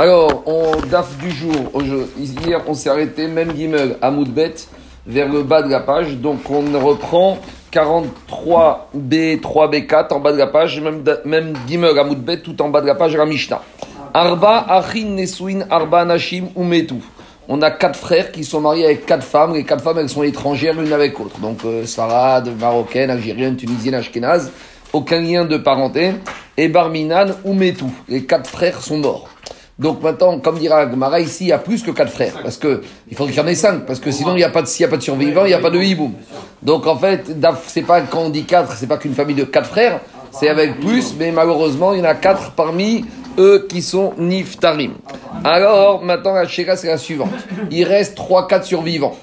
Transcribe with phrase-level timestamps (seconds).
[0.00, 1.70] Alors, on DAF du jour.
[2.16, 4.54] Hier, on s'est arrêté, même Gimel, à Moudbet,
[5.06, 6.16] vers le bas de la page.
[6.16, 7.36] Donc, on reprend
[7.70, 11.54] 43B, 3B4 en bas de la page, même, même
[11.84, 13.60] à Moudbet, tout en bas de la page, la Mishnah.
[14.14, 16.94] Arba, Achin, Nesuin, Arba, Nashim, Umetu.
[17.46, 19.52] On a quatre frères qui sont mariés avec quatre femmes.
[19.52, 21.38] Les quatre femmes, elles sont étrangères l'une avec l'autre.
[21.40, 24.50] Donc, euh, Sarah, marocaine, algérienne, tunisienne, ashkénaze.
[24.94, 26.12] Aucun lien de parenté.
[26.56, 27.84] Et Barminan, Umetu.
[28.08, 29.28] Les quatre frères sont morts.
[29.80, 32.34] Donc maintenant, comme dira Gmara, ici, il y a plus que quatre frères.
[32.42, 33.86] Parce que il faudrait qu'il y en ait cinq.
[33.86, 35.48] Parce que sinon, il n'y a pas de, s'il n'y a pas de survivants, il
[35.48, 36.12] n'y a pas de hiboum.
[36.62, 37.24] Donc en fait,
[37.66, 40.00] c'est pas quand on dit quatre, c'est pas qu'une famille de quatre frères.
[40.32, 43.06] C'est avec plus, mais malheureusement, il y en a quatre parmi
[43.38, 44.92] eux qui sont niftarim.
[45.44, 47.30] Alors, maintenant, la chéra, c'est la suivante.
[47.70, 49.16] Il reste trois, quatre survivants.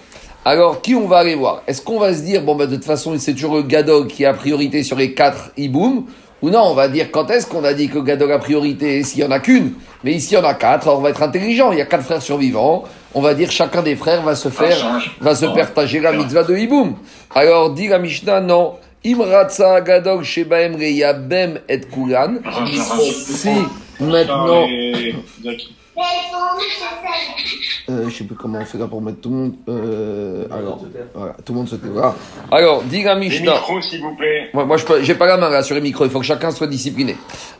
[0.43, 1.61] Alors, qui on va aller voir?
[1.67, 4.25] Est-ce qu'on va se dire, bon, bah, de toute façon, c'est toujours le Gadog qui
[4.25, 6.05] a priorité sur les quatre hiboum
[6.41, 9.23] ou non, on va dire quand est-ce qu'on a dit que Gadog a priorité s'il
[9.23, 9.73] n'y en a qu'une?
[10.03, 11.71] Mais ici, il y en a quatre, alors on va être intelligent.
[11.71, 12.83] Il y a quatre frères survivants.
[13.15, 14.77] On va dire chacun des frères va se faire,
[15.19, 16.95] va se partager la mitzvah de Hiboum.
[17.33, 18.75] Alors, dit la Mishnah, non.
[19.03, 22.35] Imratza Gadog Shebaem Reyabem et Kulan.
[22.75, 23.49] Si
[23.99, 24.67] maintenant.
[27.89, 29.53] Euh, je sais plus comment on fait là pour mettre tout le monde.
[29.67, 30.79] Euh, alors,
[31.15, 31.87] voilà, tout le monde se tait.
[31.87, 32.13] Voilà.
[32.51, 33.53] Alors, dis la Mishnah.
[33.53, 34.49] micros, s'il vous plaît.
[34.53, 36.05] Moi, moi je j'ai pas la main là sur les micros.
[36.05, 37.15] Il faut que chacun soit discipliné.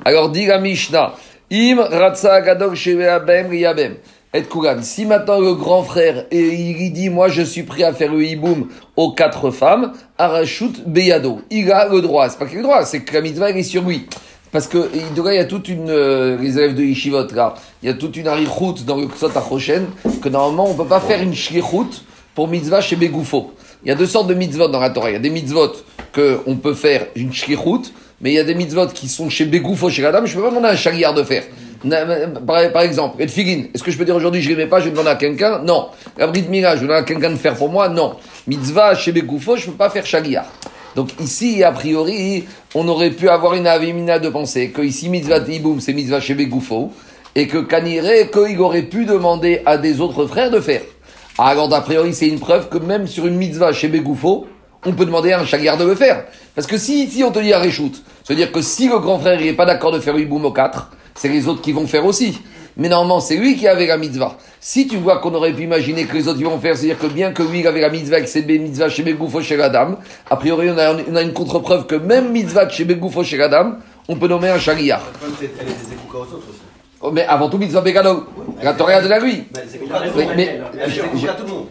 [0.06, 1.14] Alors, dis la Mishnah.
[1.50, 3.96] Im ratsa gadol sheveabem riyabem.
[4.34, 4.84] Et Kugan.
[4.84, 8.24] Si maintenant le grand frère, et il dit, moi je suis prêt à faire le
[8.24, 11.40] hiboum aux quatre femmes, arachut beyado.
[11.50, 12.28] Il a le droit.
[12.30, 14.06] C'est pas qu'il a le droit, c'est que la mitzvah est sur lui.
[14.52, 17.92] Parce que il y a toute une euh, les élèves de Yeshivot là, il y
[17.92, 19.88] a toute une arichout dans le Ksot Achoshen
[20.22, 22.04] que normalement on peut pas faire une shlichut
[22.34, 23.52] pour mitzvah chez Begoufo.
[23.84, 25.10] Il y a deux sortes de mitzvot dans la Torah.
[25.10, 25.74] Il y a des mitzvot
[26.14, 29.46] que on peut faire une shlichut, mais il y a des mitzvot qui sont chez
[29.46, 30.26] Begoufo, chez Adam.
[30.26, 31.44] Je peux pas demander un chagriard de faire.
[32.46, 34.92] Par, exemple, et figin, est-ce que je peux dire aujourd'hui je ne pas, je vais
[34.92, 35.60] demander à quelqu'un?
[35.60, 35.90] Non.
[36.18, 37.90] La Brit Mila, je vais demander à quelqu'un de faire pour moi?
[37.90, 38.16] Non.
[38.48, 40.46] Mitzvah chez Begoufo, je ne peux pas faire chagriard.
[40.96, 42.46] Donc ici, a priori,
[42.80, 46.36] on aurait pu avoir une avimina de penser que ici, mitzvah tiboum, c'est mitzvah chez
[46.36, 46.92] Begoufo,
[47.34, 50.84] et que Kanire, qu'il aurait pu demander à des autres frères de faire.
[51.40, 54.46] Alors, a priori, c'est une preuve que même sur une mitzvah chez Begoufo,
[54.86, 56.26] on peut demander à un chagar de le faire.
[56.54, 57.94] Parce que si ici on te dit à Réchout,
[58.24, 61.30] c'est-à-dire que si le grand frère n'est pas d'accord de faire Iboum au 4, c'est
[61.30, 62.40] les autres qui vont faire aussi.
[62.78, 64.38] Mais normalement, c'est lui qui avait la mitzvah.
[64.60, 67.32] Si tu vois qu'on aurait pu imaginer que les autres vont faire, c'est-à-dire que bien
[67.32, 69.98] que lui il avait la mitzvah, que c'est mitzvah chez Begoufo chez la dame,
[70.30, 73.48] a priori on a, on a une contre-preuve que même mitzvah chez Begoufo chez la
[73.48, 75.02] dame, on peut nommer un chagriard.
[77.02, 78.24] Oh, mais avant tout, mitzvah Begadol.
[78.62, 79.44] La Torah de la lui.
[80.36, 80.60] Mais,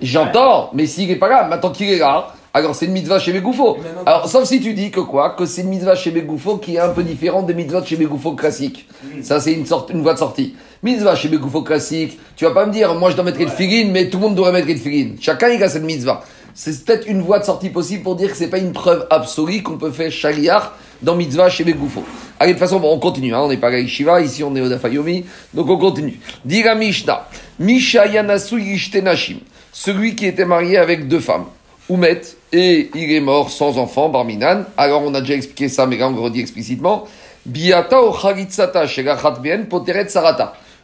[0.03, 3.33] j'entends, mais s'il n'est pas là, maintenant qu'il est là, alors c'est une mitzvah chez
[3.33, 3.79] Begoufo.
[4.07, 6.81] Alors, sauf si tu dis que quoi Que c'est une mitzvah chez Begoufo qui est
[6.81, 8.89] un peu différente des mitzvahs chez Begoufo classiques.
[9.23, 10.55] Ça, c'est une, sorte, une voie de sortie.
[10.83, 13.93] Mitzvah chez Begoufo classique, tu vas pas me dire, moi je dois mettre une figurine,
[13.93, 15.17] mais tout le monde devrait mettre une figurine.
[15.21, 16.23] Chacun il a cette mitzvah.
[16.55, 19.63] C'est peut-être une voie de sortie possible pour dire que c'est pas une preuve absolue
[19.63, 22.03] qu'on peut faire chaliar dans mitzvah chez Begoufo.
[22.39, 23.35] Allez, de toute façon, bon, on continue.
[23.35, 26.19] Hein, on n'est pas à Yeshiva, ici on est au Dafayomi, donc on continue.
[26.45, 27.27] Dira Mishnah,
[27.59, 29.39] Misha Yanasu Yishtenashim,
[29.73, 31.47] celui qui était marié avec deux femmes,
[31.89, 32.21] Oumet,
[32.53, 34.65] et il est mort sans enfant, Barminan.
[34.77, 37.07] Alors on a déjà expliqué ça, mais là on le redit explicitement.
[37.45, 38.87] Biata o Sarata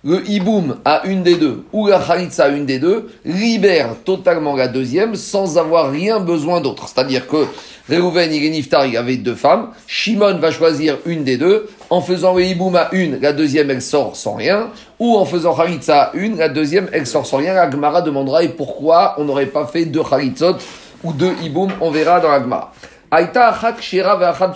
[0.04, 4.56] le hiboum à une des deux ou la khalitsa à une des deux libère totalement
[4.56, 6.88] la deuxième sans avoir rien besoin d'autre.
[6.88, 7.46] C'est-à-dire que
[7.88, 9.68] Reuven, il Niftar, il avait deux femmes.
[9.86, 11.68] Shimon va choisir une des deux.
[11.91, 14.70] En faisant le hiboum à une, la deuxième, elle sort sans rien.
[14.98, 17.54] Ou en faisant khalitsa à une, la deuxième, elle sort sans rien.
[17.54, 20.56] La Gemara demandera et pourquoi on n'aurait pas fait deux khalitsot
[21.04, 21.70] ou deux hiboum?
[21.80, 22.72] On verra dans la Gemara.
[23.10, 24.54] Aïta achat ve'achat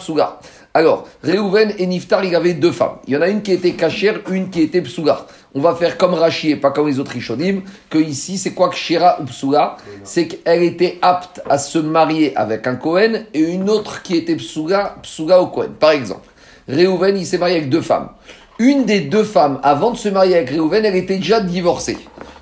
[0.76, 2.98] alors, Reuven et Niftar, il avait deux femmes.
[3.06, 5.25] Il y en a une qui était cachère, une qui était psugar.
[5.54, 8.69] On va faire comme Rachi et pas comme les autres Rishonim, que ici, c'est quoi
[8.69, 13.41] que Shira ou psuga C'est qu'elle était apte à se marier avec un Cohen et
[13.41, 15.70] une autre qui était psuga, psuga au Cohen.
[15.81, 16.28] Par exemple,
[16.69, 18.10] Reuven, il s'est marié avec deux femmes.
[18.59, 21.97] Une des deux femmes, avant de se marier avec Reuven, elle était déjà divorcée.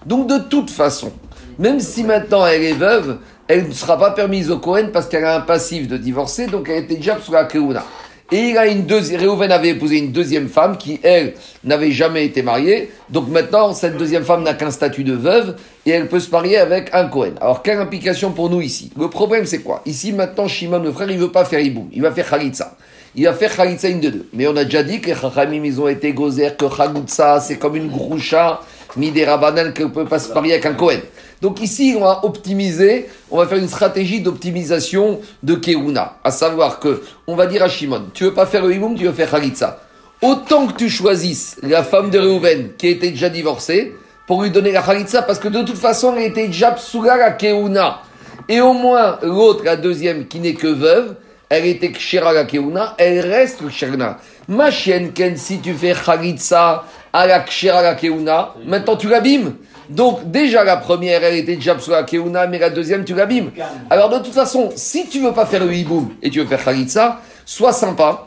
[0.06, 1.12] Donc, de toute façon,
[1.61, 5.25] même si maintenant elle est veuve, elle ne sera pas permise au Cohen parce qu'elle
[5.25, 7.85] a un passif de divorcer, donc elle était déjà psuga Keuna.
[8.34, 12.25] Et il a une deuxième, Réhouven avait épousé une deuxième femme qui, elle, n'avait jamais
[12.25, 12.90] été mariée.
[13.08, 15.54] Donc maintenant, cette deuxième femme n'a qu'un statut de veuve
[15.86, 17.34] et elle peut se marier avec un Cohen.
[17.40, 18.90] Alors, quelle implication pour nous ici?
[18.98, 19.82] Le problème, c'est quoi?
[19.86, 21.88] Ici, maintenant, Shimon, le frère, il veut pas faire Iboum.
[21.92, 22.76] Il va faire Khalitsa.
[23.14, 24.28] Il va faire Khalitsa une de deux.
[24.32, 27.58] Mais on a déjà dit que les Chachamim, ils ont été gozer, que Khalitsa, c'est
[27.58, 28.62] comme une groucha,
[28.96, 30.98] ni des rabanel, ne peut pas se marier avec un Cohen.
[31.44, 36.17] Donc ici, on va optimiser, on va faire une stratégie d'optimisation de Keuna.
[36.25, 39.05] À savoir que, on va dire à Shimon, tu veux pas faire le Himoum, tu
[39.05, 39.79] veux faire Khalitsa.
[40.23, 43.93] autant que tu choisisses la femme de Reuven qui était déjà divorcée
[44.26, 47.32] pour lui donner la Khalitsa, parce que de toute façon, elle était déjà psula la
[47.32, 48.00] Keuna.
[48.49, 51.14] Et au moins, l'autre, la deuxième, qui n'est que veuve,
[51.50, 54.17] elle était Kshera la Keuna, elle reste Kshera.
[54.49, 59.56] Ma chienne, Ken, si tu fais Khalitsa à la Kshera la Keuna, maintenant tu l'abîmes.
[59.88, 63.50] Donc, déjà, la première, elle était déjà la Keuna, mais la deuxième, tu l'abîmes.
[63.90, 66.64] Alors, de toute façon, si tu veux pas faire le hiboum et tu veux faire
[66.64, 68.26] Khalitsa, sois sympa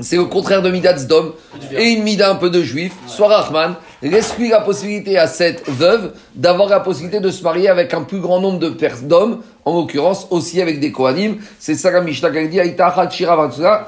[0.00, 1.32] c'est le contraire de Midat Zdom
[1.72, 6.12] et une Mida un peu de juif, soit Rahman, laisse-lui la possibilité à cette veuve
[6.34, 8.58] d'avoir la possibilité de se marier avec un plus grand nombre
[9.02, 11.38] d'hommes, en l'occurrence aussi avec des Kohanim.
[11.58, 12.60] C'est ça la Mishnah dit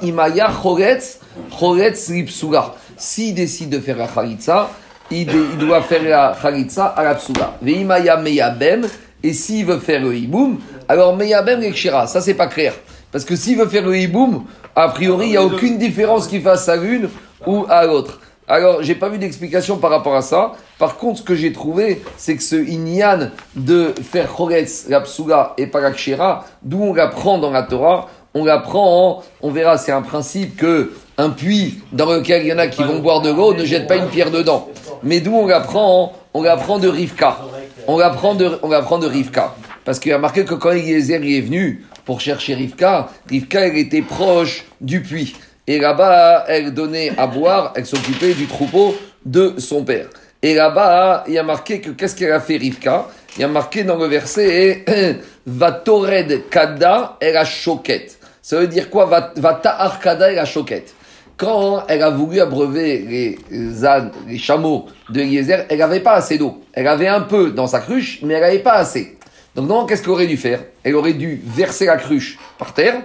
[0.01, 1.19] Imaya Choretz,
[1.57, 2.11] Choretz.
[2.97, 4.07] S'il décide de faire la
[5.11, 5.27] il,
[5.57, 7.53] doit faire la Chalitza à la Psuga.
[7.61, 8.87] Veimaya Meyabem,
[9.23, 12.73] et s'il veut faire le Hiboum, alors Meyabem et Ça, c'est pas clair.
[13.11, 14.45] Parce que s'il veut faire le hiboum,
[14.75, 17.09] a priori, il n'y a aucune différence qu'il fasse à l'une
[17.45, 18.19] ou à l'autre.
[18.47, 20.53] Alors, j'ai pas vu d'explication par rapport à ça.
[20.79, 25.53] Par contre, ce que j'ai trouvé, c'est que ce inyan de faire choretz, la psuga
[25.57, 25.81] et pas
[26.63, 31.29] d'où on l'apprend dans la Torah, on l'apprend, on verra, c'est un principe que un
[31.29, 33.97] puits dans lequel il y en a qui vont boire de l'eau ne jette pas
[33.97, 34.69] une pierre dedans.
[35.03, 37.37] Mais d'où on l'apprend On l'apprend de Rivka.
[37.87, 39.55] On l'apprend de, on l'apprend de Rivka.
[39.85, 43.09] Parce qu'il a marqué que quand Eliezer y est venu, pour chercher Rivka.
[43.29, 45.35] Rivka, elle était proche du puits.
[45.67, 48.97] Et là-bas, elle donnait à boire, elle s'occupait du troupeau
[49.27, 50.07] de son père.
[50.41, 53.05] Et là-bas, il y a marqué que qu'est-ce qu'elle a fait Rivka?
[53.37, 54.85] Il y a marqué dans le verset
[55.45, 58.17] Vatored kada et la choquette.
[58.41, 59.05] Ça veut dire quoi?
[59.35, 60.95] Vata kada et la choquette.
[61.39, 66.37] Quand elle a voulu abreuver les ânes, les chameaux de Eliezer, elle n'avait pas assez
[66.37, 66.61] d'eau.
[66.73, 69.17] Elle avait un peu dans sa cruche, mais elle n'avait pas assez.
[69.55, 70.65] Donc, non, qu'est-ce qu'elle aurait dû faire?
[70.83, 73.03] Elle aurait dû verser la cruche par terre,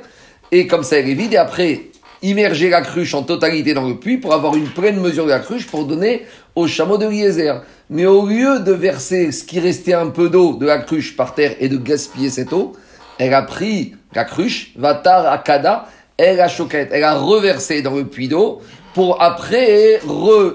[0.51, 1.83] et comme ça, elle est vide, et après,
[2.23, 5.39] immerger la cruche en totalité dans le puits pour avoir une pleine mesure de la
[5.39, 6.27] cruche pour donner
[6.57, 7.63] au chameau de Eliezer.
[7.89, 11.37] Mais au lieu de verser ce qui restait un peu d'eau de la cruche par
[11.37, 12.73] terre et de gaspiller cette eau,
[13.19, 18.05] elle a pris la cruche, Vatar Akada, elle a choquette, elle a reversé dans le
[18.05, 18.61] puits d'eau
[18.95, 20.55] pour après re,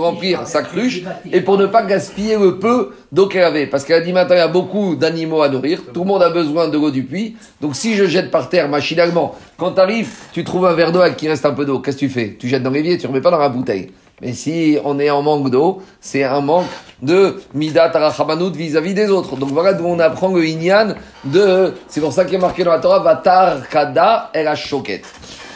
[0.00, 1.02] remplir sa cruche
[1.32, 3.68] et pour ne pas gaspiller le peu d'eau qu'elle avait.
[3.68, 6.22] Parce qu'elle a dit maintenant il y a beaucoup d'animaux à nourrir, tout le monde
[6.22, 7.36] a besoin de l'eau du puits.
[7.60, 11.00] Donc si je jette par terre machinalement, quand tu arrives, tu trouves un verre d'eau
[11.00, 12.36] avec qui reste un peu d'eau, qu'est-ce que tu fais?
[12.36, 13.90] Tu jettes dans l'évier, tu remets pas dans la bouteille.
[14.22, 16.66] Mais si on est en manque d'eau, c'est un manque
[17.02, 17.92] de midat
[18.54, 19.36] vis-à-vis des autres.
[19.36, 21.74] Donc voilà d'où on apprend le inyan de.
[21.88, 24.48] C'est pour ça qu'il est marqué dans la Torah, vatar kada el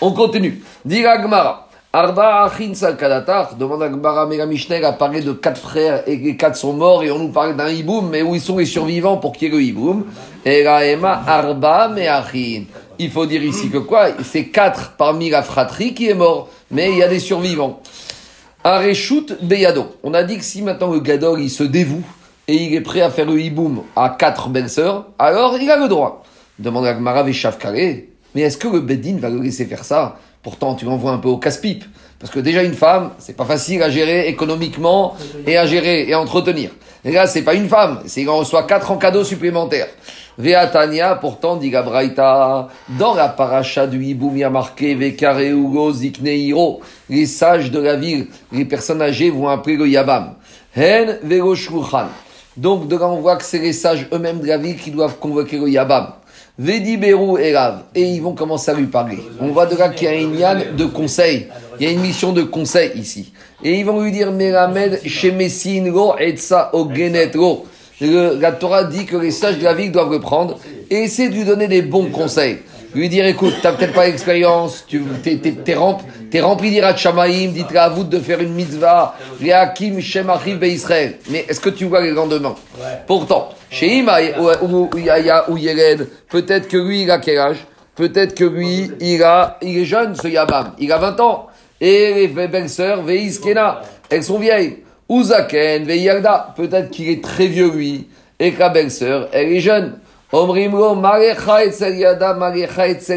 [0.03, 0.63] On continue.
[0.85, 1.69] Diragmara.
[1.93, 6.55] Arba Achin Kadatar, demande à Mega Mishneh a parlé de quatre frères et les quatre
[6.55, 9.33] sont morts et on nous parle d'un hiboum, mais où ils sont les survivants pour
[9.33, 10.05] qu'il y ait le hiboum?
[10.47, 12.67] Raema Arba Meachin.
[13.01, 14.09] Il faut dire ici que quoi?
[14.23, 17.81] C'est quatre parmi la fratrie qui est mort, mais il y a des survivants.
[18.63, 19.87] Areshut Beyado.
[20.03, 22.03] On a dit que si maintenant le Gadol il se dévoue
[22.47, 25.89] et il est prêt à faire le hiboum à quatre belles-sœurs, alors il a le
[25.89, 26.25] droit.
[26.59, 27.25] Demande à Gmara.
[27.25, 30.19] Mais est-ce que le Bedin va le laisser faire ça?
[30.43, 31.85] Pourtant, tu l'envoies un peu au casse-pipe.
[32.19, 35.17] Parce que déjà, une femme, c'est pas facile à gérer économiquement
[35.47, 36.71] et à gérer et à entretenir.
[37.03, 39.89] Et là, c'est pas une femme, c'est qu'on reçoit quatre en cadeaux supplémentaires.
[40.41, 46.81] Veatania, pourtant, dit Gabraïta, dans la paracha du Hiboum, il y a marqué Ugo Zikneiro,
[47.11, 50.35] les sages de la ville, les personnes âgées vont appeler le Yabam.
[50.75, 51.19] Hen
[52.57, 55.19] Donc, de là, on voit que c'est les sages eux-mêmes de la ville qui doivent
[55.19, 56.15] convoquer le Yabam.
[56.59, 57.55] Vedi Berou et.
[57.95, 59.19] Et ils vont commencer à lui parler.
[59.41, 61.49] On voit de là qu'il y a une yann de conseil.
[61.79, 63.33] Il y a une mission de conseil ici.
[63.63, 67.33] Et ils vont lui dire Meramed Shemesin Lo Etsa Ogenet
[68.01, 68.39] Lo.
[68.39, 70.59] La Torah dit que les sages de la ville doivent le prendre
[70.91, 72.59] et essayer de lui donner des bons conseils.
[72.95, 77.53] Lui dire écoute, tu n'as peut-être pas l'expérience, tu es, rempli, es rempli d'Irat Shamaim,
[77.53, 80.29] dites à vous de faire une mitzvah, Rehakim Shem
[80.63, 81.19] Israël.
[81.31, 82.57] Mais est-ce que tu vois les lendemains?
[83.07, 84.19] Pourtant, chez Ima
[85.49, 87.65] ou Yered, peut-être que lui, il a quel âge?
[87.95, 90.73] Peut-être que lui, il, a, il est jeune, ce Yabam.
[90.79, 91.47] Il a 20 ans.
[91.81, 94.79] Et les belles-sœurs, Veiskena, elles sont vieilles.
[95.11, 98.07] Uzaken, Veiyarda, peut-être qu'il est très vieux, lui.
[98.39, 99.99] Et que la belle-sœur, elle est jeune.
[100.33, 102.39] Omrimlo, Yada,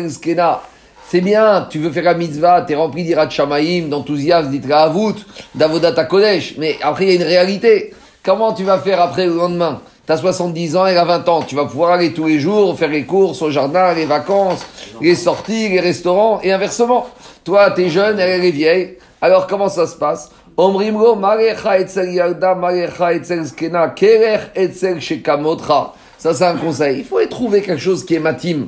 [0.09, 0.61] Skena.
[1.07, 5.19] C'est bien, tu veux faire la mitzvah, t'es rempli d'Irat d'enthousiasme, d'Itra Avut,
[5.53, 6.55] d'Avodat Kodesh.
[6.57, 7.93] Mais après, il y a une réalité.
[8.23, 9.79] Comment tu vas faire après le lendemain?
[10.07, 11.43] T'as 70 ans, et a 20 ans.
[11.43, 14.65] Tu vas pouvoir aller tous les jours, faire les courses au jardin, les vacances,
[14.99, 17.07] les sorties, les restaurants, et inversement.
[17.43, 18.97] Toi, t'es jeune, elle est vieille.
[19.21, 20.31] Alors, comment ça se passe?
[20.55, 25.95] Omrimlo, Marecha Etzel Yada, Marecha Etzel Skena, Kerech Etzel Shekamotra.
[26.17, 26.99] Ça, c'est un conseil.
[26.99, 28.67] Il faut trouver quelque chose qui est matim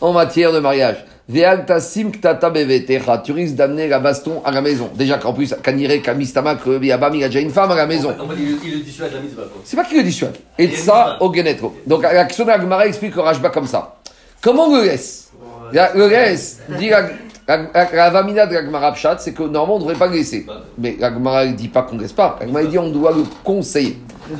[0.00, 1.04] en matière de mariage.
[1.28, 4.90] Tu risques d'amener la baston à la maison.
[4.94, 8.14] Déjà qu'en plus, Kanire, Kamistama, Yabam, il a déjà une femme à la maison.
[8.18, 9.42] En fait, il, le dissuade la mitzvah.
[9.64, 10.36] C'est pas qu'il le dissuade.
[10.56, 11.74] Et ça, au Genetro.
[11.86, 13.96] Donc, la question de Agmara explique le Rajba comme ça.
[14.40, 15.30] Comment le laisse
[15.72, 17.08] Le laisse, dit la,
[17.48, 20.46] la, vamina de l'Agmara Pshat, c'est que normalement on ne devrait pas le laisser.
[20.78, 22.36] Mais l'Agmara ne dit pas qu'on ne laisse pas.
[22.40, 23.98] L'Agmara dit on doit le conseiller.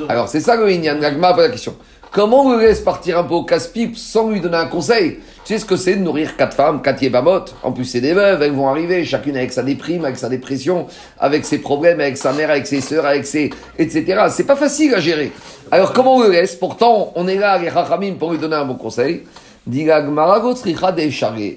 [0.08, 0.98] Alors, c'est ça le Inyan.
[1.00, 1.76] L'Agmara pose la question.
[2.10, 5.18] Comment on le laisse partir un peu au casse-pipe sans lui donner un conseil?
[5.44, 8.14] Tu sais ce que c'est de nourrir quatre femmes, quatre yébamot En plus, c'est des
[8.14, 10.86] veuves, elles vont arriver, chacune avec sa déprime, avec sa dépression,
[11.18, 13.50] avec ses problèmes, avec sa mère, avec ses sœurs, avec ses.
[13.78, 14.22] etc.
[14.30, 15.30] C'est pas facile à gérer.
[15.70, 18.64] Alors, comment on le laisse Pourtant, on est là, les rachamim, pour lui donner un
[18.64, 19.24] bon conseil.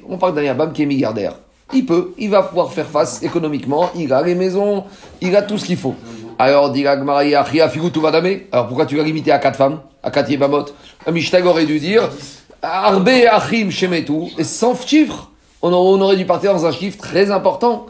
[0.10, 1.34] On parle d'un yabam qui est milliardaire.
[1.74, 4.86] Il peut, il va pouvoir faire face économiquement, il a les maisons,
[5.22, 5.94] il a tout ce qu'il faut.
[6.40, 6.74] Alors,
[8.52, 10.66] Alors pourquoi tu vas limiter à quatre femmes, à quatre yébamot
[11.06, 12.10] Un Mishtag aurait dû dire
[12.64, 15.30] Arbe Achim Shemetu, et sans chiffre.
[15.62, 17.86] On aurait dû partir dans un chiffre très important.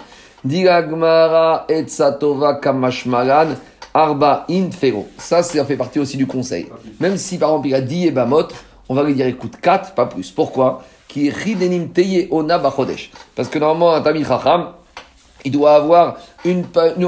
[3.93, 5.07] Arba Infero.
[5.17, 6.67] Ça, ça fait partie aussi du conseil.
[6.99, 8.47] Même si par exemple il a 10 yébamot,
[8.89, 10.31] on va lui dire écoute 4, pas plus.
[10.31, 10.84] Pourquoi?
[11.08, 11.31] Qui
[11.93, 14.74] Teye Ona Parce que normalement, un Tamil Chacham,
[15.46, 16.65] il doit avoir une,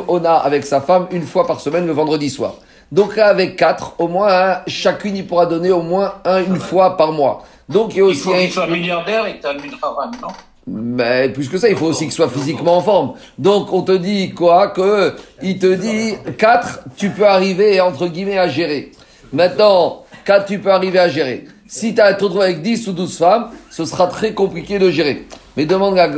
[0.07, 2.55] ona avec sa femme une fois par semaine le vendredi soir.
[2.91, 6.97] Donc là, avec quatre, au moins, chacune, il pourra donner au moins un, une fois
[6.97, 7.43] par mois.
[7.69, 8.19] Donc il y a aussi.
[8.19, 10.27] Il faut qu'il soit milliardaire et que tu as non?
[10.67, 13.13] Mais plus que ça, il faut aussi qu'il soit physiquement en forme.
[13.37, 14.67] Donc on te dit quoi?
[14.67, 18.91] Que il te dit quatre, tu peux arriver entre guillemets à gérer.
[19.33, 21.45] Maintenant, quatre, tu peux arriver à gérer.
[21.73, 24.91] Si tu as te retrouvé avec 10 ou 12 femmes, ce sera très compliqué de
[24.91, 25.25] gérer.
[25.55, 26.09] Mais demande à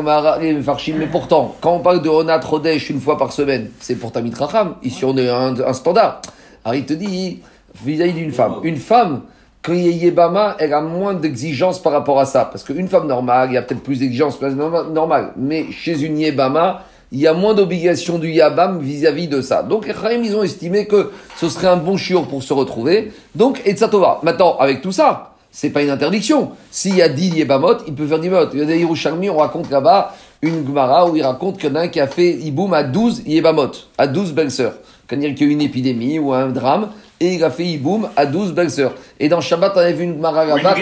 [0.64, 4.12] Farshim, mais pourtant, quand on parle de Onat Rodesh une fois par semaine, c'est pour
[4.12, 4.74] Tamit Racham.
[4.82, 6.24] Ici, on est un, un standard.
[6.66, 7.42] Alors, il te dit,
[7.86, 9.22] vis-à-vis d'une femme, une femme,
[9.62, 12.46] quand il y a Yébama, elle a moins d'exigences par rapport à ça.
[12.46, 15.34] Parce qu'une femme normale, il y a peut-être plus d'exigences, normal.
[15.38, 16.82] Mais chez une Yébama,
[17.12, 19.62] il y a moins d'obligations du Yabam vis-à-vis de ça.
[19.62, 23.14] Donc, les ils ont estimé que ce serait un bon chiot pour se retrouver.
[23.36, 23.76] Donc, et.
[24.24, 26.52] Maintenant, avec tout ça, c'est pas une interdiction.
[26.72, 28.50] S'il y a 10 Yébamot, il peut faire 10 Yébamot.
[28.54, 31.72] Il y a des Yerushalmi, on raconte là-bas une Gemara où il raconte qu'il y
[31.72, 34.74] en a un qui a fait Iboum à 12 Yébamot, à 12 belles-sœurs.
[35.08, 38.10] Quand il y a eu une épidémie ou un drame, et il a fait Iboum
[38.16, 38.96] à 12 belles-sœurs.
[39.20, 40.76] Et dans Shabbat, on avait vu une Gemara là-bas.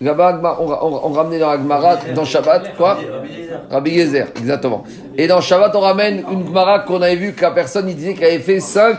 [0.00, 2.98] Là-bas, on, on, on, ramenait dans la Gemara, dans Shabbat, quoi
[3.70, 4.82] Rabbi Yezer, exactement.
[5.16, 8.14] Et dans Shabbat, on ramène une Gemara qu'on avait vu que la personne, il disait
[8.14, 8.98] qu'elle avait fait 5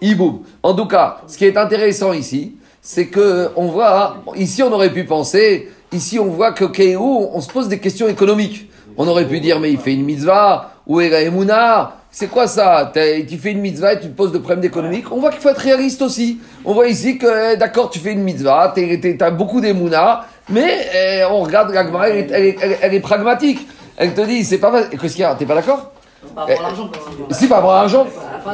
[0.00, 0.42] Iboum.
[0.62, 2.54] En tout cas, ce qui est intéressant ici,
[2.86, 7.40] c'est que on voit, ici on aurait pu penser, ici on voit que Kéhou, on
[7.40, 8.70] se pose des questions économiques.
[8.98, 12.92] On aurait pu dire, mais il fait une mitzvah, où est la C'est quoi ça?
[12.94, 15.48] Tu fais une mitzvah et tu te poses de problèmes économiques On voit qu'il faut
[15.48, 16.38] être réaliste aussi.
[16.64, 20.86] On voit ici que, eh, d'accord, tu fais une mitzvah, tu as beaucoup d'Emouna, mais
[20.94, 23.66] eh, on regarde la elle, elle, est pragmatique.
[23.96, 25.34] Elle te dit, c'est pas Qu'est-ce qu'il y a?
[25.34, 25.93] T'es pas d'accord?
[26.34, 26.90] Pas avoir l'argent.
[27.30, 28.06] Si, pas avoir l'argent.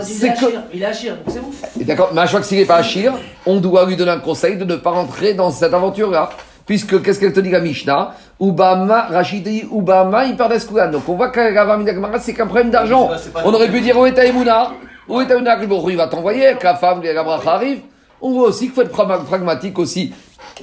[0.02, 0.46] C'est que.
[0.72, 1.50] Il est Achir, c'est bon.
[1.76, 3.12] D'accord, mais à chaque fois qu'il n'est pas Achir,
[3.46, 6.30] on doit lui donner un conseil de ne pas rentrer dans cette aventure-là.
[6.66, 8.14] Puisque, qu'est-ce qu'elle te dit la Mishnah?
[8.40, 11.40] Ubama, Rachid Ubama, il perd Donc on voit que
[12.20, 13.10] c'est qu'un problème d'argent.
[13.44, 14.70] On aurait pu dire où est ta Emouna
[15.08, 15.58] Où est ta Emouna
[15.88, 17.80] Il va t'envoyer, que la femme, la bracha arrive.
[18.22, 20.12] On voit aussi qu'il faut être pragmatique aussi.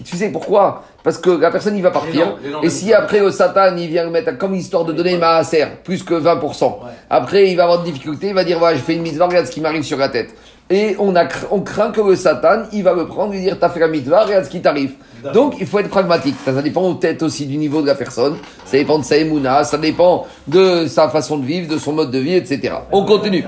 [0.04, 0.86] Tu sais pourquoi?
[1.08, 2.36] Parce que la personne, il va partir.
[2.62, 5.78] et si après le Satan, il vient le mettre comme histoire de donner ma serre,
[5.78, 6.80] plus que 20%.
[7.10, 9.46] Après, il va avoir des difficultés, il va dire, voilà, je fais une mitzvah, regarde
[9.46, 10.36] ce qui m'arrive sur la tête.
[10.70, 13.70] Et on, a, on craint que le Satan, il va me prendre et dire, t'as
[13.70, 14.96] fait la mitzvah, regarde ce qui t'arrive.
[15.34, 16.36] Donc, il faut être pragmatique.
[16.44, 18.36] Ça, dépend peut-être aussi du niveau de la personne.
[18.66, 22.12] Ça dépend de sa émouna, ça dépend de sa façon de vivre, de son mode
[22.12, 22.74] de vie, etc.
[22.92, 23.46] On continue.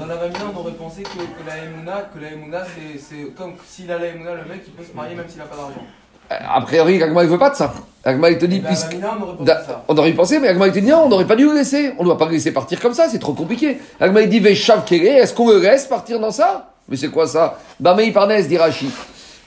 [0.00, 2.64] Dans la Vamina, on aurait pensé que, que la Emouna, que la
[2.98, 5.44] c'est comme s'il a la Emouna, le mec, il peut se marier même s'il n'a
[5.44, 5.84] pas d'argent.
[6.30, 7.72] A priori, Agma il veut pas de ça.
[8.04, 8.96] Agma il te dit, ben, puisque.
[9.00, 9.84] on, aurait ça.
[9.88, 11.92] on aurait pensé, mais Agma il te dit non, on n'aurait pas dû le laisser.
[11.98, 13.78] On ne doit pas le laisser partir comme ça, c'est trop compliqué.
[14.00, 16.70] Agma il dit, est-ce qu'on le laisse partir dans ça?
[16.88, 17.58] Mais c'est quoi ça?
[17.80, 18.90] Bamei Parnes dit Rashi.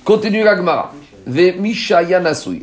[0.03, 0.91] Continue l'Agmara.
[1.25, 1.53] Ve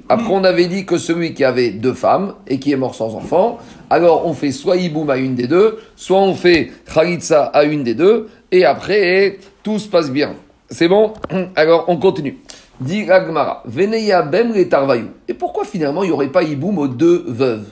[0.08, 3.14] Après, on avait dit que celui qui avait deux femmes et qui est mort sans
[3.14, 3.58] enfant,
[3.90, 7.85] alors on fait soit Iboum à une des deux, soit on fait Khalitsa à une
[7.85, 10.35] des deux, et après, tout se passe bien.
[10.68, 11.12] C'est bon?
[11.54, 12.38] Alors, on continue.
[12.78, 14.52] Dit Agmara, Veneya Bem
[15.28, 17.68] Et pourquoi finalement il n'y aurait pas Iboum aux deux veuves?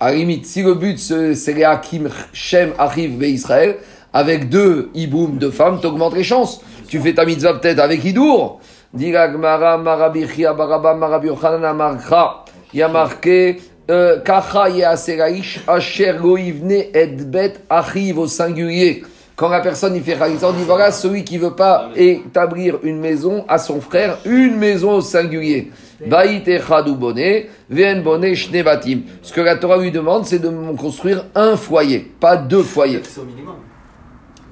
[0.00, 3.76] À la limite, si le but c'est les Hakim Shem arrive Israël,
[4.12, 6.62] avec deux Iboum de femmes, augmentes les chances.
[6.88, 8.60] Tu fais ta mitzvah peut-être avec Idour.
[8.94, 11.28] Dit Agmara, Marabichia, Baraba, Marabi
[11.74, 12.44] Marcha.
[12.72, 14.68] Il y a marqué Kacha
[15.66, 19.02] Asher Goivne Edbet Achiv au singulier.
[19.38, 22.98] Quand la personne il fait Khalitsa, on dit voilà, celui qui veut pas établir une
[22.98, 25.70] maison à son frère, une maison au singulier.
[26.04, 26.50] Baït
[26.98, 27.48] bonnet,
[28.02, 29.02] bonnet shnebatim.
[29.22, 33.02] Ce que la Torah lui demande, c'est de construire un foyer, pas deux foyers.
[33.04, 33.54] C'est au minimum.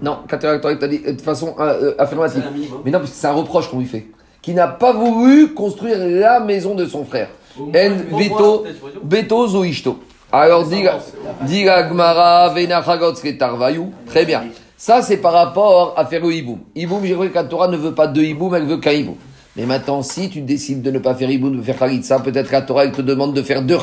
[0.00, 2.44] Non, Torah t'a dit euh, de façon euh, euh, affirmative.
[2.84, 4.06] Mais non, parce que c'est un reproche qu'on lui fait.
[4.40, 7.30] Qui n'a pas voulu construire la maison de son frère.
[7.58, 8.64] En veto,
[9.10, 9.98] tu zo ishto.
[10.30, 13.92] Alors, dit la Gemara, venachagotz ketarvayou.
[14.06, 14.44] Très bien.
[14.78, 16.58] Ça, c'est par rapport à faire le hiboum.
[16.74, 19.16] Hiboum, j'ai cru que la Torah ne veut pas deux hiboum, elle veut qu'un hiboum.
[19.56, 22.60] Mais maintenant, si tu décides de ne pas faire hiboum, de faire chalitza, peut-être la
[22.60, 23.78] Torah, elle te demande de faire deux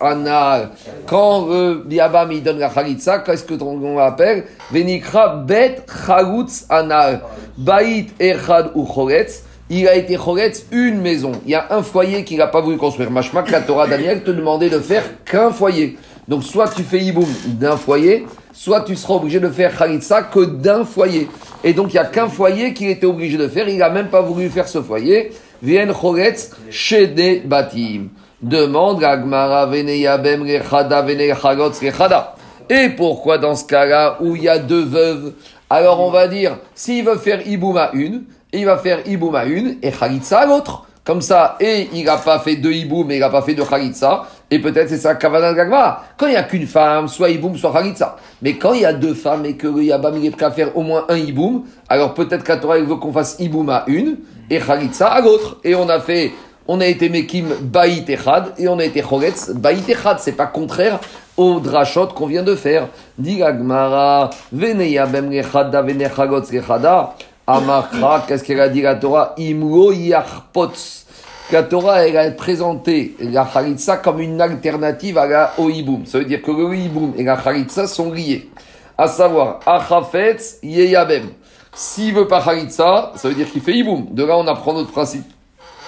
[0.00, 0.70] anar.
[1.06, 4.46] Quand euh, Biabam, il donne la chalitza, qu'est-ce que on appelle?
[4.72, 7.20] Venikra bet chagutz anar.
[7.56, 9.44] Baït echad ou choretz.
[9.70, 11.32] Il a été choretz une maison.
[11.44, 13.10] Il y a un foyer qu'il n'a pas voulu construire.
[13.10, 15.98] Machma, que la Torah Daniel te demandait de faire qu'un foyer.
[16.26, 20.44] Donc soit tu fais hiboum d'un foyer, soit tu seras obligé de faire chalitza que
[20.44, 21.28] d'un foyer.
[21.64, 23.68] Et donc il n'y a qu'un foyer qu'il était obligé de faire.
[23.68, 25.32] Il n'a même pas voulu faire ce foyer.
[25.62, 28.08] Vien choretz chez des batim.
[28.40, 32.36] Demande la Gemara vene yabem rechada vene chagotz rechada.
[32.70, 35.32] Et pourquoi dans ce cas-là où il y a deux veuves?
[35.68, 39.44] Alors on va dire, s'il veut faire hiboum à une, il va faire hiboum à
[39.44, 40.84] une et chalitza à l'autre.
[41.04, 43.64] Comme ça, et il n'a pas fait deux hiboum, mais il n'a pas fait de
[43.64, 44.26] chalitza.
[44.50, 46.04] Et peut-être c'est ça kavana de Gagmara.
[46.18, 48.16] Quand il n'y a qu'une femme, soit hiboum, soit chalitza.
[48.42, 50.50] Mais quand il y a deux femmes et que le yabam il est prêt à
[50.50, 53.84] faire au moins un hiboum, alors peut-être qu'à Torah il veut qu'on fasse hiboum à
[53.86, 54.18] une
[54.50, 55.56] et chalitza à l'autre.
[55.64, 56.32] Et on a fait,
[56.66, 60.18] on a été mekim baït echad et on a été choretz baït echad.
[60.18, 60.98] C'est pas contraire
[61.38, 62.88] au drachot qu'on vient de faire.
[63.16, 67.14] Dit Gagmara, vene yabem rechada, vene chagotz rechada.
[67.50, 69.32] Amakra, qu'est-ce qu'elle a dit la Torah?
[69.38, 71.06] Imlo yarpots.
[71.50, 76.04] La Torah, elle a présenté la Khalitsa comme une alternative à la Oiboum.
[76.04, 78.50] Ça veut dire que le Oiboum et la Khalitsa sont liés.
[78.98, 81.30] À savoir, Achafetz Yeyabem.
[81.72, 84.08] S'il veut pas Khalitsa, ça veut dire qu'il fait Iboum.
[84.10, 85.24] De là, on apprend notre principe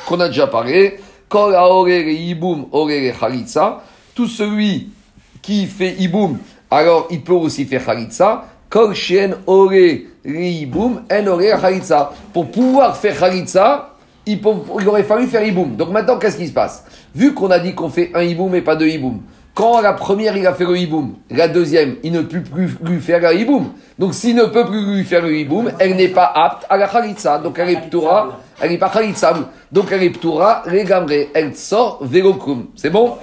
[0.07, 0.99] qu'on a déjà parlé.
[1.29, 3.83] Kol haorere Iboum orere Khalitsa.
[4.14, 4.88] Tout celui
[5.43, 6.38] qui fait Iboum,
[6.71, 8.46] alors il peut aussi faire Khalitsa.
[8.70, 12.09] Kol Shen ore Iboum en.
[12.33, 13.94] Pour pouvoir faire Khalitsa,
[14.26, 14.40] il,
[14.80, 15.76] il aurait fallu faire Iboum.
[15.76, 16.85] Donc maintenant, qu'est-ce qui se passe?
[17.14, 19.20] Vu qu'on a dit qu'on fait un Iboum et pas deux Iboum,
[19.54, 23.00] quand la première il a fait le Iboum, la deuxième il ne peut plus lui
[23.00, 23.72] faire le Iboum.
[23.98, 26.87] Donc s'il ne peut plus lui faire le Iboum, elle n'est pas apte à la
[26.87, 27.38] Khalitsa.
[27.38, 29.35] Donc elle est Ptoura, elle n'est pas Khalitsa.
[29.72, 32.68] Donc elle est Ptoura, les gamrés, elle sort Velokum.
[32.76, 33.16] C'est bon?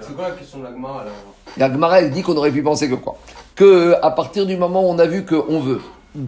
[0.00, 1.12] C'est quoi la question de la Gemara alors
[1.56, 3.16] la Gemara, elle dit qu'on aurait pu penser que quoi?
[3.54, 5.80] Que à partir du moment où on a vu qu'on veut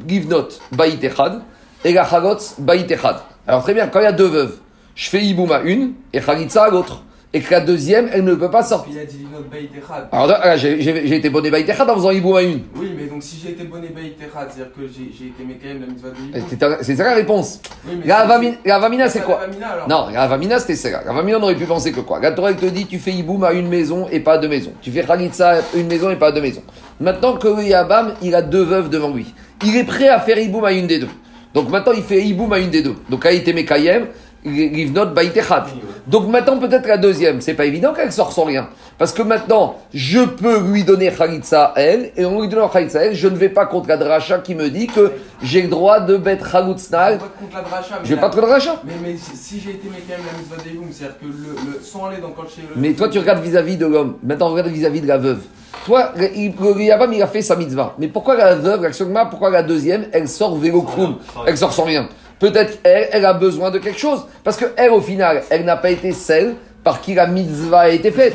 [0.06, 1.40] give not baït echad
[1.84, 3.16] et la chagotz baït echad.
[3.46, 4.56] Alors très bien, quand il y a deux veuves,
[4.94, 7.02] je fais iboum à une et chagitza à l'autre.
[7.32, 8.94] Et que la deuxième, elle ne peut pas sortir.
[8.94, 10.08] Il a dit notre Beit Echad.
[10.10, 12.62] Alors j'ai été bonné baït echad en faisant iboum à une.
[12.76, 15.86] Oui, mais donc si j'ai été bonné Beit Echad, c'est-à-dire que j'ai été Mekayem la
[15.86, 17.60] mitzvah de C'est ça la réponse.
[17.86, 19.40] Oui, La avamina, c'est quoi?
[19.86, 20.88] Non, la avamina, c'était ça.
[21.04, 22.20] La avamina, on aurait pu penser que quoi?
[22.20, 24.48] La Torah, elle te dit, tu fais iboum à une maison et pas à deux
[24.48, 24.72] maisons.
[24.80, 26.62] Tu fais chalitza à une maison et pas à deux maisons.
[27.00, 29.34] Maintenant que Yabam, il a deux veuves devant lui.
[29.64, 31.08] Il est prêt à faire iboum à une des deux.
[31.54, 32.96] Donc maintenant, il fait iboum à une des deux.
[33.08, 34.06] Donc, Aïté Mekayem,
[34.44, 35.66] Livnot Baïtechat.
[36.06, 37.40] Donc maintenant, peut-être la deuxième.
[37.40, 38.68] C'est pas évident qu'elle sort sans rien.
[38.98, 43.00] Parce que maintenant, je peux lui donner Khalitsa à elle, et en lui donnant Khalitsa
[43.00, 45.68] à elle, je ne vais pas contre la dracha qui me dit que j'ai le
[45.68, 46.96] droit de mettre Khalitsa.
[46.98, 48.80] Pas contre la dracha, mais Je vais la- pas contre la dracha.
[48.84, 51.80] Mais, mais si, si j'ai été Mekayem la mitzvah de Hiboum, c'est-à-dire que le, le,
[51.82, 52.80] sans aller dans le chez le.
[52.80, 54.16] Mais toi, tu regardes vis-à-vis de l'homme.
[54.22, 55.40] Maintenant, regarde vis-à-vis de la veuve.
[55.84, 57.94] Toi, le il- le Yabam, il a fait sa mitzvah.
[57.98, 61.84] Mais pourquoi la veuve, la Sogma, pourquoi la deuxième, elle sort vélocrum Elle sort sans
[61.84, 62.08] rien.
[62.38, 64.26] Peut-être elle, elle a besoin de quelque chose.
[64.44, 67.88] Parce que elle, au final, elle n'a pas été celle par qui la mitzvah a
[67.88, 68.34] été faite.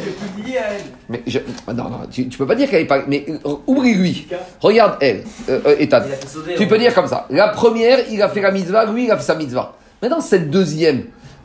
[1.08, 3.04] Mais je- ah, non, non, tu, tu peux pas dire qu'elle est pas.
[3.08, 4.28] Mais euh, oublie-lui.
[4.60, 5.86] Regarde elle, euh, euh,
[6.28, 7.28] sauter, Tu peux dire comme ça.
[7.30, 9.74] La première, il a fait la mitzvah, lui, il a fait sa mitzvah.
[10.02, 11.04] Maintenant, cette deuxième,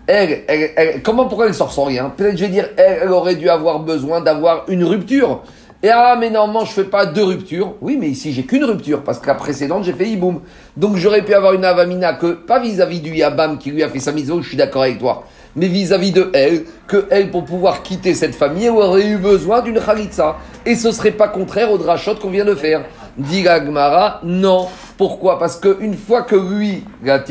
[0.08, 2.10] elle, elle, elle- comment, pourquoi elle sort sans rien?
[2.16, 5.42] Peut-être, je vais dire, elle, elle aurait dû avoir besoin d'avoir une rupture.
[5.82, 7.74] Et ah, mais normalement, je fais pas deux ruptures.
[7.82, 10.40] Oui, mais ici, j'ai qu'une rupture, parce que la précédente, j'ai fait hiboum.
[10.76, 13.98] Donc, j'aurais pu avoir une avamina que, pas vis-à-vis du Yabam qui lui a fait
[13.98, 15.24] sa mitzvah, je suis d'accord avec toi.
[15.54, 19.80] Mais vis-à-vis de elle, que elle, pour pouvoir quitter cette famille, aurait eu besoin d'une
[19.80, 20.36] khalitsa.
[20.64, 22.84] Et ce serait pas contraire au drachot qu'on vient de faire.
[23.18, 24.68] Dit la Gemara, non.
[24.96, 25.38] Pourquoi?
[25.38, 27.22] Parce que une fois que lui, la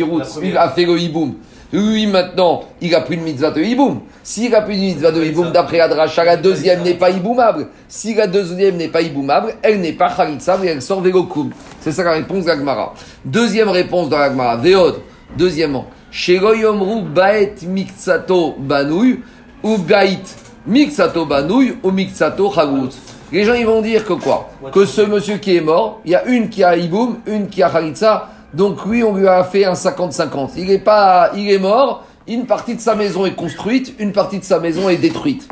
[0.43, 1.35] il a fait le hiboum,
[1.73, 4.01] lui maintenant, il a pris une mitzvah de hiboum.
[4.23, 7.67] S'il a pris une mitzvah de hiboum d'après la dracha, la deuxième n'est pas hiboumable.
[7.87, 11.51] Si la deuxième n'est pas hiboumable, elle n'est pas khalitsa, mais elle sort velokum.
[11.81, 12.93] C'est ça la réponse Gemara.
[13.23, 15.01] Deuxième réponse dans la Gemara, Veod.
[15.37, 19.19] Deuxièmement, Shelo yomru baet miksato banouy
[19.63, 20.23] ou baet
[20.67, 22.89] Mixato banouille ou mixato chagout.
[23.31, 24.49] Les gens ils vont dire que quoi?
[24.71, 27.61] Que ce monsieur qui est mort, il y a une qui a iboum, une qui
[27.61, 30.51] a chalitza, donc lui on lui a fait un 50-50.
[30.57, 34.39] Il est pas, il est mort, une partie de sa maison est construite, une partie
[34.39, 35.47] de sa maison est détruite.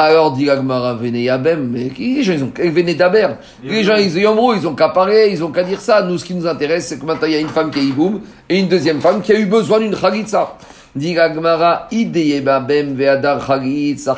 [0.00, 2.52] Alors, dit Agmara, venez Yabem, mais les gens, ils ont
[2.96, 3.28] d'Aber.
[3.64, 6.02] Les gens, ils, ils ont qu'à parler, ils ont qu'à dire ça.
[6.02, 7.82] Nous, ce qui nous intéresse, c'est que maintenant, il y a une femme qui a
[7.82, 10.56] iboum et une deuxième femme qui a eu besoin d'une chalitza.
[10.94, 13.44] Dit Agmara, ideyebabem ve'adar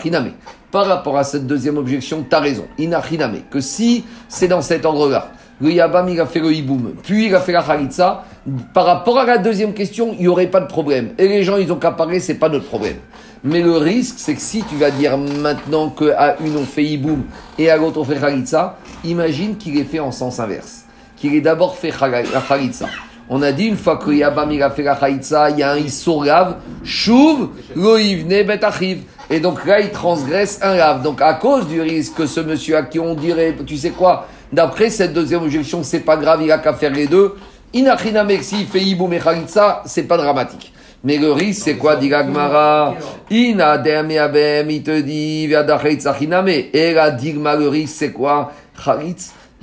[0.03, 0.33] chiname.
[0.70, 2.66] Par rapport à cette deuxième objection, tu as raison.
[2.79, 3.38] Inachiname.
[3.50, 7.35] Que si c'est dans cet endroit-là, le Yabam, il a fait le hiboum, puis il
[7.35, 8.25] a fait la chalitza,
[8.73, 11.11] par rapport à la deuxième question, il n'y aurait pas de problème.
[11.18, 12.96] Et les gens, ils ont qu'à parler, c'est pas notre problème.
[13.44, 17.25] Mais le risque, c'est que si tu vas dire maintenant qu'à une on fait hiboum
[17.59, 20.85] et à l'autre on fait chalitza, imagine qu'il est fait en sens inverse.
[21.16, 22.23] Qu'il est d'abord fait la.
[23.31, 25.73] On a dit une fois que Yabam il a fait la chalitza, il y a
[25.73, 29.03] un issour grave, chouv, loïvne betachiv.
[29.31, 31.03] Et donc là, il transgresse un lave.
[31.03, 34.27] Donc à cause du risque que ce monsieur à qui on dirait, tu sais quoi,
[34.53, 37.37] D'après cette deuxième objection, c'est pas grave, il a qu'à faire les deux.
[37.73, 38.27] Inachina
[38.75, 40.73] Iboum et Khalitsa, c'est pas dramatique.
[41.05, 42.95] Mais le risque, c'est quoi, dit Gagmara?
[43.31, 46.49] Ina il te dit, Viada Khalitsa Chiname.
[46.49, 48.53] Et la digma, le risque, c'est quoi?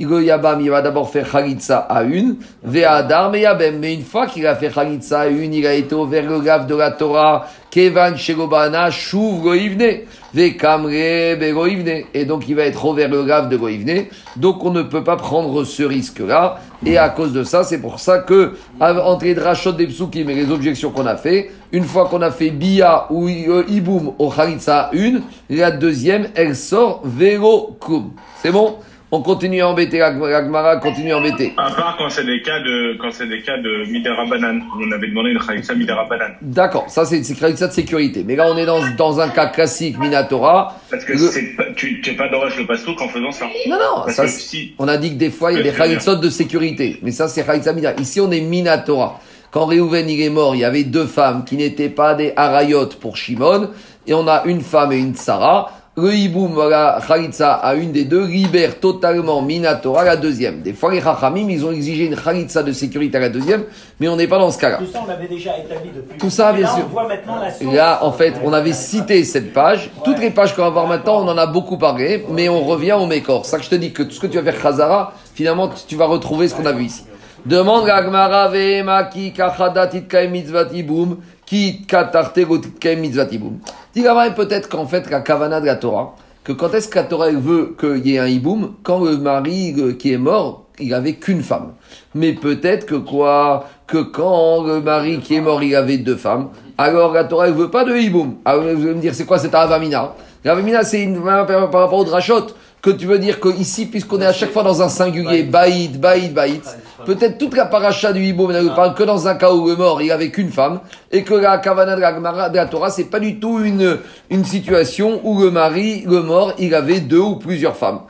[0.06, 3.80] Khalitsa il va d'abord faire Khalitsa à une, Ve'adar Yabem.
[3.80, 6.68] Mais une fois qu'il a fait Khalitsa à une, il a été vers le gave
[6.68, 10.02] de la Torah, Kevan Shegobana, Shuv Goivne,
[10.34, 12.04] Ve'kamre Begoivne.
[12.14, 14.06] Et donc il va être vers le gave de Goivne.
[14.36, 16.60] Donc on ne peut pas prendre ce risque-là.
[16.86, 20.36] Et à cause de ça, c'est pour ça que, entre les drachot des psukim et
[20.36, 24.92] les objections qu'on a fait, une fois qu'on a fait Bia ou Iboum au Khalitsa
[24.94, 28.12] une, la deuxième, elle sort Vero Kum.
[28.44, 28.76] C'est bon?
[29.10, 31.54] On continue à embêter, Agmara continue à embêter.
[31.56, 34.60] À part quand c'est des cas de, quand c'est des cas de Midera Banan.
[34.78, 36.34] On avait demandé une Khalitsa Midera Banan.
[36.42, 38.24] D'accord, ça c'est une Khalitsa de sécurité.
[38.28, 40.76] Mais là on est dans, dans un cas classique Minatora.
[40.90, 43.46] Parce que c'est tu n'es pas d'orage le pastouk en faisant ça.
[43.68, 46.18] Non, non, ça, si, on a dit que des fois il y a des Khalitsot
[46.18, 47.00] de sécurité.
[47.02, 47.94] Mais ça c'est Khalitsa Midera.
[48.00, 49.22] Ici on est Minatora.
[49.52, 52.90] Quand Réhouven il est mort, il y avait deux femmes qui n'étaient pas des Harayot
[53.00, 53.70] pour Shimon.
[54.06, 58.06] Et on a une femme et une Sarah le hiboum, la khalitsa à une des
[58.06, 60.62] deux libère totalement Minatora la deuxième.
[60.62, 63.64] Des fois, les chachamim, ils ont exigé une khalitsa de sécurité à la deuxième,
[64.00, 64.78] mais on n'est pas dans ce cas-là.
[64.78, 66.20] Tout ça, on l'avait déjà établi depuis.
[66.20, 66.86] Tout ça, bien sûr.
[66.86, 69.90] On voit maintenant la là, en fait, on avait cité cette page.
[70.04, 72.94] Toutes les pages qu'on va voir maintenant, on en a beaucoup parlé, mais on revient
[72.94, 73.46] au Mécor.
[73.46, 75.68] C'est ça que je te dis que tout ce que tu vas faire Khazara, finalement,
[75.88, 77.06] tu vas retrouver ce qu'on a vu ici.
[77.44, 78.52] Demande Gagmara
[78.84, 83.60] Maki Kachadatit Mitzvatiboum, qui katarte gotit mitzvatiboum.
[83.94, 84.04] Dit
[84.36, 87.76] peut-être qu'en fait, la kavana de la Torah, que quand est-ce que la Torah veut
[87.80, 91.42] qu'il y ait un hiboum, quand le mari euh, qui est mort, il avait qu'une
[91.42, 91.74] femme.
[92.16, 93.68] Mais peut-être que quoi?
[93.86, 97.54] Que quand le mari qui est mort, il avait deux femmes, alors la Torah ne
[97.54, 98.36] veut pas de hiboum.
[98.46, 102.06] Alors vous allez me dire, c'est quoi cette avamina L'avamina, c'est une par rapport au
[102.06, 102.48] drachot
[102.82, 106.34] que tu veux dire qu'ici, puisqu'on est à chaque fois dans un singulier, baïd, baïd,
[106.34, 106.62] baïd,
[107.06, 110.02] peut-être toute la paracha du Hibou ne parle que dans un cas où le mort,
[110.02, 110.80] il avait qu'une femme,
[111.12, 114.46] et que la kavana de la, de la Torah, c'est pas du tout une, une
[114.46, 118.02] situation où le mari, le mort, il avait deux ou plusieurs femmes.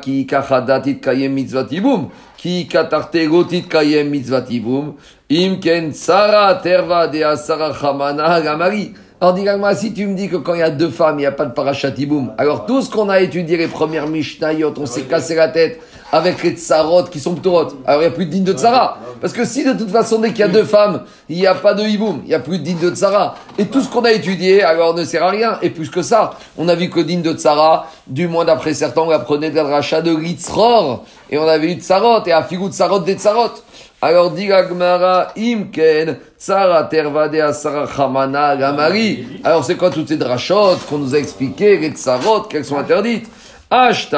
[0.00, 0.26] ki
[1.02, 2.08] kayem mitzvatibum,
[2.38, 4.94] ki katarte gotit kayem mitzvatibum,
[5.30, 8.40] imken sara terva de asara chamana.
[9.20, 11.26] Alors, dis-moi, si tu me dis que quand il y a deux femmes, il n'y
[11.26, 15.02] a pas de parachatiboum, alors tout ce qu'on a étudié, les premières Mishnayot, on s'est
[15.02, 15.80] cassé la tête
[16.10, 17.68] avec les tsarot qui sont ptorot.
[17.86, 18.98] Alors, il n'y a plus de digne de tsara.
[19.20, 21.54] Parce que si de toute façon, dès qu'il y a deux femmes, il n'y a
[21.54, 23.34] pas de hiboum, il n'y a plus de digne de tsara.
[23.58, 25.58] Et tout ce qu'on a étudié, alors ne sert à rien.
[25.60, 29.02] Et plus que ça, on a vu que digne de tsara, du moins d'après certains,
[29.02, 31.04] on apprenait de la rachat de Ritzror.
[31.30, 33.50] Et on avait eu tsarot, et à figou tsarot des tsarot.
[34.00, 39.26] Alors dit Gmara, Imken, Tsara Tervade Asara Chamana Gamari.
[39.42, 43.28] Alors c'est quoi toutes ces drachotes qu'on nous a expliqué, les tsarot, qu'elles sont interdites?
[43.70, 44.08] Si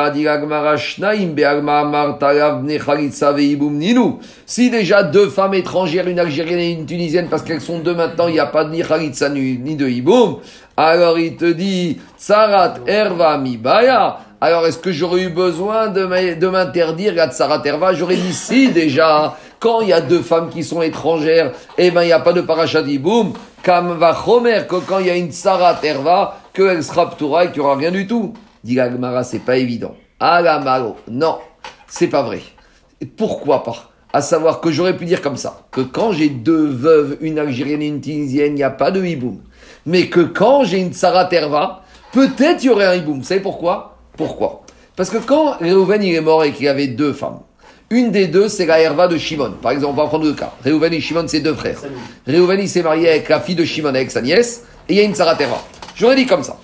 [4.70, 8.34] déjà deux femmes étrangères, une algérienne et une tunisienne, parce qu'elles sont deux maintenant, il
[8.34, 10.36] n'y a pas de ni Khalitsa ni de Iboum,
[10.76, 14.18] alors il te dit, Tsarat Erva Mibaya.
[14.40, 19.36] Alors est-ce que j'aurais eu besoin de m'interdire la Tsarat Erva J'aurais dit si déjà.
[19.58, 22.32] Quand il y a deux femmes qui sont étrangères, eh ben, il n'y a pas
[22.32, 23.34] de parachadiboum.
[23.62, 27.48] Kam va chomer, que quand il y a une Sarah Terva, qu'elle sera ptoura et
[27.48, 28.32] qu'il n'y aura rien du tout.
[28.62, 29.94] Dit Gagmara, c'est pas évident.
[30.18, 30.96] Ah la malo.
[31.10, 31.38] Non,
[31.88, 32.40] c'est pas vrai.
[33.16, 33.90] Pourquoi pas?
[34.12, 37.80] À savoir que j'aurais pu dire comme ça, que quand j'ai deux veuves, une algérienne
[37.80, 39.38] et une tunisienne, il n'y a pas de hiboum.
[39.86, 43.18] Mais que quand j'ai une Sarah Terva, peut-être il y aurait un hiboum.
[43.18, 43.98] Vous savez pourquoi?
[44.16, 44.62] Pourquoi?
[44.96, 47.38] Parce que quand Réhouven il est mort et qu'il y avait deux femmes,
[47.88, 49.54] une des deux, c'est la herva de Shimon.
[49.62, 50.52] Par exemple, on va prendre le cas.
[50.62, 51.80] Réhouven et Shimon, c'est deux frères.
[52.26, 55.00] Réhouven, il s'est marié avec la fille de Shimon, avec sa nièce, et il y
[55.00, 55.62] a une Sarah Terva.
[55.96, 56.56] J'aurais dit comme ça.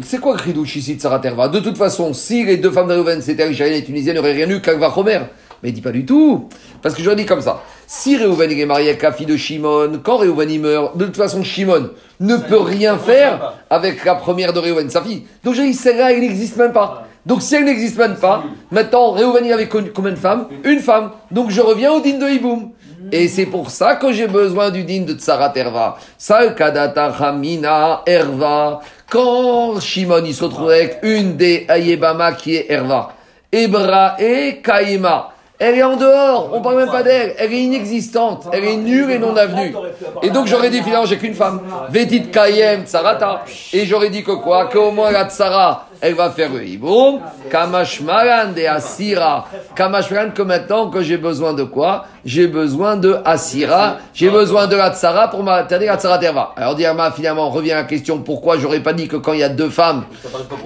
[0.00, 2.88] C'est quoi le chidouche ici de Sarah Terva De toute façon, si les deux femmes
[2.88, 5.20] de Reuven c'était algérienne et tunisienne, il n'y aurait rien eu qu'Alva Homer.
[5.62, 6.48] Mais il dit pas du tout.
[6.80, 7.62] Parce que je dis comme ça.
[7.86, 11.16] Si il est marié avec la fille de Shimon, quand Reuven il meurt, de toute
[11.16, 15.24] façon Shimon ne peut rien faire avec la première de Reuven, sa fille.
[15.44, 17.06] Donc je dis celle-là, elle n'existe même pas.
[17.26, 20.48] Donc si elle n'existe même pas, maintenant Reuven il avait connu combien de femmes?
[20.64, 21.10] Une femme.
[21.30, 22.70] Donc je reviens au din de Hiboum.
[23.12, 25.98] Et c'est pour ça que j'ai besoin du din de Tsara Terva.
[26.16, 28.80] Sal Kadata Hamina Erva.
[29.10, 33.12] Quand Shimon il se retrouve avec une des Ayebama qui est Erva.
[33.52, 35.28] Ebra et Kaima.
[35.58, 39.12] Elle est en dehors, on parle même pas d'elle, elle est inexistante, elle est nulle
[39.12, 39.72] et non avenue.
[40.20, 44.32] Et donc j'aurais dit finalement j'ai qu'une femme, Vétit Kayem Tsarata, et j'aurais dit que
[44.32, 50.42] quoi, qu'au moins la Tsara, elle va faire le hiboum, Kamashmaran de Asira, Kamashmaran que
[50.42, 52.06] maintenant que j'ai besoin de quoi?
[52.24, 56.54] J'ai besoin de Asira, j'ai besoin de la Tsara pour m'interdire la Tsara Terva.
[56.56, 59.44] Alors Diarma finalement revient à la question pourquoi j'aurais pas dit que quand il y
[59.44, 60.02] a deux femmes,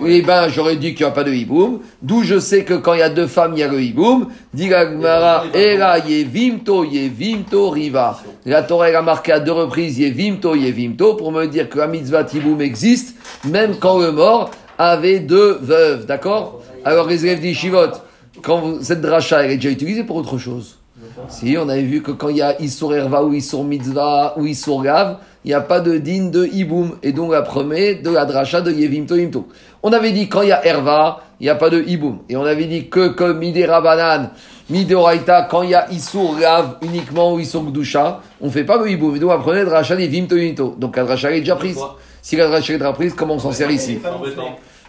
[0.06, 2.94] eh ben j'aurais dit qu'il n'y a pas de hiboum, d'où je sais que quand
[2.94, 7.68] il y a deux femmes il y a le hiboum, dit Gmara, Era Yevimto Yevimto
[7.68, 8.18] Riva.
[8.46, 11.88] La Torah elle a marqué à deux reprises Yevimto Yevimto pour me dire que la
[11.88, 17.92] mitzvah hiboum existe même quand le mort avait deux veuves, d'accord Alors les élèves d'Ishivot,
[18.42, 20.78] quand cette dracha elle est déjà utilisée pour autre chose.
[21.28, 24.46] Si, on avait vu que quand il y a Issour Erva ou Issour Mitzvah ou
[24.46, 26.92] Issour Gav, il n'y a pas de din de Iboum.
[27.02, 29.46] Et donc, la première de la dracha de Yevimto Yimto.
[29.82, 32.18] On avait dit quand il y a Erva, il n'y a pas de Iboum.
[32.28, 34.30] Et on avait dit que comme Midera Banan,
[34.68, 38.78] Midoraita, quand il y a Issour Gav uniquement ou Issour Gdusha, on ne fait pas
[38.78, 39.16] de Iboum.
[39.16, 40.74] Et donc, la première dracha de Yevimto Yimto.
[40.78, 41.78] Donc, la dracha est déjà prise.
[42.26, 44.00] Si la est déjà prise, comment on s'en sert ici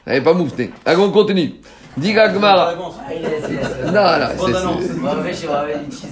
[0.08, 0.72] Elle n'est pas moufté.
[0.84, 1.54] Allez, on continue.
[1.96, 2.74] Diga Gmara.
[2.74, 4.54] Non, non, c'est-
[6.02, 6.08] c'est.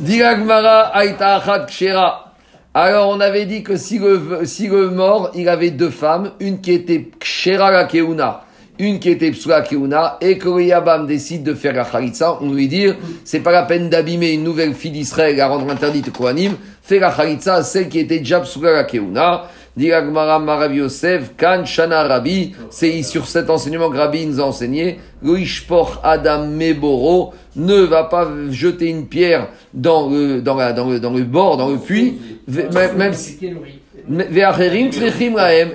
[0.00, 2.32] Diragmara Aïta Achat Kshera.
[2.72, 6.62] Alors, on avait dit que si le, si le mort, il avait deux femmes, une
[6.62, 8.44] qui était Kshera la Keuna,
[8.78, 12.50] une qui était Psula Keuna, et que le Yabam décide de faire la Khalitsa, on
[12.50, 12.86] lui dit,
[13.24, 17.10] c'est pas la peine d'abîmer une nouvelle fille d'Israël à rendre interdite Kohanim, fais la
[17.12, 19.42] Khalitsa à celle qui était déjà Psula la Keuna.
[19.76, 25.00] Diragmara Marav Yosef, Kan Shana Rabbi, c'est sur cet enseignement que Rabbi nous a enseigné,
[25.22, 30.88] le Ishpor Adam Meboro ne va pas jeter une pierre dans le, dans la, dans
[30.88, 33.38] le, dans le bord, dans le puits, même, même si,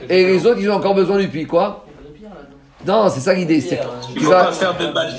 [0.10, 1.86] et les autres, ils ont encore besoin du puits, quoi?
[2.86, 3.80] Non, c'est ça l'idée, c'est
[4.14, 4.52] tu vas,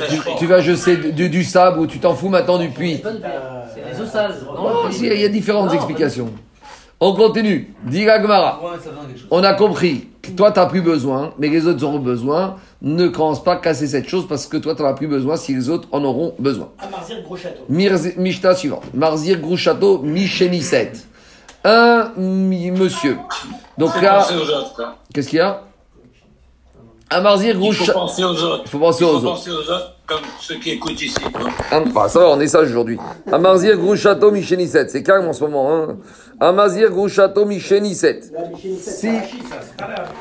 [0.09, 3.03] tu, tu jeter du, du sable ou tu t'en fous maintenant du puits.
[3.03, 4.01] C'est les
[4.93, 6.31] si, il y a différentes explications.
[7.01, 7.73] On continue.
[8.21, 8.61] Gemara.
[9.31, 12.57] On a compris que toi, tu n'as plus besoin, mais les autres auront besoin.
[12.83, 15.37] Ne commence pas à casser cette chose parce que toi, tu n'en as plus besoin
[15.37, 16.71] si les autres en auront besoin.
[16.91, 17.19] Marzir.
[17.71, 18.83] Mirz- Mishta suivante.
[18.95, 20.93] Marzir Grouchato Michelisset.
[21.65, 23.17] Un monsieur.
[23.77, 24.95] Donc là, hein.
[25.15, 25.63] qu'est-ce qu'il y a?
[27.11, 28.63] Un Marzir Il faut penser aux autres.
[28.67, 29.35] Il faut penser Il aux faut autres.
[29.37, 31.15] penser aux autres comme ceux qui écoutent ici.
[31.33, 31.49] quoi.
[31.71, 32.99] Ah, bah, ça va, on est sage aujourd'hui.
[33.33, 34.89] Amazir Grouchato Michelisset.
[34.89, 35.75] C'est calme en ce moment.
[35.75, 35.97] Hein.
[36.41, 38.21] Amazir Grouchato Michelisset.
[38.81, 39.09] Si.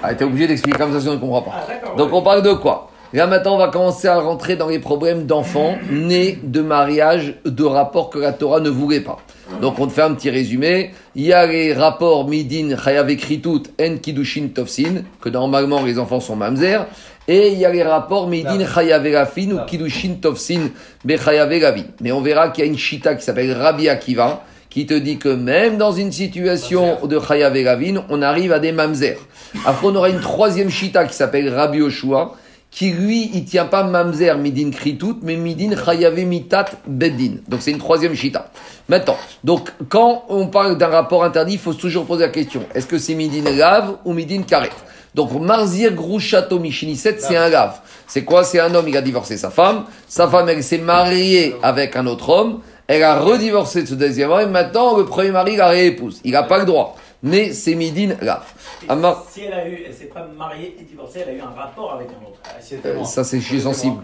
[0.04, 1.68] Ah, t'es obligé d'expliquer comme ça sinon on ne comprend pas.
[1.98, 2.90] Donc on parle de quoi?
[3.14, 7.64] Là maintenant on va commencer à rentrer dans les problèmes d'enfants nés de mariage, de
[7.64, 9.20] rapports que la Torah ne voulait pas.
[9.62, 10.92] Donc on te fait un petit résumé.
[11.16, 16.20] Il y a les rapports Midin, Chayav Ekritut, En Kiddushin Tofsin, que normalement les enfants
[16.20, 16.86] sont mamzer.
[17.30, 20.70] Et il y a les rapports Midin, Chayav Elafin ou Kiddushin Tofsin,
[21.06, 21.86] Bechayav Elavin.
[22.02, 25.18] Mais on verra qu'il y a une chita qui s'appelle Rabbi Akiva, qui te dit
[25.18, 29.18] que même dans une situation de Chayav Elavin, on arrive à des mamzer.
[29.66, 32.36] Après, on aura une troisième chita qui s'appelle Rabbi Yoshua,
[32.78, 37.38] qui lui, il tient pas mamzer midin kritut, mais midin chayave mitat beddin.
[37.48, 38.52] Donc c'est une troisième chita.
[38.88, 42.86] Maintenant, donc quand on parle d'un rapport interdit, il faut toujours poser la question est-ce
[42.86, 44.70] que c'est midin lave ou midin karet?
[45.16, 47.80] Donc marzir grouchato michiniset, c'est un lave.
[48.06, 48.44] C'est quoi?
[48.44, 49.86] C'est un homme, il a divorcé sa femme.
[50.08, 52.60] Sa femme, elle s'est mariée avec un autre homme.
[52.86, 54.52] Elle a redivorcé de ce deuxième homme.
[54.52, 56.22] Maintenant, le premier mari la réépouse.
[56.24, 56.96] Il n'a pas le droit.
[57.24, 58.46] Mais c'est midin lave.
[58.88, 61.50] Amar- Si elle a eu, elle s'est pas mariée et divorcée, elle a eu un
[61.60, 62.40] rapport avec un autre.
[62.86, 63.98] euh, ça, c'est sujet sensible.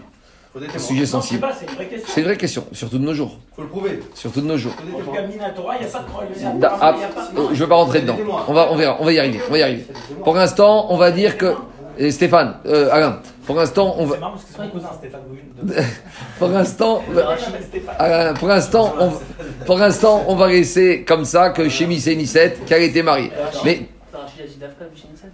[0.54, 1.40] Sujet Non, je sais sensible.
[1.40, 2.08] pas, c'est une vraie question.
[2.12, 3.38] C'est une vraie question, surtout de nos jours.
[3.56, 4.00] Faut le prouver.
[4.14, 4.72] Surtout de nos jours.
[5.08, 6.58] En cas, Minatora, a pas de problème.
[6.60, 6.94] Da- ah,
[7.36, 8.16] euh, je veux pas rentrer dedans.
[8.46, 9.84] On va, on verra, on va y arriver, on va y arriver.
[10.22, 11.54] Pour l'instant, on va dire que
[12.10, 15.20] Stéphane, euh, Alain, pour l'instant, on va, C'est marrant parce que c'est mon cousin Stéphane
[16.38, 17.02] pour l'instant.
[17.98, 19.10] Alain, pour l'instant, on,
[19.64, 23.30] pour l'instant, on va laisser comme ça que chez Nissette, qu'elle était mariée.
[23.64, 23.88] Mais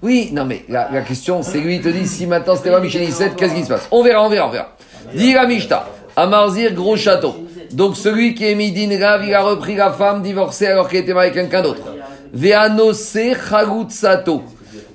[0.02, 2.80] oui, non mais la, la question, c'est lui il te dit si maintenant c'était pas
[2.80, 3.88] Michel Nissette, qu'est-ce qui se passe?
[3.90, 4.68] On verra, on verra, on verra.
[5.14, 7.46] Dis la Mishta, Amarzir gros château.
[7.72, 11.14] Donc celui qui est Midin Rav, il a repris la femme divorcée alors qu'elle était
[11.14, 11.82] mariée avec quelqu'un d'autre.
[12.32, 13.16] Veanose
[13.48, 14.42] Chagutsato.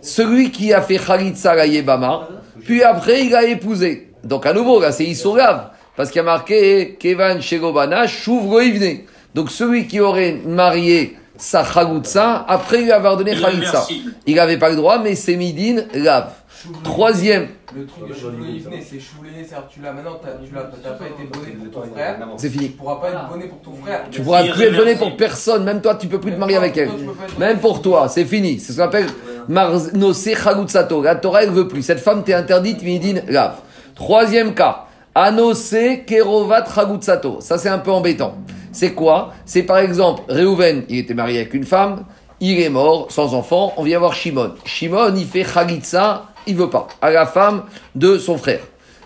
[0.01, 2.29] celui qui a fait Khalitsa la Yebama,
[2.65, 4.11] puis après il a épousé.
[4.23, 8.99] Donc à nouveau, là c'est Issourav, parce qu'il y a marqué Kevan Shegobana, Shuv Goivne.
[9.33, 14.13] Donc celui qui aurait marié sa Khalitsa, après lui avoir donné réversible.
[14.25, 16.31] il n'avait pas le droit, mais c'est Midin Lav.
[16.83, 21.23] Troisième, Le truc de Choulené, c'est Choulené, c'est-à-dire tu l'as maintenant, tu t'as pas été
[21.31, 22.17] bonné pour ton frère.
[22.37, 22.71] c'est fini.
[22.71, 24.05] Tu pourras pas être bonné pour ton frère.
[24.09, 24.99] Tu pourras plus être irréversible.
[24.99, 26.89] pour personne, même toi tu peux plus te marier toi, avec elle.
[27.37, 28.59] Même pour toi, c'est fini.
[28.59, 29.07] C'est ce qu'on appelle.
[29.49, 31.81] La Torah, elle veut plus.
[31.81, 33.55] Cette femme t'est interdite, Midin Lav.
[33.95, 34.85] Troisième cas.
[35.13, 37.39] Anose Kerovat Chagutsato.
[37.39, 38.35] Ça, c'est un peu embêtant.
[38.73, 39.33] C'est quoi?
[39.45, 42.03] C'est par exemple, Reuven, il était marié avec une femme,
[42.41, 44.55] il est mort, sans enfant, on vient voir Shimon.
[44.65, 47.63] Shimon, il fait Chagitsa, il veut pas, à la femme
[47.95, 48.59] de son frère.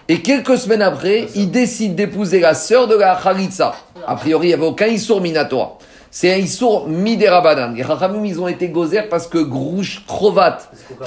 [0.07, 3.75] Et quelques semaines après, il décide d'épouser la sœur de la Chagitsa.
[4.07, 5.77] A priori, il n'y avait aucun Issour Minatora.
[6.11, 7.75] C'est un Issour Miderabanan.
[7.75, 10.57] Les Chachamim, ils ont été gozer parce que Grouch, Krovat,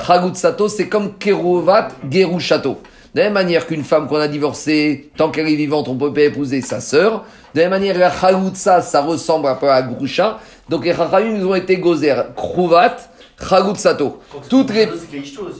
[0.07, 2.79] Chagutsato, c'est comme Kerovat, Gerushato.
[3.15, 6.13] De la même manière qu'une femme qu'on a divorcée, tant qu'elle est vivante, on peut
[6.13, 7.25] pas épouser sa sœur.
[7.55, 10.39] De la même manière, la Chagutsa, ça ressemble un peu à Grusha.
[10.69, 12.33] Donc les Chachamim, ils ont été gozer.
[12.37, 12.97] Krovat,
[13.39, 14.21] Chagutsato.
[14.49, 14.89] Toutes les...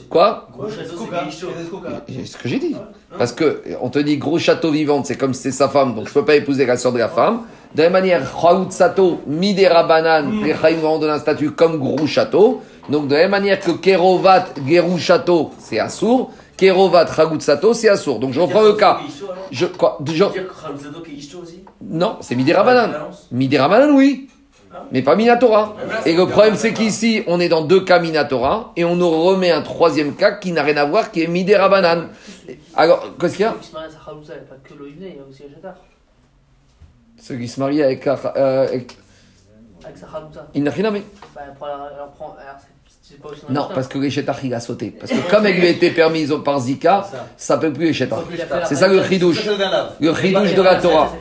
[0.09, 0.47] Quoi
[2.07, 2.75] c'est ce que j'ai dit.
[3.17, 6.07] Parce que on te dit gros château vivante, c'est comme si c'est sa femme, donc
[6.07, 7.41] je peux pas épouser la sœur de la femme.
[7.75, 11.79] De la même manière, Chaout Sato, Midera Banan, les Chaim vont donner un statut comme
[11.79, 12.61] gros château.
[12.89, 16.31] Donc de la même manière que Kerovat, Gerou Château, c'est Assour.
[16.57, 18.19] Kerovat, Chagout Sato, c'est Assour.
[18.19, 18.99] Donc je reprends le cas.
[19.51, 20.23] Je, quoi, je-
[21.81, 22.91] non, c'est Midera Banan.
[23.31, 24.29] Midera Banan, oui.
[24.91, 25.75] Mais pas Minatora.
[26.05, 29.51] Et le problème, c'est qu'ici, on est dans deux cas Minatora, et on nous remet
[29.51, 32.05] un troisième cas qui n'a rien à voir, qui est Midera Banan.
[32.75, 33.53] Alors, qu'est-ce qu'il y a?
[37.23, 38.05] Ceux qui se marient avec.
[38.05, 38.97] euh, avec
[39.85, 40.45] Avec sa Khalouza.
[40.53, 40.99] Inachiname.
[41.33, 42.72] Bah, elle prend la- elle prend- alors, c'est- c'est pas aussi
[43.49, 44.93] Non, parce que l'Echetach, il a sauté.
[44.97, 48.65] Parce que comme elle lui a été permise par Zika, ça ne peut plus la
[48.65, 49.45] C'est ça le chidouche.
[49.45, 51.13] Le Bah, chidouche de la ça, Torah.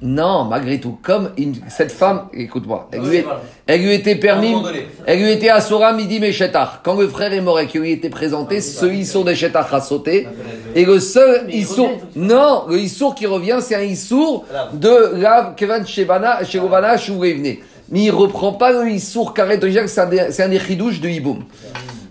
[0.00, 3.24] Non, malgré tout, comme une- cette femme, écoute-moi, elle, lui
[3.66, 4.86] elle lui était permis, À un moment donné.
[5.04, 6.80] elle lui était à Sora midi Meshetach.
[6.82, 9.80] Quand le frère est mort et qu'il lui était présenté, ce Issour de Shetach a
[9.80, 10.26] sauté.
[10.74, 15.84] Et le seul Issour, non, le Issour qui revient, c'est un Issour de la Kevan
[15.86, 17.56] Shebana, Sherovana, Shuvevne.
[17.90, 21.00] Mais il reprend pas le Issour carré de c'est un des- c'est un des chidouches
[21.00, 21.44] de Hiboum.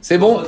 [0.02, 0.42] C'est bon?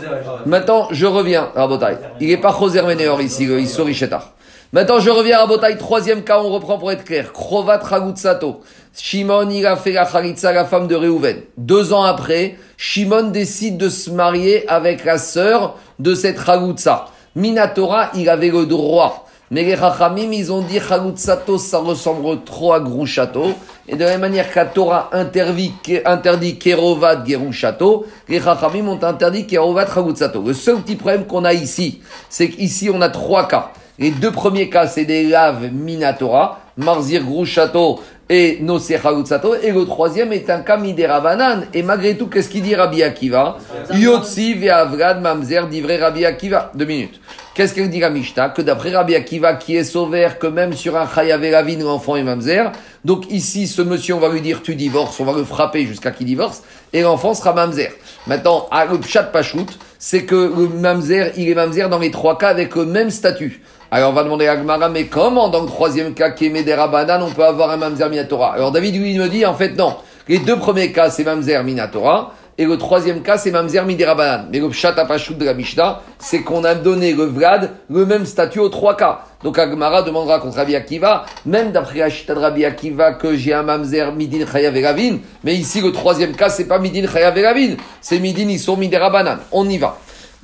[0.46, 1.98] Maintenant, je reviens à Rabotai.
[2.20, 4.34] Il n'est pas Choser Meneor ici, le Issour Ishetar.
[4.72, 5.78] Maintenant, je reviens à Rabotai.
[5.78, 7.34] Troisième cas, on reprend pour être clair.
[7.34, 8.62] Krovat Ragutsato.
[8.96, 11.42] Shimon, il a fait la Chalitza, la femme de Réhouven.
[11.58, 17.08] Deux ans après, Shimon décide de se marier avec la sœur de cette Ragutsa.
[17.36, 19.27] Minatora, il avait le droit.
[19.50, 23.54] Mais les Chachamim, ils ont dit Chagutsato, ça ressemble trop à Grouchato.
[23.88, 25.74] Et de la même manière que Torah interdit,
[26.06, 30.42] interdit Kerovat Gerushato, les Chachamim ont interdit Kerovat Chagutsato.
[30.42, 33.72] Le seul petit problème qu'on a ici, c'est qu'ici on a trois cas.
[34.00, 39.56] Les deux premiers cas, c'est des laves Minatora, Marzir Grouchato et Nosé Chagutsato.
[39.56, 41.66] Et le troisième est un cas Miderabanan.
[41.74, 43.58] Et malgré tout, qu'est-ce qu'il dit Rabbi Akiva?
[43.94, 46.72] Yotzi ve'avrad mamzer divrei Rabbi Akiva.
[46.76, 47.20] Deux minutes.
[47.54, 48.50] Qu'est-ce qu'elle dit la Mishnah?
[48.50, 52.24] Que d'après Rabbi Akiva, qui est sauvé que même sur un Chayav Elavin, l'enfant est
[52.24, 52.72] mamzer.
[53.04, 56.12] Donc ici, ce monsieur, on va lui dire tu divorces, on va le frapper jusqu'à
[56.12, 56.62] qu'il divorce,
[56.94, 57.94] et l'enfant sera mamzer.
[58.28, 59.66] Maintenant, le pshat pachout,
[59.98, 63.62] c'est que le mamzer, il est mamzer dans les trois cas avec le même statut.
[63.89, 66.89] Alors on va demander à Gmara, mais comment dans le troisième cas qui est Medera
[66.89, 69.95] Banan, on peut avoir un mamzer minatora Alors David lui me dit, en fait non,
[70.28, 74.47] les deux premiers cas c'est mamzer minatora, et le troisième cas, c'est Mamzer Midirabanan.
[74.52, 78.58] Mais le Pshat de la Mishnah, c'est qu'on a donné le Vlad le même statut
[78.58, 79.26] aux trois cas.
[79.43, 83.54] Donc Agmara demandera contre Rabbi Akiva, même d'après la Chita de Rabbi Akiva, que j'ai
[83.54, 84.73] un Mamzer Midin Chayav.
[85.43, 89.38] Mais ici, le troisième cas, c'est pas Midin Chayav Ravin, c'est Midin Issour Midirabanan.
[89.52, 90.00] On y va.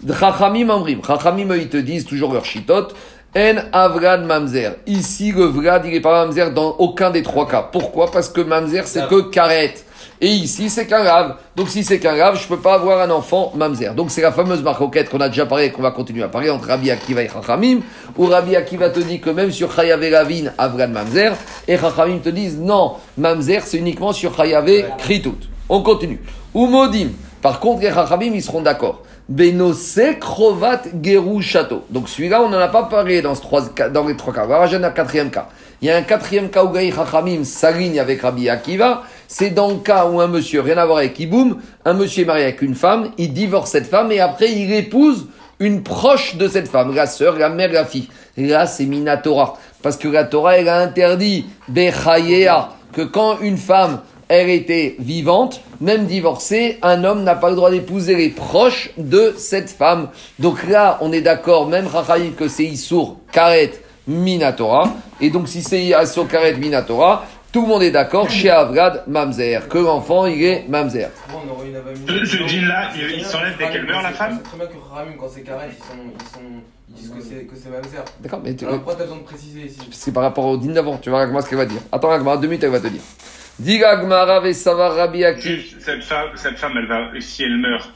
[0.07, 1.01] Chachamim Amrim.
[1.05, 2.89] Chachamim, ils te disent toujours leur chitot.
[3.35, 4.75] En Avran Mamzer.
[4.85, 7.67] Ici, le Vlad, il n'est pas Mamzer dans aucun des trois cas.
[7.71, 8.11] Pourquoi?
[8.11, 9.73] Parce que Mamzer, c'est que Karet.
[10.21, 11.35] Et ici, c'est qu'un rave.
[11.53, 13.93] Donc, si c'est qu'un rave, je peux pas avoir un enfant mamzer.
[13.93, 16.49] Donc, c'est la fameuse marcoquette qu'on a déjà parlé et qu'on va continuer à parler
[16.49, 17.79] entre Rabbi Akiva et Chachamim,
[18.17, 21.33] où Rabbi Akiva te dit que même sur Chayavé Ravine, Avran mamzer,
[21.67, 25.49] et Chachamim te disent non, mamzer, c'est uniquement sur Chayavé Kritut.
[25.67, 26.21] On continue.
[26.53, 27.09] Ou Modim.
[27.41, 29.01] Par contre, les Chachamim, ils seront d'accord.
[29.29, 31.83] Benose Krovat Geru Château.
[31.89, 34.45] Donc celui-là, on n'en a pas parlé dans, ce trois, dans les trois cas.
[34.45, 35.47] Rajouter un quatrième cas.
[35.81, 39.03] Il y a un quatrième cas où Gaï Chachamim s'aligne avec Rabbi Akiva.
[39.27, 42.25] C'est dans le cas où un monsieur, rien à voir avec Iboum, un monsieur est
[42.25, 45.27] marié avec une femme, il divorce cette femme et après il épouse
[45.59, 48.09] une proche de cette femme, la sœur, la mère, la fille.
[48.37, 49.57] Et là, c'est Minatora.
[49.81, 53.99] Parce que la Torah, elle a interdit Bechayea, que quand une femme,
[54.33, 59.33] elle était vivante, même divorcé, un homme n'a pas le droit d'épouser les proches de
[59.37, 60.09] cette femme.
[60.39, 63.71] Donc là, on est d'accord, même Rachaïm, que c'est Issour, Karet,
[64.07, 64.91] Minatora.
[65.21, 69.67] Et donc, si c'est Issour, Karet, Minatora, tout le monde est d'accord chez Avrad Mamzer,
[69.67, 71.09] que l'enfant il est Mamzer.
[71.31, 72.01] Bon, on aurait une avamine.
[72.07, 74.39] Ce- ce jean-là, il- il s'enlève dès qu'elle meurt, la femme?
[74.43, 76.39] C'est très bien que Ramim, quand c'est carré, ils, sont, ils, sont,
[76.89, 78.03] ils disent que c'est, que c'est Mamzer.
[78.21, 80.73] D'accord, mais tu- Alors pourquoi t'as besoin de préciser ici c'est par rapport au din
[80.73, 80.97] d'avant.
[80.97, 81.81] Tu vas voir ce qu'elle va dire.
[81.91, 83.01] Attends, Agmara, deux minutes, elle va te dire.
[83.59, 85.55] Diga Agmara Vesavar Rabbi Akiva.
[85.55, 87.89] Juste, cette femme, cette femme, elle va, si elle meurt,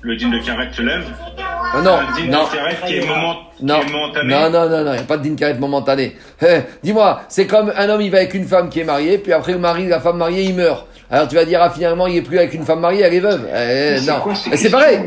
[0.00, 1.04] le dîme de carré se lève.
[1.38, 2.44] Ah non, un dîme non.
[2.44, 4.28] de carré qui est, moment, Non, qui est momentané.
[4.34, 6.16] non, non, non, non, il n'y a pas de din carré momentané.
[6.42, 9.32] Eh, Dis-moi, c'est comme un homme, il va avec une femme qui est mariée, puis
[9.32, 10.86] après le mari, la femme mariée, il meurt.
[11.10, 13.20] Alors tu vas dire, ah, finalement, il est plus avec une femme mariée, elle est
[13.20, 13.46] veuve.
[13.54, 15.00] Eh, c'est non, c'est pareil,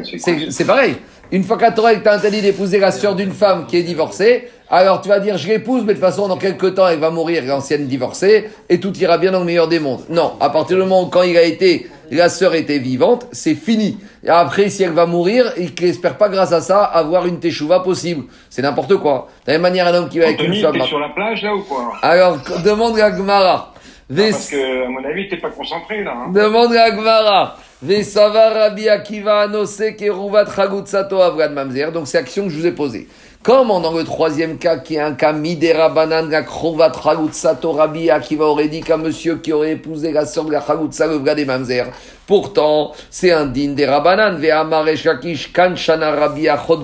[0.50, 0.96] C'est pareil.
[1.32, 5.02] Une fois qu'à Torah, t'a interdit d'épouser la sœur d'une femme qui est divorcée, alors
[5.02, 7.44] tu vas dire, je l'épouse, mais de toute façon, dans quelques temps, elle va mourir,
[7.46, 10.02] l'ancienne divorcée, et tout ira bien dans le meilleur des mondes.
[10.10, 13.56] Non, à partir du moment où quand il a été, la sœur était vivante, c'est
[13.56, 13.98] fini.
[14.24, 17.82] Et après, si elle va mourir, il n'espère pas grâce à ça avoir une teshuva
[17.82, 18.26] possible.
[18.50, 19.30] C'est n'importe quoi.
[19.46, 20.82] De la même manière, un homme qui va avec une femme.
[20.82, 23.74] sur la plage là ou quoi Alors, demande à Gmara.
[24.10, 26.14] Ves- Parce que, à mon avis, t'es pas concentré là.
[26.16, 26.32] Hein.
[26.34, 27.58] Demande à Gmara.
[27.84, 31.18] Vesava Rabbi Akiva Anose Keruvat Chagutsato
[31.54, 31.92] Mamzer.
[31.92, 33.08] Donc, c'est l'action que je vous ai posée.
[33.48, 38.44] Comme dans le troisième cas, qui est un cas Midera Banan Gakrovat Chagutsato Rabbi Akiva
[38.44, 41.86] aurait dit qu'un monsieur qui aurait épousé la sœur de la Chagutsa le des Mamzer.
[42.26, 44.38] Pourtant, c'est un din des Rabanan.
[44.38, 46.82] Ve'amare Shakish Kanchana Rabbi Achod.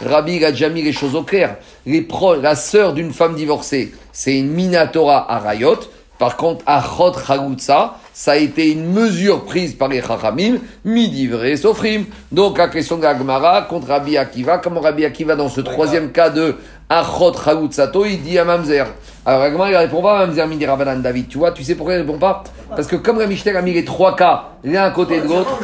[0.00, 1.56] Rabbi a déjà mis les choses au clair.
[1.84, 5.80] Les pro, la sœur d'une femme divorcée, c'est une Minatora Arayot.
[6.22, 11.56] Par contre, Achot Chagutsa, ça a été une mesure prise par les Chachamim, midi vrai,
[11.56, 12.04] sofrim.
[12.30, 16.30] Donc, la question de Agmara contre Rabbi Akiva, comme Rabbi Akiva dans ce troisième cas
[16.30, 16.54] de
[16.88, 18.86] Achot Chagutsato, il dit à Mamzer.
[19.26, 21.26] Alors, Agmara, il répond pas à Mamzer Midi Rabbanan David.
[21.26, 22.44] Tu vois, tu sais pourquoi il répond pas?
[22.68, 25.58] Parce que comme la Mishnah a mis les trois cas, l'un à côté de l'autre,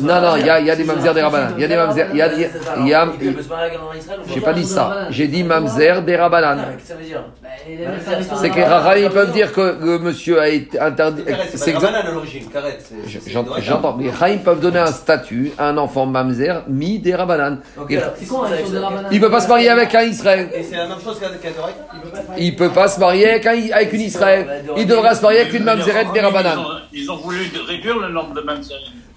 [0.00, 1.54] non, non, il y a, il y a des mamzer des rabbanan.
[1.56, 2.06] Il y a des mamzer.
[2.12, 2.30] Il y a,
[2.78, 3.08] il y a,
[4.32, 5.06] j'ai pas dit ça.
[5.10, 6.56] J'ai dit mamzer des rabbanan.
[6.56, 7.48] Qu'est-ce que ça veut dire Bah.
[8.40, 11.22] C'est que les Raham, ils peuvent dire que le monsieur a été interdit.
[11.54, 11.94] C'est exact-
[13.58, 13.96] J'entends.
[13.98, 17.58] Les Rahim peuvent donner un statut à un enfant mamzer mis des Rabbanan
[19.10, 20.48] Il peut pas se marier avec un Israël.
[20.54, 23.92] Et c'est la même chose qu'à Doraïta Il peut pas se marier avec, un, avec
[23.92, 24.64] une Israël.
[24.76, 28.34] Il devra se marier avec une mamzeret des ont, ils ont voulu réduire le nombre
[28.34, 28.42] de.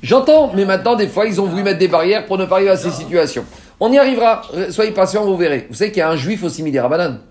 [0.02, 2.72] J'entends, mais maintenant, des fois, ils ont voulu mettre des barrières pour ne pas arriver
[2.72, 3.46] à ces situations.
[3.80, 4.42] On y arrivera.
[4.70, 5.68] Soyez patients, vous verrez.
[5.70, 7.22] Vous savez qu'il y a un juif aussi Midera Banane.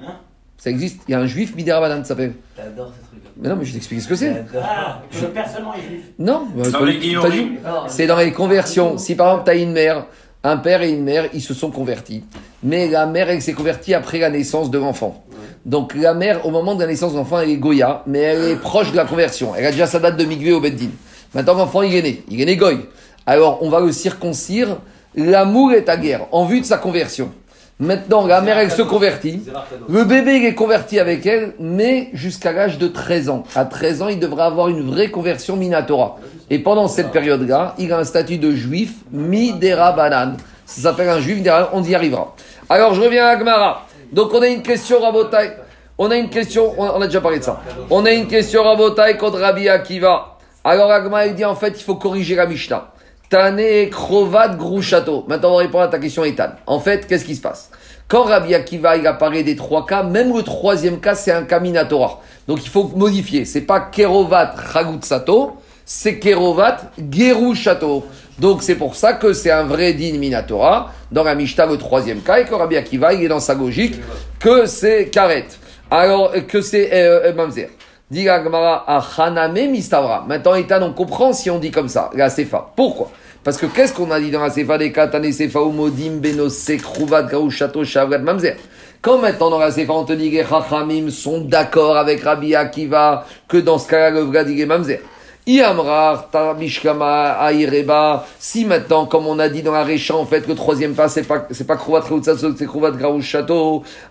[0.00, 0.16] Hein
[0.56, 1.02] Ça existe.
[1.08, 2.34] Il y a un juif Midera Banane, ça s'appelle.
[2.56, 3.22] J'adore ce truc.
[3.36, 4.44] Mais non, mais je vais t'expliquer ce que c'est.
[4.62, 6.02] Ah, je personnellement est juif.
[6.18, 7.26] Non, bah, Dans les tout.
[7.64, 8.98] Alors, C'est dans les conversions.
[8.98, 10.06] Si par exemple, tu as une mère,
[10.44, 12.24] un père et une mère, ils se sont convertis.
[12.62, 15.24] Mais la mère, elle s'est convertie après la naissance de l'enfant.
[15.64, 18.44] Donc la mère, au moment de la naissance de l'enfant, elle est Goya, mais elle
[18.50, 19.54] est proche de la conversion.
[19.56, 20.90] Elle a déjà sa date de migvé au Beddin.
[21.34, 22.24] Maintenant, l'enfant, il est né.
[22.28, 22.78] Il est né Goy.
[23.26, 24.78] Alors, on va le circoncire.
[25.14, 27.30] L'amour est à guerre, en vue de sa conversion.
[27.78, 29.42] Maintenant, la mère, elle se convertit.
[29.88, 33.44] Le bébé, il est converti avec elle, mais jusqu'à l'âge de 13 ans.
[33.54, 36.18] À 13 ans, il devra avoir une vraie conversion minatora.
[36.50, 40.36] Et pendant cette période-là, il a un statut de juif, midera banan.
[40.66, 42.34] Ça s'appelle un juif, on y arrivera.
[42.68, 43.86] Alors, je reviens à Agmara.
[44.12, 45.52] Donc, on a une question, Rabotai.
[45.98, 47.62] On a une question, on a déjà parlé de ça.
[47.90, 50.36] On a une question, Rabotai, contre Rabbi Akiva.
[50.64, 52.92] Alors, Agmara, il dit, en fait, il faut corriger la Mishnah.
[53.30, 55.24] Tane Krovat Grouchato.
[55.28, 56.50] Maintenant, on répond à ta question, Ethan.
[56.66, 57.70] En fait, qu'est-ce qui se passe?
[58.06, 61.44] Quand Rabbi Akiva, il a parlé des trois cas, même le troisième cas, c'est un
[61.44, 62.20] cas Minatora.
[62.46, 63.46] Donc, il faut modifier.
[63.46, 65.56] C'est pas Kerovat Chagutsato,
[65.86, 66.76] c'est Kerovat
[67.10, 68.04] Gerushato.
[68.42, 70.90] Donc, c'est pour ça que c'est un vrai din Minatora.
[71.12, 73.94] Dans la Mishnah, le troisième cas, et que Rabbi Akiva, il est dans sa logique,
[74.40, 75.46] que c'est Karet.
[75.92, 77.68] Alors, que c'est euh, euh, Mamzer.
[78.10, 80.24] Dit la Gemara, à Haname Mistavra.
[80.26, 82.72] Maintenant, Ethan, on comprend si on dit comme ça, la Sefa.
[82.74, 83.12] Pourquoi?
[83.44, 86.48] Parce que qu'est-ce qu'on a dit dans la Sefa des Katane Sefa ou Modim Beno
[86.48, 88.56] Sekruvat Gaushato Shavrat Mamzer?
[89.00, 92.56] Quand maintenant dans la Sefa on te dit que les Chachamim sont d'accord avec Rabbi
[92.56, 95.00] Akiva que dans ce cas-là, le vrai dit Mamzer.
[95.46, 98.24] Iamrar, Tarabishkama, Aireba.
[98.38, 101.24] Si maintenant, comme on a dit dans la Récha, en fait, le troisième pas, c'est
[101.24, 103.36] pas, c'est pas c'est Kruvat Graouch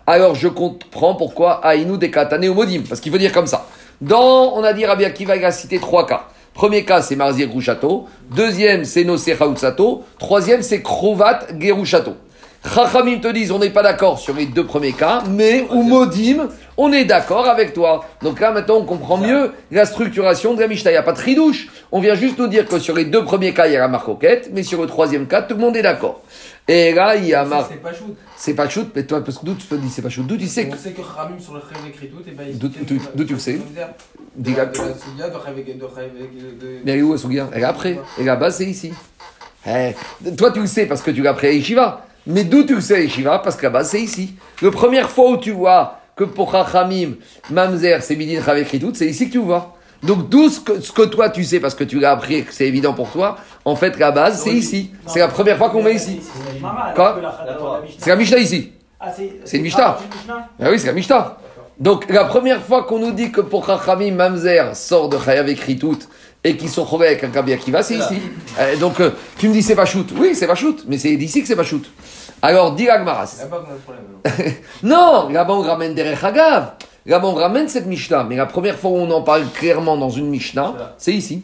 [0.07, 2.84] alors je comprends pourquoi Aïnou des Katane ou Modim.
[2.88, 3.65] Parce qu'il veut dire comme ça.
[4.01, 6.23] Dans, on a dit Rabbi Akiva, il a cité trois cas.
[6.53, 8.07] Premier cas, c'est Marzir Grouchato.
[8.36, 9.38] Deuxième, c'est Nosé.
[10.19, 12.15] Troisième, c'est Krovat Gerushato.
[12.64, 16.47] Chachamim te disent, on n'est pas d'accord sur les deux premiers cas, mais ou Modim,
[16.78, 18.05] on est d'accord avec toi.
[18.22, 20.91] Donc là, maintenant, on comprend mieux la structuration de la Mishnah.
[20.91, 21.70] Il n'y a pas de tridouche.
[21.91, 23.88] On vient juste nous dire que sur les deux premiers cas, il y a la
[23.88, 26.22] marcoquette, mais sur le troisième cas, tout le monde est d'accord.
[26.68, 27.68] Et là, il y a mar...
[27.68, 28.16] C'est pas shoot.
[28.38, 30.38] C'est pas shoot, mais toi, parce que d'où tu te dis c'est pas shoot D'où
[30.38, 30.76] tu sais que.
[30.76, 33.59] On sait que Ramim sur le écrit tout, et ben il D'où- tu le sais?
[34.36, 34.72] Dis la-.
[36.86, 37.99] Mais elle est où, Asugia Elle est après.
[38.20, 38.93] Et la base, c'est ici.
[39.68, 39.95] Eh,
[40.38, 42.05] toi, tu le sais parce que tu l'as pris à Yeshiva.
[42.28, 44.36] Mais d'où tu le sais Yeshiva Parce que la base, c'est ici.
[44.61, 47.13] La première fois où tu vois que pour Chachamim,
[47.49, 48.41] Mamzer, c'est Midin
[48.80, 49.76] tout, c'est ici que tu vois.
[50.03, 52.43] Donc, d'où ce que, ce que toi tu sais parce que tu l'as appris et
[52.43, 54.91] que c'est évident pour toi, en fait, la base, c'est ici.
[55.05, 56.19] C'est la première fois qu'on met ici.
[56.95, 57.22] Quoi?
[57.97, 58.72] C'est la Mishnah ici.
[59.45, 59.97] C'est une Mishnah.
[60.59, 61.38] Ah oui, c'est la Mishnah.
[61.80, 65.97] Donc, la première fois qu'on nous dit que pour Chachamim, Mamzer sort de Chayav tout
[66.44, 68.20] et qu'ils sont chorés avec un Rabbi Akiva, c'est ici.
[68.60, 70.08] Euh, donc, euh, tu me dis c'est pas shoot.
[70.18, 71.84] Oui, c'est pas shoot, mais c'est d'ici que c'est pas shoot.
[72.42, 73.46] Alors, dis Agmaras.
[74.82, 76.74] Non, là-bas on ramène derrière Hagav.
[77.06, 78.24] Là-bas on ramène cette Mishnah.
[78.24, 81.44] Mais la première fois où on en parle clairement dans une Mishnah, c'est ici.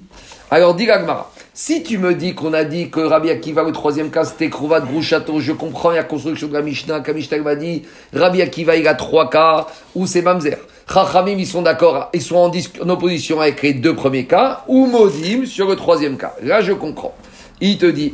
[0.50, 1.32] Alors dis Agmara.
[1.54, 4.82] Si tu me dis qu'on a dit que Rabbi Akiva, le troisième cas, c'était Krovat
[4.82, 7.00] Grouchato, je comprends la construction de la Mishnah.
[7.00, 7.84] Quand Mishnah m'a dit
[8.14, 10.58] Rabbi Akiva, il a trois cas, ou c'est Mamzer.
[10.92, 15.46] Chachamim, ils sont d'accord, ils sont en, opposition avec les deux premiers cas, ou Modim
[15.46, 16.34] sur le troisième cas.
[16.42, 17.14] Là, je comprends.
[17.60, 18.14] Il te dit.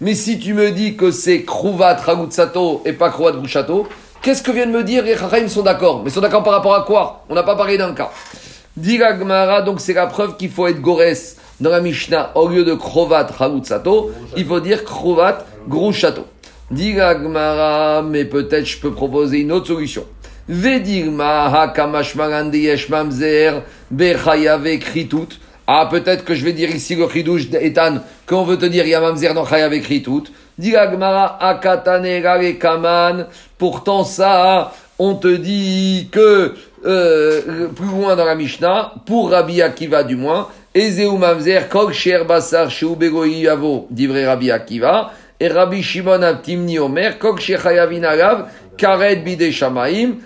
[0.00, 3.88] Mais si tu me dis que c'est Kruvat Ragutsato et pas Kruvat Grouchato,
[4.20, 6.02] qu'est-ce que viennent me dire les Chachamim sont d'accord?
[6.02, 7.24] Mais ils sont d'accord par rapport à quoi?
[7.30, 8.10] On n'a pas parlé d'un cas.
[8.76, 9.00] Dit
[9.64, 11.00] donc c'est la preuve qu'il faut être Gores
[11.60, 12.32] dans la Mishnah.
[12.34, 16.26] Au lieu de Krovat Ragutsato, il faut dire Kruvat Grouchato.
[16.70, 16.96] Dit
[18.10, 20.04] mais peut-être je peux proposer une autre solution.
[25.66, 28.90] Ah, peut-être que je vais dire ici le chidouche d'Etan, qu'on veut te dire, il
[28.90, 29.72] y a mamzer dans chayav
[31.40, 33.26] akatane gare kaman.
[33.56, 36.52] Pourtant ça, on te dit que,
[36.84, 42.26] euh, plus loin dans la Mishnah, pour Rabbi Akiva du moins, Ezeu mamzer kol sher
[42.26, 50.16] basar yavo, Rabbi Akiva, et Rabbi Shimon Abtimni Omer, Shechayavin Alav, Karet Bide Shamaim,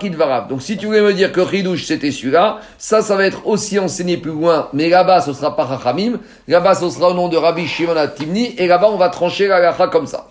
[0.00, 0.48] Kidvarav.
[0.48, 3.78] Donc si tu voulais me dire que Ridouche c'était celui-là, ça, ça va être aussi
[3.78, 7.36] enseigné plus loin, mais là-bas ce sera pas Chachamim, là-bas ce sera au nom de
[7.36, 10.28] Rabbi Shimon Abtimni, et là-bas on va trancher l'alacha comme ça.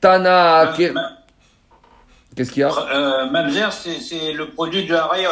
[0.00, 0.92] Tana, Ke-
[2.36, 5.30] Qu'est-ce qu'il y a Euh, Mamzer, c'est le produit de Harayot.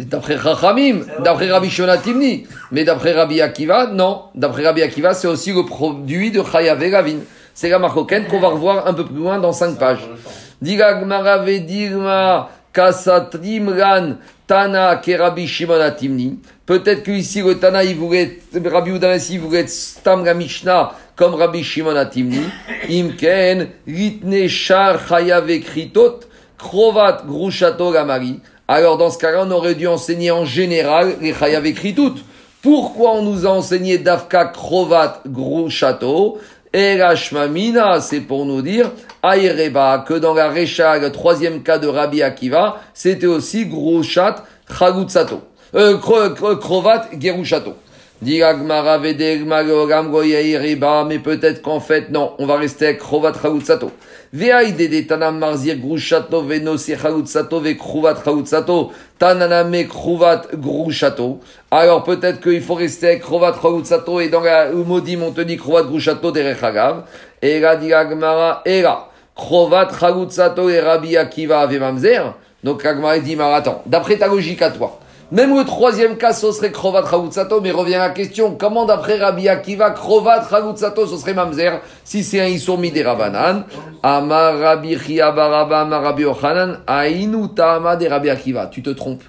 [0.00, 4.22] D'après Chachamim, d'après Rabbi Shona Timni, mais d'après Rabbi Akiva, non.
[4.34, 7.18] D'après Rabbi Akiva, c'est aussi le produit de Chayav et Ravin.
[7.54, 10.08] C'est la marcoquette qu'on va revoir un peu plus loin dans cinq pages.
[10.60, 14.14] Diga Gmara Vedigma Kasatrim Ran
[14.46, 15.78] Tana ke Rabbi Shimon.
[16.64, 21.34] Peut-être que ici le Tana, il voulait, Rabbi Udanasi voulait être Stam la Mishnah comme
[21.34, 22.44] Rabbi Shimon Timni.
[22.88, 26.20] Imken, Ritne Shar Chayav et Kritot,
[26.56, 28.40] Krovat Grushato Gamari.
[28.66, 32.24] Alors dans ce cas-là, on aurait dû enseigner en général les Chayav écrit toutes.
[32.62, 35.68] Pourquoi on nous a enseigné Dafka Krovat Gros
[36.72, 38.90] et la Shmamina, c'est pour nous dire,
[39.22, 44.44] Aïreba, que dans la Recha, le troisième cas de Rabbi Akiva, c'était aussi Gros Chat
[44.78, 45.42] Chagutsato.
[45.74, 47.74] Euh, Kro- Kro- Krovat Gerushato.
[48.20, 48.40] Dit
[51.08, 53.90] mais peut-être qu'en fait, non, on va rester avec Krovat Chagutsato.
[54.32, 61.40] Marzir Grushato Venosi Chagutsato Ve Kruvat Chagutsato Tananame Kruvat Grushato.
[61.70, 65.82] Alors peut-être qu'il faut rester avec Kruvat Chagutsato et dans la Umodim on te Kruvat
[65.82, 67.04] Grushato Derech Hagav.
[67.42, 68.82] Et là dit Agmara, et
[69.36, 72.32] Kruvat et Rabbi Akiva Ave.
[72.64, 73.44] Donc Agmara dit, mais
[73.86, 74.98] d'après ta logique à toi,
[75.32, 79.18] même le troisième cas, ce serait Krovat Chagutsato, mais revient à la question, comment d'après
[79.18, 83.64] Rabbi Akiva, Krovat Chagutsato, ce serait Mamzer, si c'est un Issour Midé Rabanan,
[84.02, 88.66] Amar Rabbi Chia Baraba, Amar Rabbi Ochanan, Ainu Ta'ama de Rabbi Akiva.
[88.66, 89.24] Tu te trompes.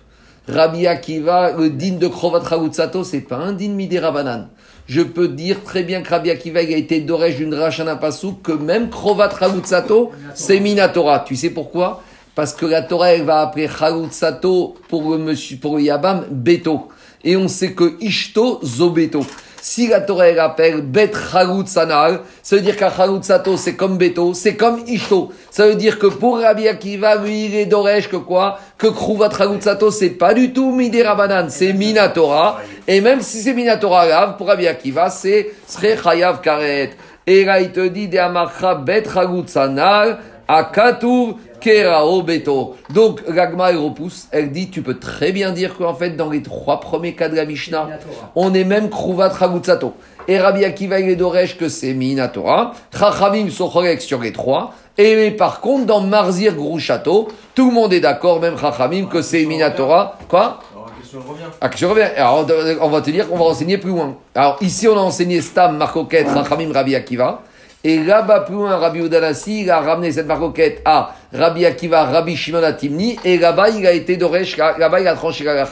[0.50, 4.50] Rabbi Akiva, le din de Krovat Chagutsato, c'est pas un din Midé Rabanan.
[4.86, 7.98] Je peux dire très bien que Rabbi Akiva a été d'orège d'une Rachana
[8.44, 11.20] que même Krovat Chagutsato, c'est Minatora.
[11.20, 12.02] Tu sais pourquoi?
[12.36, 16.88] Parce que la Torah, elle va appeler Chalutzato pour le monsieur, pour Yabam, Beto.
[17.24, 19.26] Et on sait que Ishto, Zobeto.
[19.62, 24.34] Si la Torah, elle appelle Bet Chalutsanal, ça veut dire qu'à Chalutzato, c'est comme Beto,
[24.34, 25.32] c'est comme Ishto.
[25.52, 28.60] Ça veut dire que pour Rabbi Akiva, lui, il est d'Oresh que quoi?
[28.78, 32.60] Que Kruvat Chalutzato, c'est pas du tout Midé Rabanan, c'est Minatora.
[32.88, 36.92] Et même si c'est Minatora grave, pour Rabbi Akiva, c'est Sre Chayav Karet.
[37.26, 42.76] Et là, il te dit, de Bet Chalutsanal, Akatuv Kerao Beto.
[42.94, 44.28] Donc, l'agma, elle repousse.
[44.32, 47.36] Elle dit, tu peux très bien dire qu'en fait, dans les trois premiers cas de
[47.36, 47.88] la Mishnah,
[48.36, 49.94] on est même Kruvat Ragutsato.
[50.28, 52.74] Et Rabbi Akiva, il est d'Oresh que c'est Minatora.
[52.98, 54.74] Chachamim corrects sur les trois.
[54.98, 59.46] Et par contre, dans Marzir Grouchato, tout le monde est d'accord, même Chachamim, que c'est
[59.46, 60.18] Minatora.
[60.30, 61.44] Quoi Alors la question revient.
[61.60, 62.10] ah, que je reviens.
[62.16, 62.46] Alors,
[62.82, 64.16] on va te dire qu'on va enseigner plus loin.
[64.36, 67.42] Alors, ici, on a enseigné Stam, Marcoquette, Rachamim, Rabbi Akiva.
[67.86, 72.38] Et là-bas, plus loin, Rabbi Udanassi, il a ramené cette Marcoquette à Rabbi Akiva, Rabbi
[72.38, 73.20] Shimon Atimni.
[73.26, 75.66] Et là-bas, il a été d'Oresh, là-bas, il a tranché la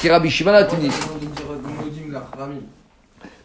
[0.00, 0.90] qui est Rabbi Shimon Atimni.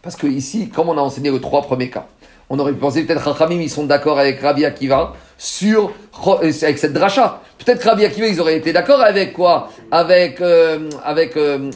[0.03, 2.05] Parce que ici, comme on a enseigné les trois premiers cas,
[2.49, 5.91] on aurait pu penser peut-être Rachamim, ils sont d'accord avec Rabbi Akiva sur
[6.27, 7.41] euh, avec cette dracha.
[7.57, 9.69] Peut-être Rabbi Akiva, ils auraient été d'accord avec quoi?
[9.89, 11.71] Avec euh, avec euh,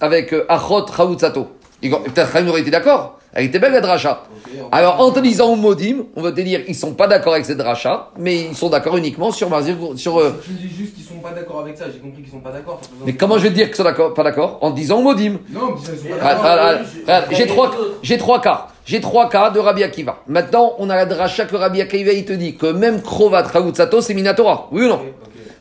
[0.00, 1.52] avec euh, Achot Chaoutzato.
[1.80, 3.20] Peut-être Rachamim aurait été d'accord.
[3.34, 4.24] Elle était belle la dracha.
[4.70, 7.56] Alors en te disant Modim, on va te dire ils sont pas d'accord avec cette
[7.56, 10.18] dracha, mais ils sont d'accord uniquement sur Marzir, sur.
[10.20, 12.50] euh, me dis juste qu'ils sont pas d'accord avec ça, j'ai compris qu'ils sont pas
[12.50, 12.78] d'accord.
[13.06, 15.38] mais comment je vais te dire qu'ils sont d'accord, pas d'accord En disant Modim.
[15.50, 16.44] Non, mais ils sont pas Regarde, d'accord.
[16.44, 17.70] regarde, regarde, J'ai trois,
[18.02, 18.66] j'ai trois cas.
[18.84, 20.18] J'ai trois cas de Rabbi Akiva.
[20.26, 24.02] Maintenant, on a la dracha que Rabbi Akiva, il te dit que même Krovat Chaoutzato,
[24.02, 24.68] c'est Minatora.
[24.72, 25.00] Oui ou non.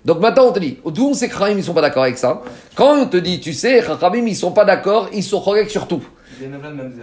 [0.03, 2.41] Donc maintenant, on te dit, d'où on sait que ils sont pas d'accord avec ça?
[2.75, 5.87] Quand on te dit, tu sais, Chachamim, ils sont pas d'accord, ils sont corrects sur
[5.87, 6.01] tout.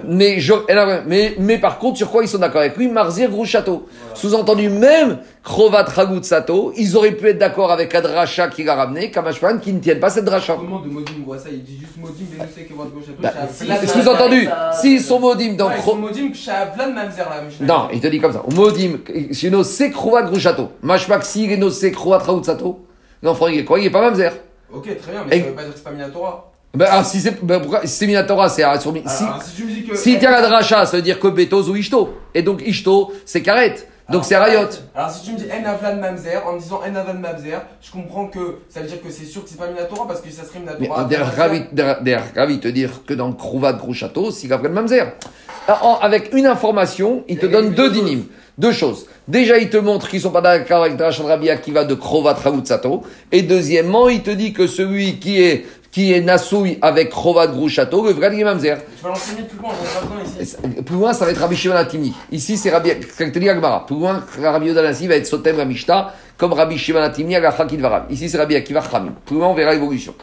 [0.05, 0.75] Mais, je, eh
[1.07, 2.89] mais, mais par contre, sur quoi ils sont d'accord avec lui?
[2.89, 3.89] Marzir Grouchato.
[4.15, 9.11] Sous-entendu, même Krovat Chaoutzato, ils auraient pu être d'accord avec la dracha qu'il a ramené,
[9.11, 10.55] Kamashpan, qui ne tiennent pas cette dracha.
[10.57, 12.25] Comment de Modim voit ça Il dit juste Modim,
[12.77, 16.31] votre gauche à Bah, si, Sous-entendu, ça- s'ils sont maudim dans Ils Kro- sont Modim.
[17.61, 18.43] Non, il te dit comme ça.
[18.55, 18.99] Modim,
[19.33, 20.71] chez nos sekrouat gruchato.
[20.83, 22.85] Mashmak si il est nos sekrouat raoutsato.
[23.23, 23.79] L'enfant, il est quoi?
[23.81, 24.33] Il est pas mamzer.
[24.73, 26.53] Ok, très bien, mais ça veut pas dire que c'est pas Minatora.
[26.79, 29.57] Ben, ah, si c'est, ben, pourquoi, si c'est Minatora, c'est ah, sur, si, Alors, si
[29.57, 29.97] tu me dis que.
[29.97, 32.17] si la dracha, ça veut dire que Betos ou Ishto.
[32.33, 33.75] Et donc, Ishto, c'est Karet.
[34.09, 34.69] Donc, c'est Rayot.
[34.95, 37.91] Alors si tu me dis En Avlan Mamzer, en me disant En Avlan Mamzer, je
[37.91, 40.45] comprends que ça veut dire que c'est sûr que c'est pas Minatora parce que ça
[40.45, 41.05] serait Mais Minatora.
[41.05, 45.13] derrière, ravi, derrière, ravi te dire que dans Krouvat Gruchato, c'est Gabriel Mamzer.
[45.67, 48.25] Ah, Avec une information, il te donne deux dynimes.
[48.57, 49.07] Deux choses.
[49.29, 53.03] Déjà, il te montre qu'ils sont pas d'accord avec Drachan Rabbi Akiva de Krovat Raoutsato.
[53.31, 58.05] Et deuxièmement, il te dit que celui qui est, qui est Nasoui avec Krovat Gruchato,
[58.05, 58.79] le vrai Mamzer.
[58.97, 60.57] Tu vas l'enseigner plus loin, besoin Et ici.
[60.85, 62.15] Plus loin, ça va être Rabbi Shimon Atimi.
[62.31, 62.91] Ici, c'est Rabbi,
[63.49, 63.87] Agmara.
[63.87, 68.05] Plus loin, Rabbi Yodanasi va être Sotem Ramishta, comme Rabbi Shimon Atimi, Agacha Kidvaram.
[68.11, 69.15] Ici, c'est Rabbi Akiva Chamim.
[69.25, 70.15] Plus loin, on verra l'évolution.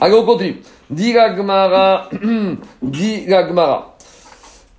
[0.00, 0.60] Allez, on continue.
[0.90, 2.10] Dit Agmara,
[2.82, 3.96] dit Agmara.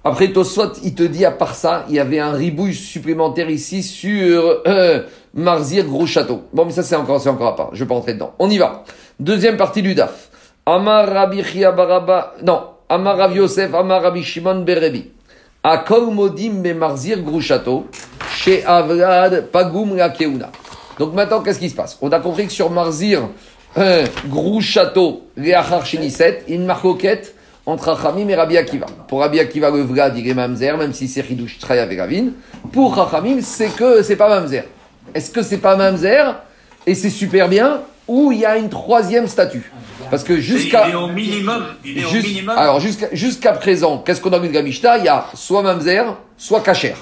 [0.05, 3.81] Après Tosfot, il te dit à part ça, il y avait un ribouille supplémentaire ici
[3.81, 6.41] sur euh, Marzir Gros Château.
[6.51, 7.69] Bon, mais ça c'est encore, c'est encore à part.
[7.71, 8.33] Je vais pas rentrer dedans.
[8.37, 8.83] On y va.
[9.21, 10.29] Deuxième partie du DAF.
[10.65, 11.41] Amar Rabbi
[11.75, 15.11] Baraba, non, Amar Rav Yosef, Amar Rabbi Shimon Berebi.
[15.61, 17.87] Akol Modim be Marzir Gros Château,
[18.33, 20.49] chez Avrad Pagum la Keuna.
[20.99, 21.97] Donc maintenant, qu'est-ce qui se passe?
[22.01, 23.27] On a compris que sur Marzir
[23.77, 27.35] euh, Gros Château, Léachar Sheniset, une marcoquette
[27.65, 28.85] entre Chachamim et Rabbi Akiva.
[29.09, 32.27] Pour Rabbi Akiva, le Vlad, il même si c'est Hidush Traya avec Ravin.
[32.71, 34.63] Pour Chachamim, c'est que c'est pas Mamzer.
[35.13, 36.35] Est-ce que c'est pas Mamzer
[36.85, 39.71] et c'est super bien ou il y a une troisième statue?
[40.13, 40.87] Parce que jusqu'à.
[40.89, 41.63] Il est au minimum.
[41.83, 42.55] Il est au Juste- minimum.
[42.55, 46.15] alors jusqu'à jusqu'à présent, qu'est-ce qu'on a vu de Gamishta Il y a soit Mamzer,
[46.37, 46.93] soit Kacher.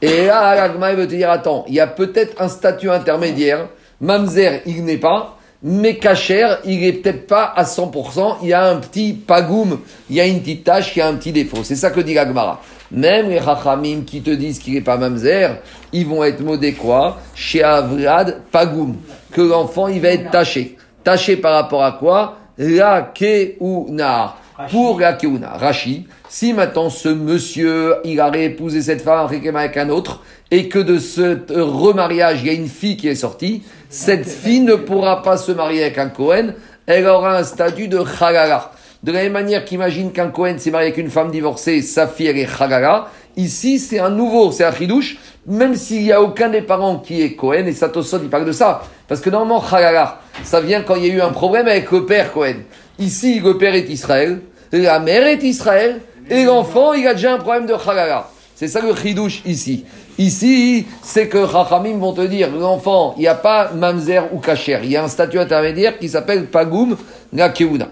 [0.00, 3.68] Et là, Agma veut te dire, attends, il y a peut-être un statut intermédiaire.
[4.00, 5.36] Mamzer, il n'est pas.
[5.62, 8.38] Mais Kacher, il est peut-être pas à 100%.
[8.42, 11.08] Il y a un petit pagoum, il y a une petite tâche, il y a
[11.08, 11.62] un petit défaut.
[11.62, 12.62] C'est ça que dit Agmara.
[12.90, 15.58] Même les Chachamim qui te disent qu'il n'est pas Mamzer,
[15.92, 17.18] ils vont être modés quoi?
[17.34, 18.96] Chez Avrad, pagoum.
[19.32, 20.78] Que l'enfant, il va être taché.
[21.04, 24.34] Taché par rapport à quoi La keuna.
[24.70, 25.52] Pour la keuna.
[25.56, 26.06] Rashi.
[26.28, 30.20] Si maintenant ce monsieur, il a épousé cette femme avec un autre,
[30.50, 34.60] et que de ce remariage, il y a une fille qui est sortie, cette fille
[34.60, 36.54] ne pourra pas se marier avec un Cohen,
[36.86, 38.72] elle aura un statut de chagala.
[39.02, 42.26] De la même manière qu'imagine qu'un Cohen s'est marié avec une femme divorcée, sa fille
[42.26, 46.48] elle est chagala, ici c'est un nouveau, c'est un chidouche, même s'il n'y a aucun
[46.48, 50.20] des parents qui est Cohen, et Satosod il parle de ça, parce que normalement chagala,
[50.42, 52.56] ça vient quand il y a eu un problème avec le père Cohen.
[52.98, 54.40] Ici, le père est Israël,
[54.72, 58.28] la mère est Israël, et l'enfant, il a déjà un problème de chagala.
[58.54, 59.86] C'est ça le chidouche ici.
[60.18, 64.80] Ici, c'est que Chachamim vont te dire, l'enfant, il n'y a pas mamzer ou kacher,
[64.82, 66.94] il y a un statut intermédiaire qui s'appelle pagoum
[67.32, 67.88] gakeuna.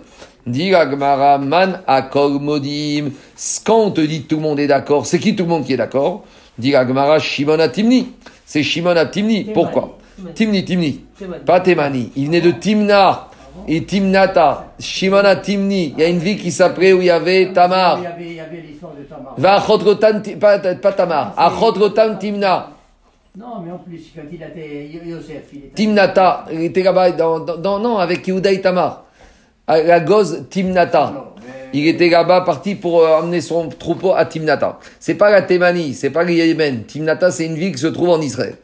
[0.48, 3.10] Dit la Gemara, man akol modim.
[3.64, 5.74] Quand on te dit tout le monde est d'accord, c'est qui tout le monde qui
[5.74, 6.24] est d'accord?
[6.58, 8.12] Dit la Gemara, Shimon Atimni.
[8.46, 9.44] C'est Shimon Atimni.
[9.52, 9.98] Pourquoi?
[10.34, 11.00] Timni, Timni.
[11.44, 12.10] Pas Temani.
[12.16, 13.28] Il venait de Timna
[13.68, 14.72] et Timnata.
[14.80, 15.92] Shimon Atimni.
[15.96, 17.98] Il y a une ville qui s'appelait où il y avait Tamar.
[17.98, 19.34] Il y avait, l'histoire de Tamar.
[19.36, 19.60] Va
[20.80, 22.70] pas, Tamar, Achot Rotan Timna.
[23.36, 25.74] Non, mais en plus, quand il a été Yosef, il était.
[25.74, 29.04] Timnata, il était là-bas, dans, dans- dans- non, avec Yehuda et Tamar.
[29.68, 31.34] À la goze Timnata.
[31.74, 34.78] Il était là-bas parti pour euh, emmener son troupeau à Timnata.
[34.98, 36.84] C'est pas la Thémanie, c'est pas le Yémen.
[36.84, 38.54] Timnata, c'est une ville qui se trouve en Israël.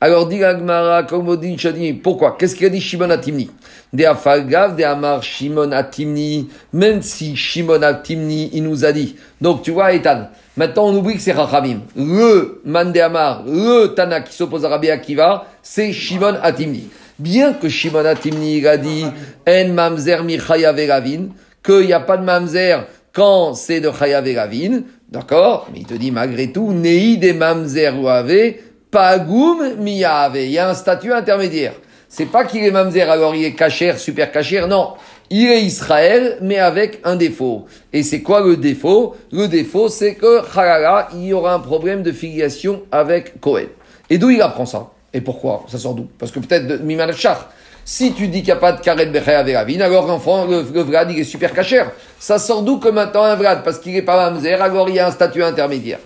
[0.00, 2.36] Alors, dit Agmara, Komodin Shadi, pourquoi?
[2.36, 3.50] Qu'est-ce qu'il a dit Shimon à Timni
[3.92, 8.92] Des Afalgav, des Amar Shimon à Timni, même si Shimon à Timni, il nous a
[8.92, 9.16] dit.
[9.40, 11.80] Donc, tu vois, Ethan, maintenant on oublie que c'est Rachamim.
[11.96, 16.88] Le Man de Amar, le Tana qui s'oppose à Rabbi Akiva, c'est Shimon à Timni.
[17.18, 19.04] Bien que Shimon Timni, a dit,
[19.48, 21.28] En Mamzer Michaya Veravin,
[21.64, 25.68] qu'il n'y a pas de mamzer quand c'est de Chayav et Ravin, d'accord?
[25.72, 28.54] Mais il te dit malgré tout, Nei des mamzer ou ave,
[28.90, 30.36] Pagoum miyave.
[30.36, 31.74] Il y a un statut intermédiaire.
[32.08, 34.94] C'est pas qu'il est mamzer, alors il est cachère, super cachère, non.
[35.30, 37.66] Il est Israël, mais avec un défaut.
[37.92, 39.16] Et c'est quoi le défaut?
[39.32, 43.66] Le défaut, c'est que, halala, il y aura un problème de filiation avec Cohen.
[44.08, 44.90] Et d'où il apprend ça?
[45.12, 47.48] Et pourquoi Ça sort d'où Parce que peut-être de Mimal Char.
[47.84, 51.10] Si tu dis qu'il n'y a pas de karet bechaya veravine, alors l'enfant, le, le
[51.10, 51.90] il est super cachère.
[52.18, 54.98] Ça sort d'où que maintenant un vrad Parce qu'il n'est pas mamzer, alors il y
[54.98, 55.98] a un statut intermédiaire.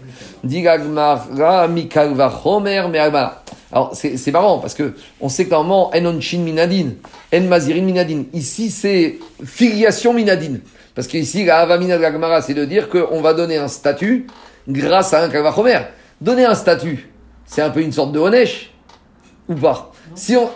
[3.73, 6.91] Alors, c'est marrant, parce que on sait que normalement, en onchin minadin,
[7.35, 8.25] en mazirin minadin.
[8.33, 10.61] Ici, c'est filiation minadine.
[10.95, 14.27] Parce qu'ici, la avamina de c'est de dire qu'on va donner un statut
[14.69, 15.81] grâce à un kalvachomer.
[16.21, 17.11] Donner un statut,
[17.47, 18.72] c'est un peu une sorte de honesh,
[19.53, 20.49] ou pas Si on...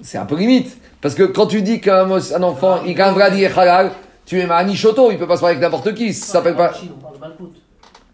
[0.00, 0.76] C'est un peu limite.
[1.00, 3.92] Parce que quand tu dis qu'un un enfant, il a un vrai dit halal,
[4.26, 6.72] tu es Mahani Shoto, il peut pas se marier avec n'importe qui, ça s'appelle pas.
[6.72, 7.52] On parle de Malkout.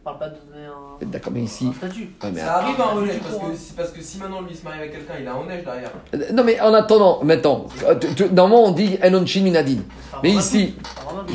[0.01, 1.67] On parle pas de donner un, D'accord, mais ici.
[1.83, 1.89] Ouais,
[2.33, 4.65] mais Ça arrive un honnête parce que, si- parce que si maintenant lui il se
[4.65, 5.91] marie avec quelqu'un, il a un honnête derrière.
[6.15, 9.79] Euh, Non, mais en attendant, maintenant, euh, tu- tu- normalement on dit Enonchin Minadin.
[10.23, 10.75] Mais ici,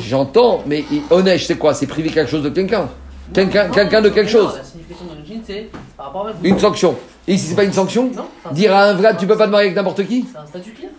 [0.00, 1.74] j'entends, mais Onesh, c'est quoi?
[1.74, 2.88] C'est priver quelque chose de quelqu'un?
[3.32, 6.32] Quelqu'un Non, quelqu'un de quelque chose La signification jean, c'est par rapport à.
[6.44, 6.94] Une sanction.
[7.28, 8.94] Et ici, c'est pas une sanction Non, un Dire à un.
[8.94, 10.90] Vlad, tu peux pas te marier avec n'importe qui C'est un statut clair.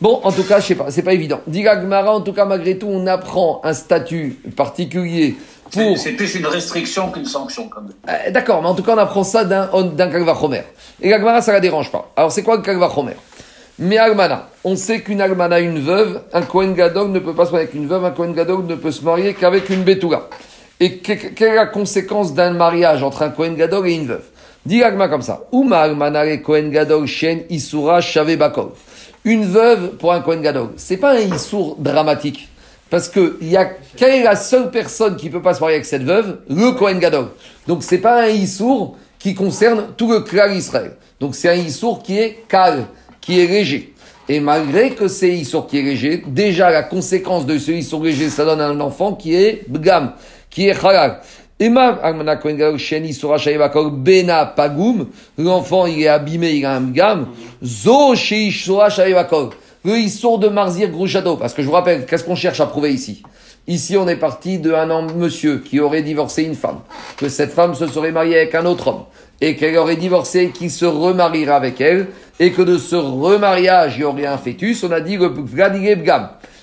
[0.00, 1.40] Bon, en tout cas, je sais pas, c'est pas évident.
[1.46, 5.36] Dit Agmara, en tout cas, malgré tout, on apprend un statut particulier
[5.70, 5.96] C'est pour.
[5.98, 7.92] c'est plus une restriction qu'une sanction, quand même.
[8.08, 10.62] Euh, D'accord, mais en tout cas, on apprend ça d'un d'un Kalvachomer.
[11.00, 12.10] Et l'Agmara, ça la dérange pas.
[12.16, 13.14] Alors, c'est quoi le Kalvachomer
[13.78, 17.52] Mais Almana, on sait qu'une Almana, une veuve, un Kohen Gadol ne peut pas se
[17.52, 20.28] marier avec une veuve, un Kohen Gadol ne peut se marier qu'avec une Betula.
[20.78, 24.08] Et que- que- quelle est la conséquence d'un mariage entre un Kohen Gadol et une
[24.08, 24.24] veuve?
[24.68, 25.44] L'Agma comme ça.
[26.70, 27.42] Gadol shen.
[29.24, 32.48] Une veuve pour un Kohen Gadol, c'est pas un Issour dramatique.
[32.88, 33.64] Parce que y a,
[33.96, 36.38] quelle est la seule personne qui peut pas se marier avec cette veuve?
[36.48, 37.30] Le Kohen Gadol.
[37.66, 40.92] Donc c'est pas un Issour qui concerne tout le clan Israël.
[41.18, 42.86] Donc c'est un Issour qui est calme,
[43.20, 43.92] qui est léger.
[44.28, 48.30] Et malgré que c'est Issour qui est léger, déjà la conséquence de ce Issour léger,
[48.30, 50.12] ça donne un enfant qui est Bgam,
[50.50, 51.20] qui est Halal.
[55.38, 57.28] L'enfant il est abîmé, il a un Bgam,
[57.64, 58.14] Zo
[59.86, 62.92] le Issour de Marzir Grouchato, parce que je vous rappelle, qu'est-ce qu'on cherche à prouver
[62.92, 63.22] ici?
[63.68, 66.80] Ici, on est parti d'un monsieur, qui aurait divorcé une femme,
[67.16, 69.04] que cette femme se serait mariée avec un autre homme,
[69.40, 74.00] et qu'elle aurait divorcé, qui se remariera avec elle, et que de ce remariage, il
[74.00, 75.32] y aurait un fœtus, on a dit le.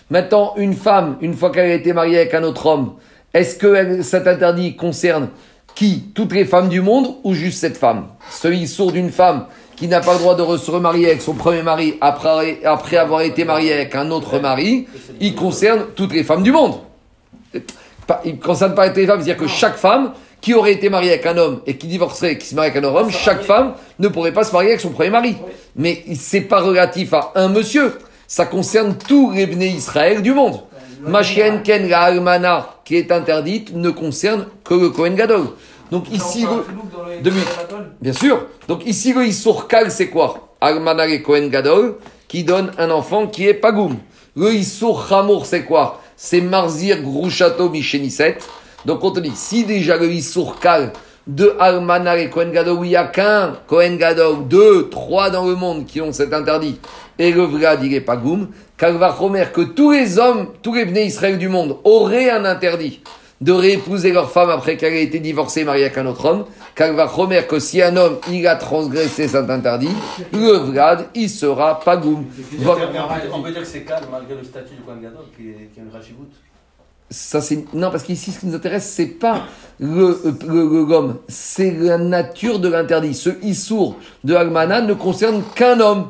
[0.09, 2.93] Maintenant, une femme, une fois qu'elle a été mariée avec un autre homme,
[3.33, 5.29] est-ce que cet interdit concerne
[5.75, 6.03] qui?
[6.13, 8.07] Toutes les femmes du monde ou juste cette femme?
[8.29, 11.63] Celui sourd d'une femme qui n'a pas le droit de se remarier avec son premier
[11.63, 14.87] mari après, après avoir été mariée avec un autre mari,
[15.19, 16.75] il concerne toutes les femmes du monde.
[18.25, 21.11] Il ne concerne pas toutes les femmes, c'est-à-dire que chaque femme qui aurait été mariée
[21.11, 23.73] avec un homme et qui divorcerait, qui se marie avec un autre homme, chaque femme
[23.97, 25.37] ne pourrait pas se marier avec son premier mari.
[25.75, 30.59] Mais c'est pas relatif à un monsieur, ça concerne tous les Israël du monde.
[31.01, 35.47] Machien Ken la Almana, qui est interdite, ne concerne que le Kohen Gadol.
[35.91, 37.29] Donc ici, le-
[37.69, 37.91] Colle.
[38.01, 38.45] Bien sûr.
[38.67, 40.49] Donc ici, le Issour Kal, c'est quoi?
[40.59, 43.97] Almana et Kohen Gadol, qui donne un enfant qui est Pagoum.
[44.35, 46.01] Le Issour Hamour, c'est quoi?
[46.17, 48.37] C'est Marzir Grouchato Micheniset.
[48.85, 50.91] Donc on te dit, si déjà le Issour Kal
[51.27, 55.55] de Almana et Kohen Gadol, il n'y a qu'un Kohen Gadol, deux, trois dans le
[55.55, 56.79] monde qui ont cet interdit,
[57.19, 58.47] et le Vlad, il est Pagoum,
[58.77, 63.01] Kalvachomer, que tous les hommes, tous les Bnei Israël du monde auraient un interdit
[63.41, 66.45] de réépouser leur femme après qu'elle ait été divorcée et mariée avec un autre homme,
[66.79, 69.89] remettre que si un homme il a transgressé cet interdit,
[70.31, 72.25] le Vlad, il sera pagoum.
[72.59, 72.77] Va-
[73.33, 75.91] On peut dire que c'est calme malgré le statut du Kohen Gadol qui est, une
[75.91, 76.27] rachivout.
[77.09, 77.65] Ça, c'est...
[77.75, 79.43] Non, parce qu'ici, ce qui nous intéresse, c'est pas
[79.79, 83.13] le, le, le gomme, c'est la nature de l'interdit.
[83.13, 86.07] Ce issour de Almana ne concerne qu'un homme,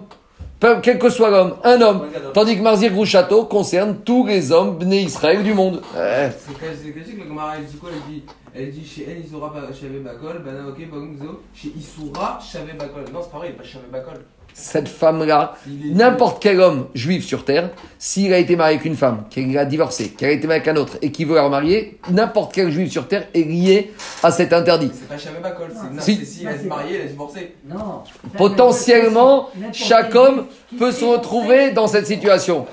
[0.63, 2.01] peu- quel que soit l'homme, un homme.
[2.33, 5.81] Tandis que Marzir Grouchato concerne tous les hommes, Bnei Israël du monde.
[5.95, 6.31] Ouais.
[6.37, 7.89] C'est quasi- c'est quasi que le Gemara il dit quoi?
[8.07, 8.23] Il dit
[8.55, 13.05] Elle dit chez elle, Issoura Shavé Bakol, Bana Ok, Bagumzo, chez Issoura Shavé Bakol.
[13.11, 14.19] Non, c'est pareil, pas Shavé Bakol.
[14.53, 19.23] Cette femme-là, n'importe quel homme juif sur terre, s'il a été marié avec une femme,
[19.29, 21.97] qu'il a divorcé, qu'elle a été mariée avec un autre et qu'il veut la remarier,
[22.11, 24.91] n'importe quel juif sur terre est lié à cet interdit.
[24.93, 26.45] C'est pas Shavé Bakol, c'est Si.
[26.47, 27.55] elle est mariée, elle est divorcée.
[27.67, 28.03] Non.
[28.37, 30.45] Potentiellement, chaque homme
[30.77, 32.65] peut se retrouver dans cette situation.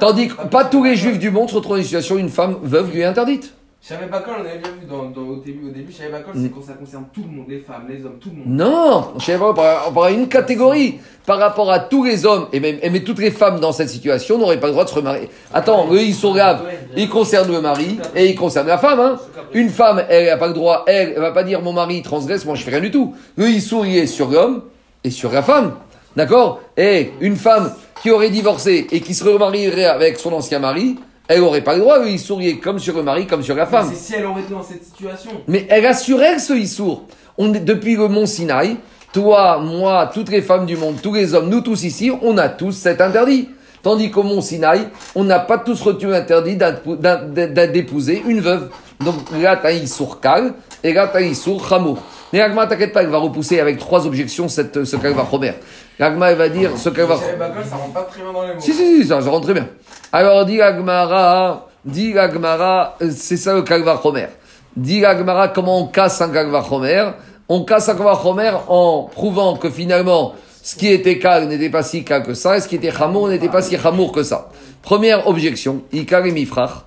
[0.00, 2.28] Tandis que pas tous les juifs du monde se retrouvent dans une situation où une
[2.28, 3.52] femme veuve lui est interdite.
[3.88, 6.48] Shavé Bakol, on avait bien vu dans, dans- au début, au début Shavé Bakol, c'est
[6.52, 8.46] quand ça concerne tout le monde, les femmes, les hommes, tout le monde.
[8.48, 12.58] Non, je sais pas, par, par une catégorie, par rapport à tous les hommes, et
[12.58, 15.28] même, et toutes les femmes dans cette situation n'auraient pas le droit de se remarier.
[15.54, 16.64] Attends, eux, ils sont graves.
[16.96, 18.98] Ils concernent le mari et ils concernent la femme.
[18.98, 19.20] Hein.
[19.52, 22.44] Une femme, elle n'a pas le droit, elle, elle va pas dire mon mari transgresse,
[22.44, 23.14] moi je fais rien du tout.
[23.38, 24.62] Eux, ils souriaient sur l'homme
[25.04, 25.74] et sur la femme.
[26.16, 26.60] D'accord?
[26.76, 27.72] Et une femme
[28.02, 30.96] qui aurait divorcé et qui se remarierait avec son ancien mari,
[31.28, 31.98] elle n'aurait pas le droit.
[32.00, 33.88] Eux, ils souriaient comme sur le mari, comme sur la femme.
[33.90, 35.30] C'est si elle aurait été dans cette situation.
[35.48, 37.04] Mais elle assure elle ce Issour.
[37.38, 38.76] On est depuis le mont Sinaï,
[39.12, 42.48] toi, moi, toutes les femmes du monde, tous les hommes, nous tous ici, on a
[42.48, 43.48] tous cet interdit.
[43.82, 48.70] Tandis qu'au mont Sinaï, on n'a pas tous retenu l'interdit d'épouser une veuve.
[49.04, 50.54] Donc là, t'as un Issour Kal
[50.86, 51.98] et là, Issour Chamour.
[52.32, 55.54] Mais l'Agma, t'inquiète pas, elle va repousser avec trois objections cette, ce Kalva Romer.
[55.98, 58.54] L'Agma, elle va dire ce Kalva Shavé Bakol, ça rentre pas très bien dans les
[58.54, 58.60] mots.
[58.60, 59.68] si, si, si, ça, ça rentre très bien.
[60.12, 64.28] Alors, dit Agmara, dit Agmara, euh, c'est ça le Kalva Chomer.
[64.76, 67.04] Dit Agmara, comment on casse un Kalva Chomer?
[67.48, 71.84] On casse un Kalva Chomer en prouvant que finalement, ce qui était kal n'était pas
[71.84, 74.48] si kal que ça, et ce qui était chamour n'était pas si chamour que ça.
[74.82, 76.84] Première objection, Ikar et Mifrach,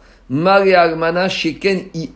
[1.30, 2.09] Sheken i.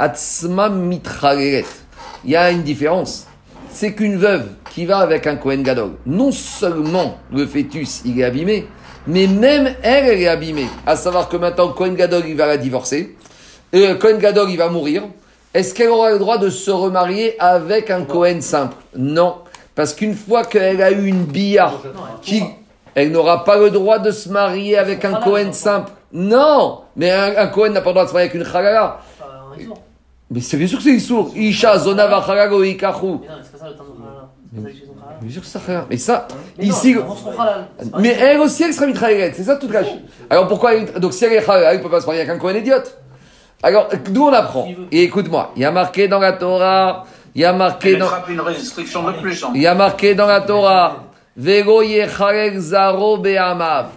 [2.25, 3.27] Il y a une différence.
[3.71, 8.23] C'est qu'une veuve qui va avec un Kohen Gadol, non seulement le fœtus il est
[8.23, 8.67] abîmé,
[9.07, 10.67] mais même elle, elle est abîmée.
[10.85, 13.15] À savoir que maintenant, Kohen Gadol, il va la divorcer,
[13.71, 15.03] et le Kohen Gadol, il va mourir.
[15.53, 18.75] Est-ce qu'elle aura le droit de se remarier avec un Kohen simple?
[18.95, 19.37] Non.
[19.75, 21.73] Parce qu'une fois qu'elle a eu une bia,
[22.21, 22.43] qui,
[22.93, 25.91] elle n'aura pas le droit de se marier avec un Kohen simple.
[26.13, 28.99] Non Mais un, un Kohen n'a pas le droit de se marier avec une Chalala.
[29.59, 29.77] Issour.
[30.31, 31.31] Mais c'est bien sûr que c'est Issour.
[31.35, 33.05] Isha, Zona, Vachalago, Ikachu.
[33.05, 34.29] Mais non, c'est pas ça le temps de Khalala.
[34.53, 35.17] C'est pas ça que tu fais son Khalala.
[35.21, 35.85] Bien sûr que ça rien.
[35.89, 36.95] Mais ça, Mais ici.
[37.99, 39.35] Mais elle aussi, elle sera mitraillette.
[39.35, 39.81] C'est ça toute la
[40.29, 42.39] Alors pourquoi Donc si elle est halal, elle ne peut pas se marier avec un
[42.39, 42.97] Kohen idiote.
[43.63, 47.45] Alors d'où on apprend Et écoute-moi, il y a marqué dans la Torah, il y
[47.45, 49.41] a marqué dans, une restriction de plus.
[49.43, 49.51] hein.
[49.55, 51.03] il y a marqué dans la Torah,
[51.37, 53.87] Vego yechalek zaro be'amav.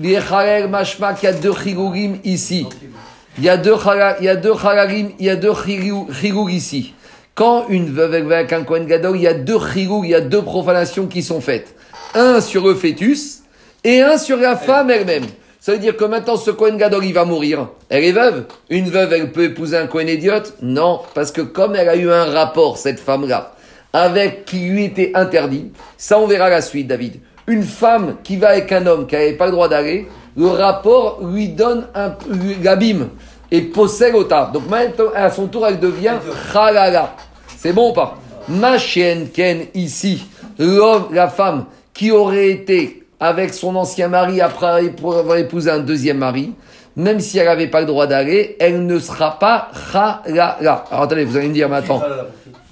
[0.00, 2.66] Yechalek mashma qu'il y a deux chigugim ici.
[3.38, 6.08] Il y a deux chala- il y a deux halagim, il y a deux chigou-
[6.12, 6.94] chigug ici.
[7.34, 10.14] Quand une veuve est avec un Kohen Gadol, il y a deux chigug, il y
[10.14, 11.74] a deux profanations qui sont faites.
[12.14, 13.40] Un sur le fœtus
[13.82, 15.24] et un sur la femme elle-même.
[15.60, 17.68] Ça veut dire que maintenant ce Kohen Gadol, il va mourir.
[17.88, 18.44] Elle est veuve.
[18.70, 20.54] Une veuve, elle peut épouser un Kohen idiote?
[20.62, 23.54] Non, parce que comme elle a eu un rapport, cette femme-là,
[23.92, 27.20] avec qui lui était interdit, ça on verra la suite, David.
[27.46, 31.20] Une femme qui va avec un homme qui n'avait pas le droit d'aller, le rapport
[31.22, 32.14] lui donne un
[32.62, 33.08] l'abîme
[33.50, 34.50] et possède au tas.
[34.52, 36.14] Donc maintenant, à son tour, elle devient
[36.54, 37.14] halala.
[37.56, 38.18] C'est bon ou pas?
[38.48, 40.26] Ma chienne Ken ici,
[40.58, 46.18] l'homme, la femme qui aurait été avec son ancien mari après avoir épousé un deuxième
[46.18, 46.52] mari,
[46.96, 50.84] même si elle n'avait pas le droit d'aller, elle ne sera pas halala.
[50.90, 52.02] Alors attendez, vous allez me dire, mais attends.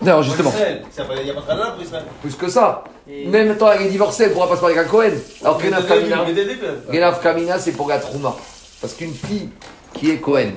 [0.05, 0.53] Non, justement.
[0.57, 2.05] Il n'y a pas de halal pour Israël.
[2.20, 2.85] Plus que ça.
[3.09, 5.11] Et- Même temps, elle est divorcée, elle ne pourra pas se marier avec un Cohen.
[5.45, 5.64] Alors que
[6.93, 8.35] Genav Kamina, c'est pour la Trouma.
[8.81, 9.49] Parce qu'une fille
[9.95, 10.51] qui est Cohen,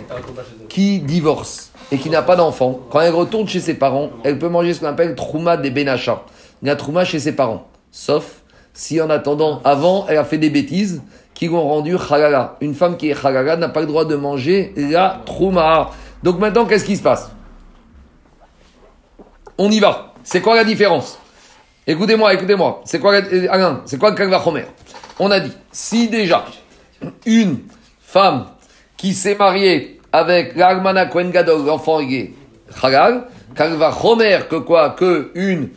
[0.69, 4.47] qui divorce et qui n'a pas d'enfant, quand elle retourne chez ses parents, elle peut
[4.49, 6.23] manger ce qu'on appelle Trouma des Benacha.
[6.63, 7.67] La Trouma chez ses parents.
[7.91, 8.41] Sauf
[8.73, 11.01] si en attendant, avant, elle a fait des bêtises
[11.35, 12.55] qui l'ont rendu Halala.
[12.61, 15.91] Une femme qui est Halala n'a pas le droit de manger la Trouma.
[16.23, 17.29] Donc maintenant, qu'est-ce qui se passe?
[19.57, 20.13] On y va.
[20.23, 21.19] C'est quoi la différence?
[21.85, 22.81] Écoutez-moi, écoutez-moi.
[22.85, 24.63] C'est quoi, euh, Alain, c'est quoi le
[25.19, 26.45] On a dit, si déjà
[27.25, 27.59] une
[28.01, 28.45] femme
[28.97, 32.33] qui s'est mariée avec l'Almana Kohen Gadol, l'enfant est
[32.81, 33.25] halal,
[33.55, 34.89] que quoi?
[34.91, 35.69] Que une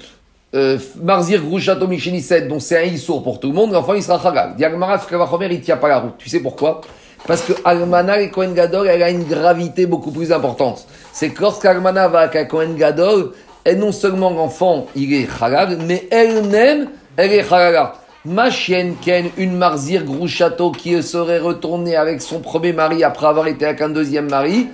[1.03, 4.57] Marzir Grouchato Micheniset, dont c'est un issour pour tout le monde, l'enfant il sera halal.
[4.57, 6.14] Diagmara, Kalva Chomer, il tient pas la route.
[6.18, 6.80] Tu sais pourquoi?
[7.26, 10.86] Parce que Almana et Kohen Gadol, elle a une gravité beaucoup plus importante.
[11.12, 13.32] C'est que lorsqu'Almana va avec Kohen Gadol,
[13.64, 17.94] elle non seulement l'enfant, il est halal, mais elle-même, elle est halala.
[18.24, 23.46] Ma chienne Ken, une Marzir Grouchato qui serait retournée avec son premier mari après avoir
[23.46, 24.68] été avec un deuxième mari,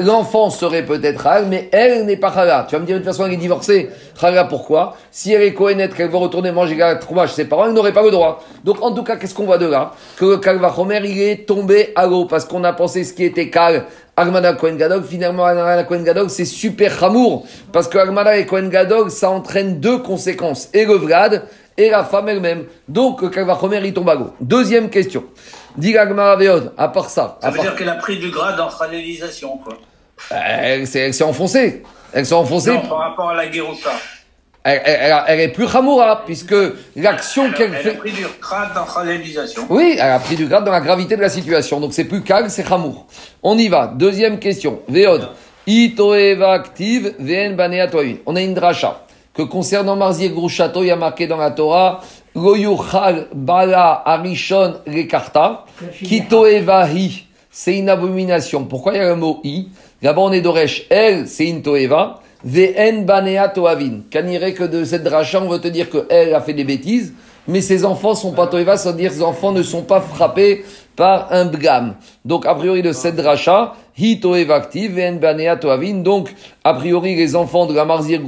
[0.00, 2.66] l'enfant serait peut-être Hal, mais elle n'est pas Chala.
[2.68, 3.90] Tu vas me dire, de toute façon, elle est divorcée.
[4.20, 4.96] Chala, pourquoi?
[5.10, 7.92] Si elle est Kohenet, qu'elle va retourner manger la trouma chez ses parents, elle n'aurait
[7.92, 8.42] pas le droit.
[8.64, 9.92] Donc, en tout cas, qu'est-ce qu'on voit de là?
[10.16, 13.50] Que le Kalvachomer, il est tombé à l'eau, parce qu'on a pensé ce qui était
[13.50, 13.84] Kal,
[14.16, 18.68] Agmada Kohen Gadol, finalement, Agmada Kohen Gadol, c'est super chamour, parce que Agmada et Kohen
[18.68, 21.44] Gadol, ça entraîne deux conséquences, et le Vlad,
[21.76, 22.64] et la femme elle-même.
[22.88, 24.32] Donc, le Kalvachomer, il tombe à l'eau.
[24.40, 25.24] Deuxième question.
[25.76, 27.38] Dit à part ça.
[27.40, 29.74] Ça veut part- dire qu'elle a pris du grade en khalélisation, quoi.
[30.30, 31.82] Elle, s'est- elle s'est enfoncée.
[32.12, 32.74] Elle s'est enfoncée.
[32.74, 33.90] Non, par rapport à la Guéroussa.
[34.64, 34.80] Elle,
[35.26, 36.54] elle- est plus Hamoura, puisque
[36.94, 37.94] l'action qu'elle elle a fait.
[37.94, 39.62] pris du grade en khalélisation.
[39.68, 41.80] Oui, elle a pris du grade dans la gravité de la situation.
[41.80, 43.06] Donc c'est plus calme, c'est Hamour.
[43.42, 43.88] On y va.
[43.88, 44.80] Deuxième question.
[44.88, 45.28] Veod.
[45.66, 47.88] Itoeva active, vn banea.
[48.26, 49.04] On a une dracha.
[49.34, 52.00] Que concernant Marzier Grouchato, il y a marqué dans la Torah,
[52.36, 55.64] Goyuchal bala arishon rekarta,
[56.02, 57.26] kitoeva hi.
[57.50, 58.64] C'est une abomination.
[58.64, 59.68] Pourquoi il y a le mot i
[60.02, 60.86] D'abord, on est d'Oresh.
[60.88, 62.20] Elle, c'est une toeva.
[62.44, 64.00] Vn banea toavin.
[64.10, 67.12] Caniré que de cette dracha, on veut te dire que elle a fait des bêtises,
[67.46, 70.64] mais ses enfants sont pas toeva, c'est-à-dire ses enfants ne sont pas frappés
[70.96, 71.94] par un bgam.
[72.24, 73.74] Donc, a priori, de cette dracha,
[76.02, 76.34] Donc,
[76.64, 78.20] a priori, les enfants de la marzir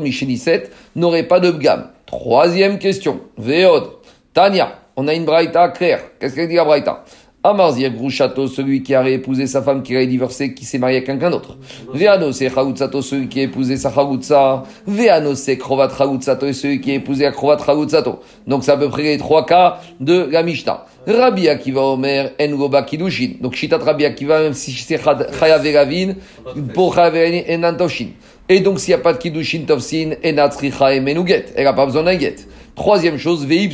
[0.00, 1.88] michelisset n'auraient pas de bgam.
[2.06, 3.20] Troisième question.
[3.36, 3.90] Veod.
[4.32, 4.72] Tania.
[4.96, 6.00] On a une braïta claire.
[6.18, 7.04] Qu'est-ce qu'elle dit la braïta?
[7.44, 11.06] Amarzir Grouchato, celui qui a réépousé sa femme qui a divorcé, qui s'est marié avec
[11.06, 11.56] quelqu'un d'autre.
[11.94, 14.64] Veano c'est Chaoutsato, celui qui a épousé sa Chaoutsa.
[14.88, 18.18] Veano c'est Krovat Chaoutsato, celui qui a épousé la Krovat Chaoutsato.
[18.48, 20.42] Donc c'est à peu près les trois cas de la.
[21.08, 23.36] Rabbi Akiva Omer, Engoba Kidushin.
[23.40, 26.12] Donc Shitat Rabbi Akiva, même si c'est Chaya Veravin,
[26.74, 28.08] pour Chaya Veravin, Enan Tovshin.
[28.46, 31.46] Et donc s'il n'y a pas de Kidushin Tovsin, Menuget.
[31.56, 32.36] Elle n'a pas besoin d'un get.
[32.74, 33.72] Troisième chose, Veib.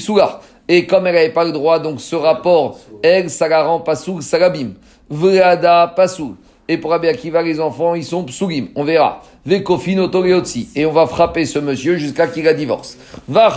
[0.69, 4.23] Et comme elle n'avait pas le droit, donc ce rapport, elle, ça la rend pasoul,
[4.23, 4.75] ça l'abîme.
[5.11, 6.37] Vrada pasoul.
[6.67, 8.69] Et pour Rabbi Akiva, les enfants, ils sont psougim.
[8.75, 9.23] On verra.
[9.47, 12.97] Et on va frapper ce monsieur jusqu'à qu'il la divorce.
[13.29, 13.53] Va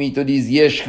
[0.00, 0.84] ils te disent, yesh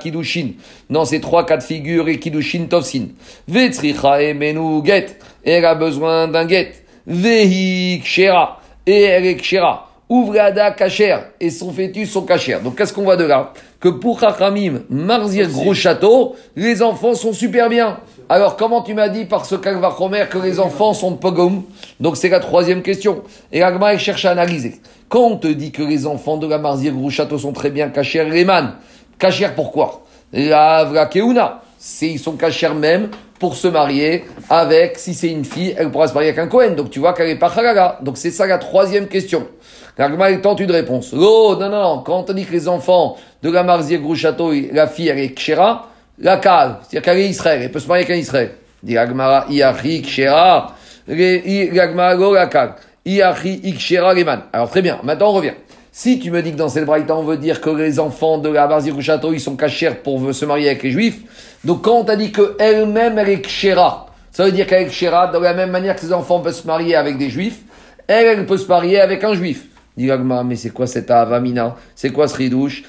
[0.00, 0.48] kidushin.
[0.90, 3.06] Dans ces trois cas de figure, et kidushin tovsin.
[3.46, 5.06] Vetzricha et menu get.
[5.44, 6.72] Et elle a besoin d'un get.
[7.06, 8.60] Vehi kshera.
[8.86, 9.88] Et elle est kshera.
[10.08, 11.18] Ouvrada kacher.
[11.40, 12.58] Et son fœtus sont kacher.
[12.64, 13.52] Donc qu'est-ce qu'on voit de là?
[13.78, 18.00] Que pour Chachamim, Marzir gros château, les enfants sont super bien.
[18.28, 21.64] Alors comment tu m'as dit par ce Kalvachomer que les enfants sont pogom?
[22.00, 23.22] Donc c'est la troisième question.
[23.52, 24.80] Et Agma cherche à analyser.
[25.10, 27.90] Quand on te dit que les enfants de la Marzir gros château sont très bien
[27.90, 28.76] kacher, Reman.
[29.18, 30.04] Kacher pourquoi?
[30.32, 31.60] La Vrakeuna.
[32.00, 36.14] Ils sont cachers même pour se marier avec, si c'est une fille, elle pourra se
[36.14, 36.70] marier avec un Cohen.
[36.74, 37.98] Donc tu vois qu'elle est pas halaga.
[38.00, 39.46] Donc c'est ça la troisième question.
[39.98, 41.12] L'Agma il tente une réponse.
[41.12, 41.98] Oh, non, non, non.
[41.98, 45.34] Quand on dit que les enfants de la Marzier Gros Château, la fille, elle est
[45.34, 48.50] Kshera, la Kal, c'est-à-dire qu'elle est Israël, elle peut se marier avec un Israël.
[48.82, 50.74] Dit Agmara, Iachi Kshera,
[51.08, 52.74] l'Agmara, go, la Kal.
[53.04, 54.44] Iachi Ikshera, Leman.
[54.52, 55.54] Alors très bien, maintenant on revient.
[55.90, 58.48] Si tu me dis que dans cette braïta, on veut dire que les enfants de
[58.48, 61.20] la Gros Château, ils sont cachers pour se marier avec les juifs,
[61.64, 65.28] donc quand on t'a dit qu'elle-même, elle est Kshera, ça veut dire qu'elle est Kshera,
[65.28, 67.60] de la même manière que ses enfants peuvent se marier avec des juifs,
[68.06, 69.66] elle, elle peut se marier avec un juif.
[69.96, 70.10] Dit
[70.44, 71.76] mais c'est quoi cette avamina?
[71.94, 72.82] C'est quoi ce ridouche?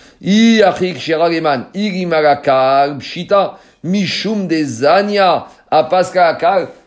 [3.83, 4.65] Mishum des.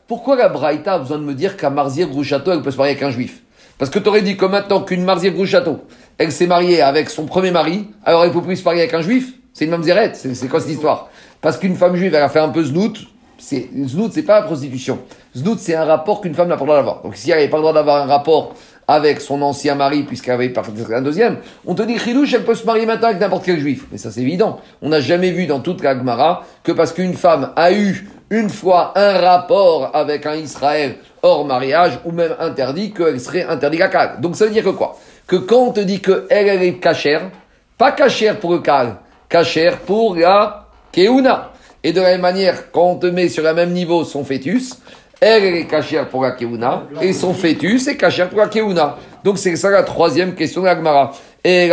[0.06, 2.92] Pourquoi la Braïta a besoin de me dire qu'à Marzier Grouchato, elle peut se marier
[2.92, 3.42] avec un juif?
[3.78, 5.84] Parce que tu aurais dit que maintenant qu'une Marzier Grouchato,
[6.16, 9.02] elle s'est mariée avec son premier mari, alors elle peut plus se marier avec un
[9.02, 9.34] juif?
[9.52, 11.10] C'est une mamzerette, c'est quoi cette histoire?
[11.40, 12.96] Parce qu'une femme juive, elle a fait un peu znout,
[13.40, 14.98] znout, c'est pas la prostitution.
[15.36, 17.02] Znout, c'est un rapport qu'une femme n'a pas le droit d'avoir.
[17.02, 18.54] Donc si elle n'avait pas le droit d'avoir un rapport
[18.88, 20.52] avec son ancien mari, puisqu'elle avait
[20.94, 21.36] un deuxième,
[21.66, 23.84] on te dit Chilouche, elle peut se marier maintenant avec n'importe quel juif.
[23.92, 24.60] Mais ça, c'est évident.
[24.80, 28.48] On n'a jamais vu dans toute la Gemara que parce qu'une femme a eu une
[28.48, 33.88] fois un rapport avec un Israël hors mariage, ou même interdit, qu'elle serait interdite à
[33.88, 34.20] Kal.
[34.20, 34.98] Donc ça veut dire que quoi?
[35.26, 37.30] Que quand on te dit que elle, elle est cachère,
[37.76, 38.96] pas cachère pour le Kal,
[39.28, 41.52] cachère pour la Keuna.
[41.84, 44.78] Et de la même manière, quand on te met sur le même niveau son fœtus,
[45.20, 48.96] elle, elle est cachère pour la Keuna, et son fœtus est cachère pour la.
[49.24, 51.12] Donc c'est ça la troisième question de la Gemara.
[51.50, 51.72] Et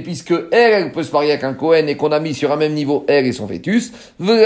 [0.00, 2.56] puisque elle, elle peut se marier avec un Cohen et qu'on a mis sur un
[2.56, 3.92] même niveau elle et son fœtus.
[4.18, 4.40] Donc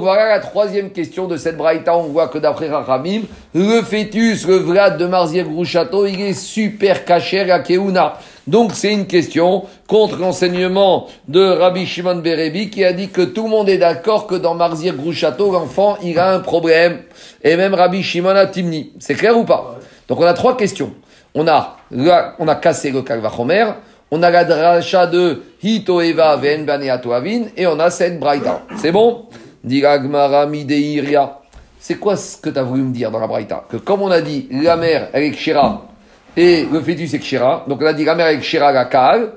[0.00, 1.96] voilà la troisième question de cette braïta.
[1.96, 3.22] On voit que d'après Rachamim,
[3.54, 8.18] le fœtus, le Vlad de Marzier Grouchato, il est super cachère la Keuna.
[8.46, 13.44] Donc c'est une question contre l'enseignement de Rabbi Shimon Berebi qui a dit que tout
[13.44, 16.98] le monde est d'accord que dans Marzir Grouchato, l'enfant, il a un problème.
[17.42, 18.92] Et même Rabbi Shimon a Timni.
[18.98, 20.92] C'est clair ou pas Donc on a trois questions.
[21.34, 23.66] On a, là, on a cassé le Kalvachomer,
[24.10, 28.62] on a la dracha de Hito Eva Ven Avin, et on a cette Braïta.
[28.76, 29.26] C'est bon?
[31.78, 33.64] C'est quoi ce que tu as voulu me dire dans la Braïta?
[33.70, 35.86] Que comme on a dit, la mère, elle est Kshira,
[36.36, 39.34] et le fœtus est Kshira, donc on a dit la mère est Kshira, la Kaal,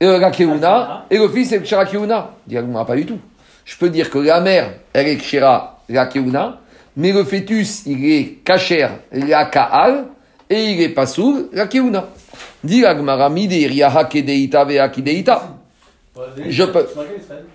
[0.00, 2.30] et la Keuna, et le fils est Kshira Keuna.
[2.46, 3.18] Dit Agmara, pas du tout.
[3.64, 6.60] Je peux dire que la mère, elle est Kshira, la Keuna,
[6.96, 10.06] mais le fœtus, il est Kacher, la Kaal,
[10.48, 12.08] et il est Pasoul, la Keuna.
[12.64, 12.82] Dit.
[16.48, 16.86] Je peux.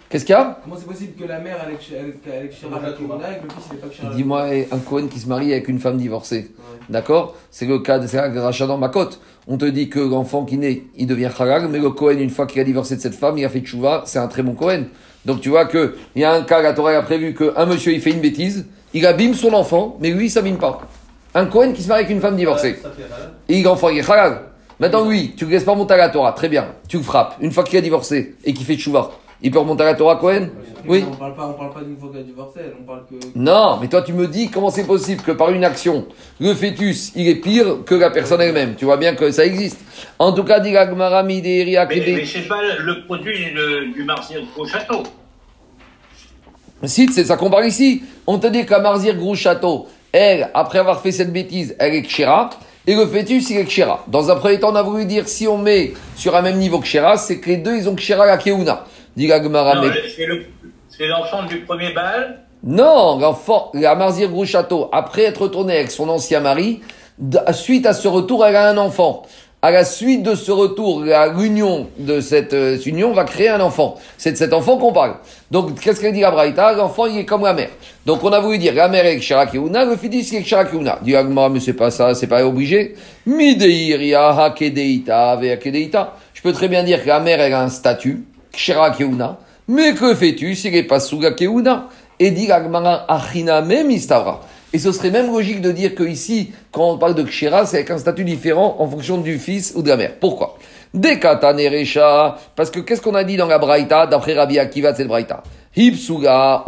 [0.07, 0.59] Qu'est-ce qu'il y a?
[0.63, 3.37] Comment c'est possible que la mère elle est elle- elle est Kshira la Keuna et
[3.39, 5.79] que le fils il est pas Kshira Dis-moi un Cohen qui se marie avec une
[5.79, 6.51] femme divorcée.
[6.89, 7.35] D'accord?
[7.49, 9.19] C'est le cas de c'est le rachat dans ma côte.
[9.47, 12.45] On te dit que l'enfant qui naît, il devient halal, mais le Cohen, une fois
[12.45, 14.83] qu'il a divorcé de cette femme, il a fait tchouva, c'est un très bon Cohen.
[15.25, 17.93] Donc tu vois que il y a un cas, la Torah a prévu qu'un monsieur,
[17.93, 20.81] il fait une bêtise, il abîme son enfant, mais lui, il s'abîme pas.
[21.33, 22.77] Un Cohen qui se marie avec une femme divorcée.
[22.81, 23.31] Ça fait halal.
[23.47, 24.41] Et l'enfant, il est halal.
[24.79, 26.67] Maintenant, lui, tu ne laisses pas monter à la Torah, très bien.
[26.87, 27.35] Tu le frappes.
[27.39, 29.11] Une fois qu'il a divorcé et qu'il fait tchouva,
[29.43, 30.49] il peut remonter à la Torah, Cohen
[30.87, 31.05] Oui.
[31.07, 33.15] On parle pas, on parle pas d'une fois qu'elle a divorcé, on parle que.
[33.35, 36.05] Non, mais toi tu me dis comment c'est possible que par une action,
[36.39, 38.75] le fœtus, il est pire que la personne elle-même.
[38.75, 39.79] Tu vois bien que ça existe.
[40.19, 43.53] En tout cas, dit la Gemara, Midei, Mais, mais c'est pas le produit
[43.95, 45.03] du martyr au château.
[46.83, 48.03] Si, c'est ça qu'on parle ici.
[48.27, 52.01] On te dit la Marzir Grou Château, elle, après avoir fait cette bêtise, elle est
[52.03, 52.49] Kshira,
[52.87, 54.03] et le fœtus, il est Kshira.
[54.07, 56.79] Dans un premier temps, on a voulu dire, si on met sur un même niveau
[56.79, 58.85] Kshira, c'est que les deux, ils ont Kshira la Keuna.
[59.15, 59.75] Dit la Gemara,
[60.15, 60.45] c'est le-
[60.89, 62.39] c'est l'enfant du premier bal.
[62.63, 66.81] Non, l'enfant, la Marzir Grou Château, après être retournée avec son ancien mari,
[67.53, 69.23] suite à ce retour, elle a un enfant.
[69.63, 73.59] À la suite de ce retour, la- l'union de cette euh, union va créer un
[73.61, 73.95] enfant.
[74.17, 75.17] C'est de cet enfant qu'on parle.
[75.51, 76.73] Donc, qu'est-ce qu'elle dit la Braïta?
[76.73, 77.69] L'enfant, il est comme la mère.
[78.03, 80.97] Donc, on a voulu dire, la mère est Kshara Keuna, le fils est Kshara Keuna.
[81.03, 82.95] Dit Agma, mais c'est pas ça, c'est pas obligé.
[83.27, 86.15] Mideiria, Hakedeita, Veakedeita.
[86.33, 89.37] Je peux très bien dire que la mère, elle a un statut, Kshara Keuna,
[89.67, 91.29] mais que le fœtus, il est pas sous la.
[92.19, 94.41] Et dit Agmara, Achina même Istavra.
[94.73, 97.77] Et ce serait même logique de dire que ici, quand on parle de Kshira, c'est
[97.77, 100.13] avec un statut différent en fonction du fils ou de la mère.
[100.19, 100.57] Pourquoi?
[100.93, 105.07] Neresha, parce que qu'est-ce qu'on a dit dans la Braïta, d'après Rabbi Akiva de cette
[105.07, 105.43] Braïta?
[105.75, 106.63] Hipsuga.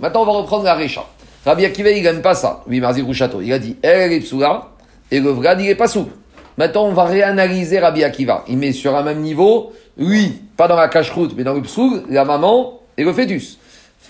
[0.00, 1.04] Maintenant, on va reprendre la Recha.
[1.44, 2.62] Rabbi Akiva, il n'aime pas ça.
[2.66, 3.40] Oui, Marzi Rouchato.
[3.40, 4.68] Il a dit, est Hipsuga,
[5.10, 6.12] et le Vrad, il est pas souple.
[6.58, 8.44] Maintenant, on va réanalyser Rabbi Akiva.
[8.48, 11.62] Il met sur un même niveau, lui, pas dans la cache-route, mais dans le
[12.10, 13.58] la maman et le fœtus.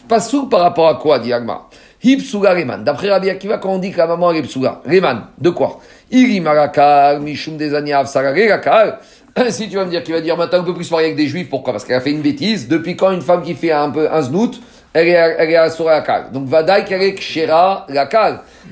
[0.09, 1.68] Pas sourd par rapport à quoi, dit Agma?
[2.03, 2.85] Hipsuga Reman.
[2.85, 5.81] D'après Rabbi Akiva, quand on dit que la maman est Hipsuga, Reman, de quoi?
[6.11, 7.59] Iri Marakar, Mishum
[8.07, 8.99] Sararekar.
[9.51, 11.17] Si tu vas me dire qu'il va dire maintenant on peut plus se marier avec
[11.17, 11.73] des juifs, pourquoi?
[11.73, 12.67] Parce qu'elle a fait une bêtise.
[12.67, 14.61] Depuis quand une femme qui fait un peu un znout,
[14.93, 16.33] elle est, elle est à Lakal.
[16.33, 17.87] Donc Vadaï qu'elle est Kshera.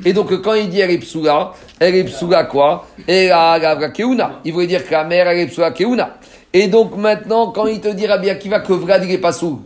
[0.05, 1.17] Et donc quand il dit elle est
[1.79, 2.87] elle est quoi?
[3.09, 4.41] A la Keuna.
[4.45, 6.17] Il voulait dire que la mère elle est Psuga Keuna.
[6.53, 9.63] Et donc maintenant, quand il te dit Rabbi Akiva que Vlad il est pas sous,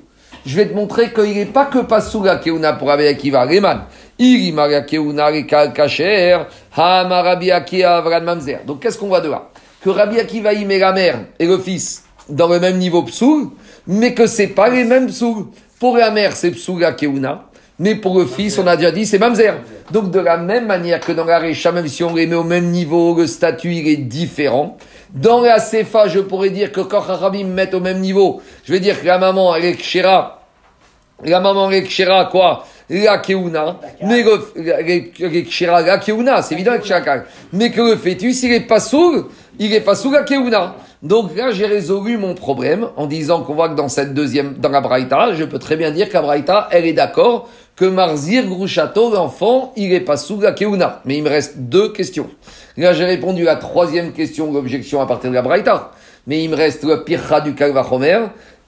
[0.47, 3.45] je vais te montrer qu'il n'est pas que pas sous la Keuna pour Rabbi Akiva.
[3.45, 3.83] Reman.
[4.19, 6.47] Iri Maria Keuna Kacher.
[6.77, 8.61] Hama Rabbi Akiva Mamzer.
[8.67, 9.49] Donc qu'est-ce qu'on voit de là?
[9.83, 13.49] Que Rabbi Akiva il met la mère et le fils dans le même niveau psoul,
[13.87, 15.47] mais que c'est pas les mêmes psoul.
[15.79, 17.47] Pour la mère, c'est psoul la Keuna.
[17.79, 19.55] Mais pour le fils, on a déjà dit, c'est Mamzer.
[19.91, 22.45] Donc, de la même manière que dans la Récha, même si on les met au
[22.45, 24.77] même niveau, le statut, il est différent.
[25.15, 28.73] Dans la Sefa, je pourrais dire que quand Harabim me met au même niveau, je
[28.73, 30.43] vais dire que la maman, elle est Kshera.
[31.25, 32.65] La maman, elle est Kshera, quoi?
[32.89, 33.79] La Keuna.
[34.03, 36.73] Mais le, Kshera, la Keuna, c'est évident.
[36.79, 37.27] Kal.
[37.53, 40.77] Mais que le fœtus, il est pas sourd, il est pas sourd la Keuna.
[41.03, 44.69] Donc là, j'ai résolu mon problème en disant qu'on voit que dans cette deuxième, dans
[44.69, 47.49] la Braïta, je peux très bien dire que la Braïta, elle est d'accord
[47.81, 51.01] que Marzir Grouchato, l'enfant, il est pas sous la Keuna.
[51.07, 52.29] Mais il me reste deux questions.
[52.77, 55.91] Là, j'ai répondu à la troisième question, l'objection à partir de la Braïta.
[56.27, 58.19] Mais il me reste le pircha du Kalvachomer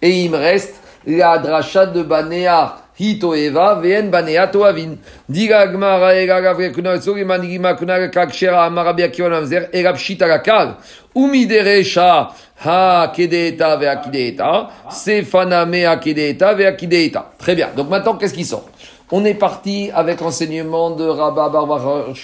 [0.01, 2.79] et il me reste la dracha de Banea.
[2.99, 4.97] Hito Eva, Vn Banea Toavin.
[5.29, 10.77] Diga Gmara Ega Gavre Kuna Tsuri Manigima Kuna Kakshera Amarabia Kion Amzer Ega Pshita Lakal.
[11.15, 12.31] Umideresha
[12.65, 14.71] Ha Kedeta Ve Akideta.
[14.91, 17.31] Sefana Me Akideta Ve Akideta.
[17.39, 17.69] Très bien.
[17.77, 18.71] Donc maintenant, qu'est-ce qui sort?
[19.15, 22.15] On est parti avec l'enseignement de Rabba Barbar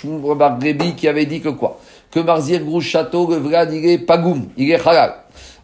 [0.96, 1.78] qui avait dit que quoi?
[2.10, 5.12] Que Marzir Grou Château, Vlad, il est Pagoum, il est Halal.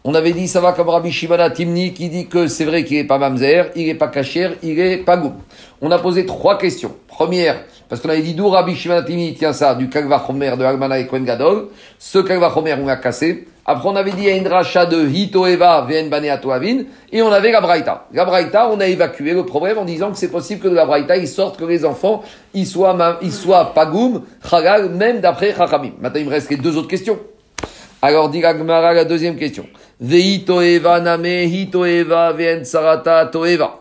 [0.03, 2.97] On avait dit, ça va comme Rabbi Shimana Timni qui dit que c'est vrai qu'il
[2.97, 5.33] n'est pas mamzer, il n'est pas kacher, il est pas goum.
[5.81, 6.93] On a posé trois questions.
[7.07, 7.55] Première,
[7.89, 11.07] parce qu'on avait dit d'où Rabbi Shimana Timni tient ça, du Kalvachomer de Almana et
[11.07, 11.69] Kohen Gadol.
[11.97, 13.47] Ce Kalvachomer, on l'a cassé.
[13.67, 17.21] Après, on avait dit, il a une dracha de Hito Eva, Ven Baneato Avin, et
[17.23, 18.05] on avait la Braïta.
[18.69, 21.27] On a évacué le problème en disant que c'est possible que de la Braïta, ils
[21.27, 22.23] sortent que les enfants,
[22.53, 24.21] ils soient, ils soient pagoum,
[24.51, 25.93] halal, même d'après Chachamim.
[25.99, 27.17] Maintenant, il me reste les deux autres questions.
[28.03, 29.65] Alors, dit la Gemara, la deuxième question.
[29.99, 33.79] Veito eva name hito eva vien sarata toeva.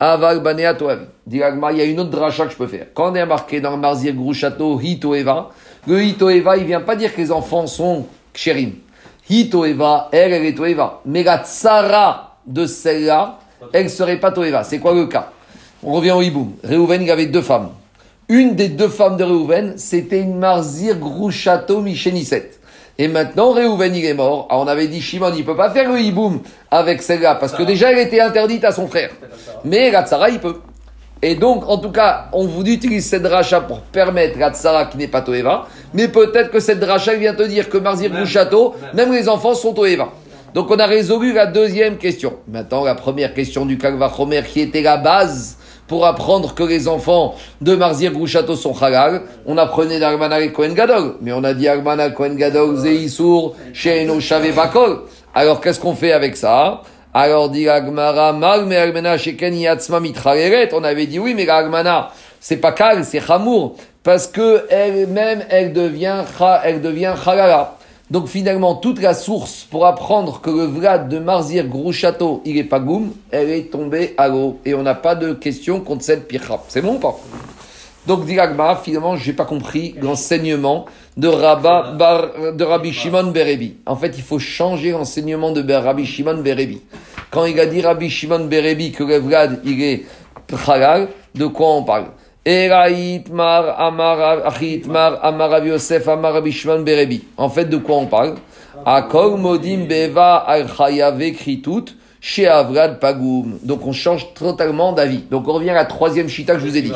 [0.00, 1.08] Aval banea toev.
[1.26, 2.86] Dit l'Agmara, il y a une autre dracha que je peux faire.
[2.94, 5.50] Quand on est marqué dans le Marzir Grouchato, Hitoeva,
[5.86, 8.72] le Hitoeva, il vient pas dire que les enfants sont kshérim.
[9.28, 11.00] Hitoeva, elle, elle est Toeva.
[11.04, 13.38] Mais la tsara de celle-là,
[13.72, 14.64] elle serait pas Toeva.
[14.64, 15.30] C'est quoi le cas?
[15.82, 16.52] On revient au hiboum.
[16.62, 17.70] Réhouven, il avait deux femmes.
[18.28, 22.50] Une des deux femmes de Réhouven, c'était une Marzir Grouchato Micheniset.
[22.98, 24.46] Et maintenant, Réhouven, il est mort.
[24.50, 26.40] Alors, on avait dit, Shimon, il peut pas faire le hiboum
[26.70, 29.10] avec celle-là, parce que déjà, elle était interdite à son frère.
[29.64, 30.56] Mais la tsara, il peut.
[31.22, 34.98] Et donc, en tout cas, on vous utilise cette dracha pour permettre la tsara qui
[34.98, 39.12] n'est pas Toeva, mais peut-être que cette dracha vient te dire que Marzir Grouchato, même
[39.12, 40.10] les enfants sont Toeva.
[40.52, 42.34] Donc, on a résolu la deuxième question.
[42.48, 45.56] Maintenant, la première question du Kalvachomer qui était la base
[45.86, 50.74] pour apprendre que les enfants de Marzir Grouchato sont halal, on apprenait d'Armana et Kohen
[50.74, 51.14] Gadol.
[51.22, 54.18] Mais on a dit Armana Kohen Gadol, Zeisur, Sheino
[54.54, 55.02] Bakol.
[55.34, 56.82] Alors qu'est-ce qu'on fait avec ça?
[57.18, 60.68] Alors dit Agmara, Mal Mitraleret.
[60.74, 62.10] On avait dit oui, mais l'Armana,
[62.40, 63.76] c'est pas kal, c'est chamour.
[64.02, 66.24] Parce que elle-même, elle devient,
[66.62, 67.14] elle devient.
[68.10, 72.64] Donc finalement, toute la source pour apprendre que le Vlad de Marzir Grouchato, il est
[72.64, 74.58] pas goum, elle est tombée à l'eau.
[74.66, 76.64] Et on n'a pas de question contre cette pirra.
[76.68, 77.18] C'est bon ou pas?
[78.06, 80.84] Donc dit l'Agmara, finalement, j'ai pas compris l'enseignement
[81.16, 83.76] de, Rabba, Bar- de Rabbi Shimon Berebi.
[83.86, 86.82] En fait, il faut changer l'enseignement de Rabbi Shimon Berebi.
[87.30, 90.04] Quand il a dit Rabbi Shimon Berebi que le Vlad, il est
[90.66, 92.06] halal, de quoi on parle?
[92.44, 97.24] Eraïtmar, Amar, Achitmar, Amar Rabbi Yosef, Amar Rabbi Shimon Berebi.
[97.36, 98.34] En fait, de quoi on parle?
[99.38, 103.58] Modim Beva Al Kritut, chez Avrad Pagoum.
[103.62, 105.24] Donc on change totalement d'avis.
[105.30, 106.92] Donc on revient à la troisième chita que je vous ai dit.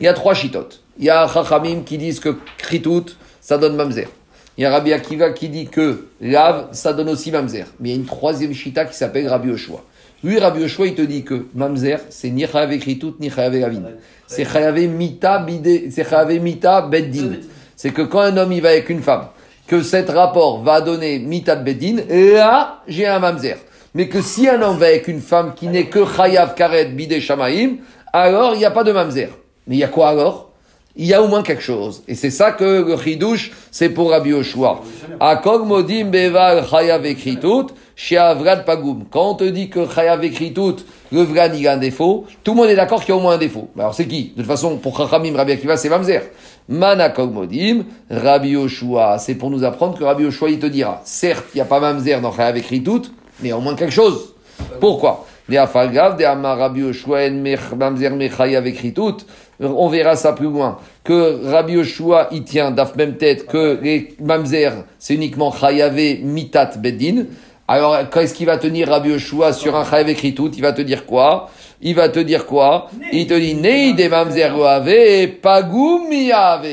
[0.00, 0.82] Il y a trois chitotes.
[0.98, 4.08] Il y a Chachamim qui disent que Kritut, ça donne Mamzer.
[4.56, 7.66] Il y a Rabbi Akiva qui dit que Lav, ça donne aussi Mamzer.
[7.80, 9.82] Mais il y a une troisième chita qui s'appelle Rabbi Yoshua.
[10.24, 13.82] Lui, Rabbi Yoshua, il te dit que Mamzer, c'est ni Chayav Kritut, ni Chayav Lavin.
[14.26, 17.32] C'est Chayav Mita, bide- c'est Chayav Mita, Beddin.
[17.76, 19.26] C'est que quand un homme, il va avec une femme,
[19.66, 23.56] que cet rapport va donner Mita Beddin, là, j'ai un Mamzer.
[23.94, 27.18] Mais que si un homme va avec une femme qui n'est que Chayav Karet Bide
[27.20, 27.78] Shamaim,
[28.12, 29.30] alors il n'y a pas de Mamzer.
[29.66, 30.51] Mais il y a quoi alors?
[30.96, 32.02] Il y a au moins quelque chose.
[32.06, 34.82] Et c'est ça que le chidouche, c'est pour Rabbi Yoshua.
[35.20, 39.04] Akog modim beval chayav ekritut, chez Avrad pagoum.
[39.10, 42.56] Quand on te dit que chayav ekritut, le vrad il a un défaut, tout le
[42.58, 43.68] monde est d'accord qu'il y a au moins un défaut.
[43.74, 44.32] Mais Alors c'est qui?
[44.36, 46.22] De toute façon, pour Chachamim, Rabbi Akiva, c'est Mamzer.
[46.68, 51.46] Manakog modim, Rabbi Yoshua, c'est pour nous apprendre que Rabbi Yoshua, il te dira, certes,
[51.54, 53.10] il n'y a pas Mamzer dans chayav ekritut,
[53.40, 54.34] mais il y a au moins quelque chose.
[54.80, 55.26] Pourquoi?
[55.48, 57.42] Des afalgav, des amar Rabbi Yoshua, en
[57.76, 59.26] Mamzer mechayav ekritut,
[59.66, 64.14] on verra ça plus loin, que Rabbi Yoshua, il tient d'af même tête que les
[64.20, 67.24] mamzer, c'est uniquement Chayavé Mitat Beddin.
[67.68, 71.06] Alors, qu'est-ce qu'il va tenir Rabbi Yoshua sur un Chayavé Kritout Il va te dire
[71.06, 71.48] quoi?
[71.80, 72.88] Il va te dire quoi?
[73.12, 76.66] Il te dit Nei des mamzer Loave, Pagoum Miave.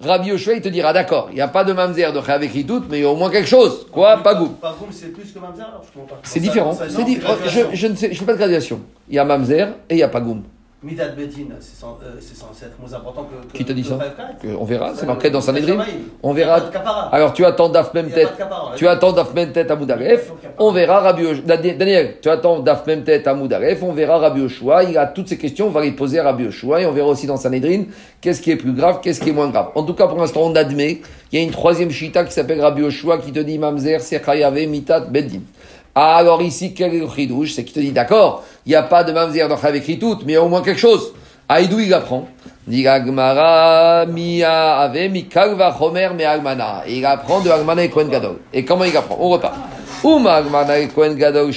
[0.00, 2.82] Rabbi Yoshua, il te dira d'accord, il n'y a pas de mamzer de Chayavé Kritout,
[2.90, 3.86] mais il y a au moins quelque chose.
[3.92, 4.16] Quoi?
[4.22, 4.54] Pagoum.
[4.60, 5.64] Contre, c'est plus que Mamzer.
[6.24, 6.72] C'est différent.
[6.72, 7.32] Ça- non, di- oh,
[7.72, 8.80] je ne sais, je fais pas de graduation.
[9.08, 10.42] Il y a mamzer et il y a Pagoum.
[10.82, 13.56] Midat Bedin, c'est euh, c'est censé être moins important que.
[13.56, 13.98] Qui t'a dit ça
[14.58, 15.84] On verra, c'est marqué dans Sanhedrin.
[16.24, 16.60] On verra.
[17.12, 18.32] Alors tu attends Daf même tête.
[18.74, 20.32] Tu attends Daf même tête à Moudaref.
[20.58, 23.80] On verra Rabbi Daniel, tu attends Daf même tête à Moudaref.
[23.80, 24.82] On verra Rabbi Yoshua.
[24.82, 25.68] Il a toutes ces questions.
[25.68, 26.80] On va les poser à Rabbi Yoshua.
[26.80, 27.84] Et on verra aussi dans Sanhedrin
[28.20, 29.68] qu'est-ce qui est plus grave, qu'est-ce qui est moins grave.
[29.76, 31.00] En tout cas, pour l'instant, on admet.
[31.30, 34.66] Il y a une troisième chita qui s'appelle Rabbi Yoshua qui te dit Mamzer, Sekhayavé,
[34.66, 35.42] Mitat, Beddin.
[35.94, 38.82] Ah, alors ici, quel est le chidouche C'est qui te dit d'accord, il n'y a
[38.82, 41.12] pas de Mamzer dans Chayavé tout, mais il y a au moins quelque chose.
[41.48, 42.28] Aïdou, il apprend.
[42.68, 42.86] Il
[47.04, 48.38] apprend de Agmana et Kohen Gadol.
[48.54, 49.54] Et comment il apprend On repart.
[50.04, 51.52] Et Kohen Gadol,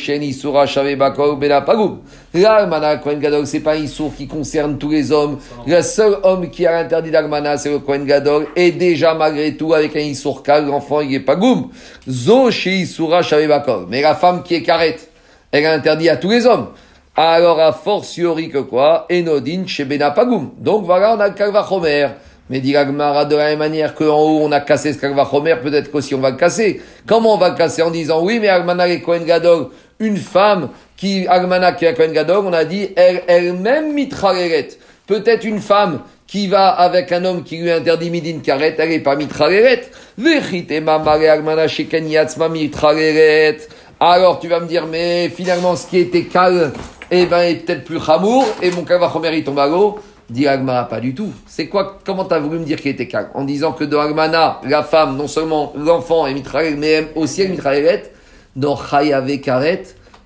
[3.47, 5.39] c'est pas un Issour qui concerne tous les hommes.
[5.65, 8.45] Le seul homme qui a l'interdit d'Agmana, c'est le Kohen Gadol.
[8.55, 11.69] Et déjà, malgré tout, avec un Issour l'enfant, il est Pagoum.
[12.07, 13.87] Zo Shei Sura Shave Bakol.
[13.89, 15.09] Mais la femme qui est carrette,
[15.51, 16.67] elle a interdit à tous les hommes.
[17.15, 19.07] Alors, a fortiori que quoi?
[19.11, 20.51] Enodin chez Benapagoum.
[20.59, 22.09] Donc voilà, on a le Kalvachomer.
[22.49, 25.91] Mais dit l'Agmara de la même manière qu'en haut on a cassé ce Kalvachomer, peut-être
[25.91, 26.81] qu'aussi on va le casser.
[27.07, 27.81] Comment on va le casser?
[27.81, 29.69] En disant oui, mais Agmana et Kohen Gadol,
[29.99, 34.67] une femme qui, Agmana qui est Kohen Gadol, on a dit elle- elle-même mitraleret.
[35.07, 38.99] Peut-être une femme qui va avec un homme qui lui interdit midin karet, elle n'est
[38.99, 39.81] pas mitraleret.
[43.99, 46.71] Alors tu vas me dire, mais finalement ce qui était calme,
[47.11, 49.99] eh ben, est peut-être plus chamour, et mon kavachomer il tombe à l'eau.
[50.29, 51.31] Dit Agmana, pas du tout.
[51.45, 54.59] C'est quoi, comment t'as voulu me dire qu'il était calme En disant que dans Agmana,
[54.63, 58.11] la femme, non seulement l'enfant est mitralet, mais aussi elle mitralet,
[58.55, 59.83] dans Chayave Karet,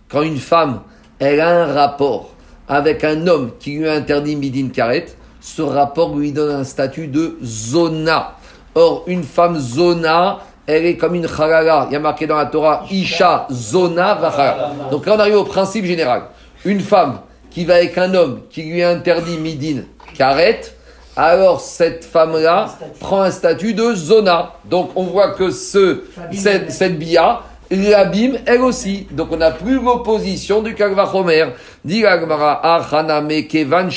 [0.10, 0.82] quand une femme,
[1.20, 2.32] elle a un rapport
[2.70, 5.08] avec un homme qui lui a interdit midin karet,
[5.42, 8.36] ce rapport lui donne un statut de zona.
[8.76, 11.88] Or, une femme zona, elle est comme une halala.
[11.90, 15.44] Il y a marqué dans la Torah, Isha zona va Donc là, on arrive au
[15.44, 16.24] principe général.
[16.64, 17.20] Une femme
[17.52, 19.84] qui va avec un homme qui lui a interdit midin
[20.18, 20.62] karet,
[21.16, 24.54] alors cette femme-là prend un statut de zona.
[24.66, 29.08] Donc on voit que ce, cette, cette bia, l'abîme elle aussi.
[29.12, 31.48] Donc on n'a plus l'opposition du Kalvachomer.
[31.84, 32.04] Dit
[33.48, 33.90] Kevan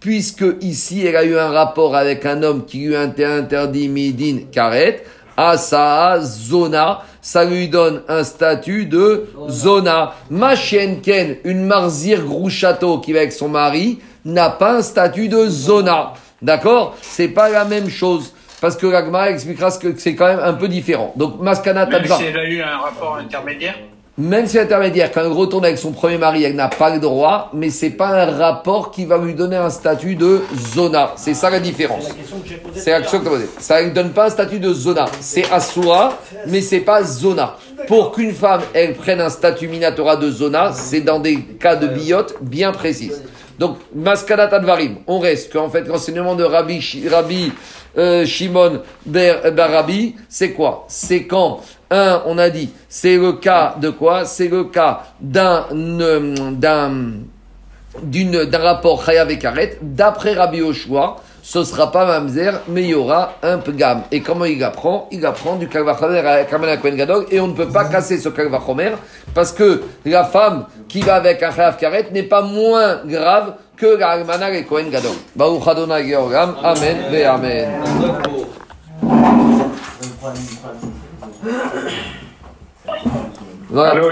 [0.00, 4.40] puisque ici elle a eu un rapport avec un homme qui lui a interdit midin
[4.50, 5.04] karet,
[5.36, 10.14] Asa zona, ça lui donne un statut de zona.
[10.30, 16.12] Machienken, une marzir grouchato qui va avec son mari, n'a pas un statut de zona.
[16.40, 16.96] D'accord?
[17.00, 18.32] C'est pas la même chose.
[18.60, 21.12] Parce que l'agma expliquera ce que c'est quand même un peu différent.
[21.16, 22.16] Donc, Maskana Tadva.
[22.16, 23.74] si elle a eu un rapport intermédiaire
[24.18, 27.50] Même si l'intermédiaire, quand elle retourne avec son premier mari, elle n'a pas le droit,
[27.54, 30.42] mais c'est pas un rapport qui va lui donner un statut de
[30.74, 31.12] zona.
[31.16, 32.04] C'est ça la différence.
[32.74, 33.48] C'est la question que tu as posée.
[33.58, 35.06] Ça ne donne pas un statut de zona.
[35.20, 37.56] C'est Asura, mais c'est pas zona.
[37.88, 41.86] Pour qu'une femme, elle prenne un statut minatora de zona, c'est dans des cas de
[41.86, 43.12] biote bien précis.
[43.58, 47.52] Donc, Maskadat Advarim, on reste qu'en fait, l'enseignement de Rabbi, Rabbi
[47.96, 50.84] euh, Shimon Ber, Barabi, c'est quoi?
[50.88, 51.60] C'est quand,
[52.26, 54.24] on a dit, c'est le cas de quoi?
[54.24, 56.92] C'est le cas d'un, euh, d'un,
[58.58, 63.34] rapport Chayav et Karet, d'après Rabbi Yoshua, ce sera pas Mamzer, mais il y aura
[63.42, 64.02] un Pgam.
[64.12, 65.08] Et comment il apprend?
[65.10, 68.92] Il apprend du Kalvachomer à Kamala Gadol, et on ne peut pas casser ce Kalvachomer,
[69.34, 73.98] parce que la femme qui va avec un Chayav Karet n'est pas moins grave que
[73.98, 75.16] la Almana et Kohen Gadol.
[75.34, 77.68] Baruch Adonai Amen, ve Amen.
[83.68, 83.90] Voilà.
[83.92, 84.10] Allô,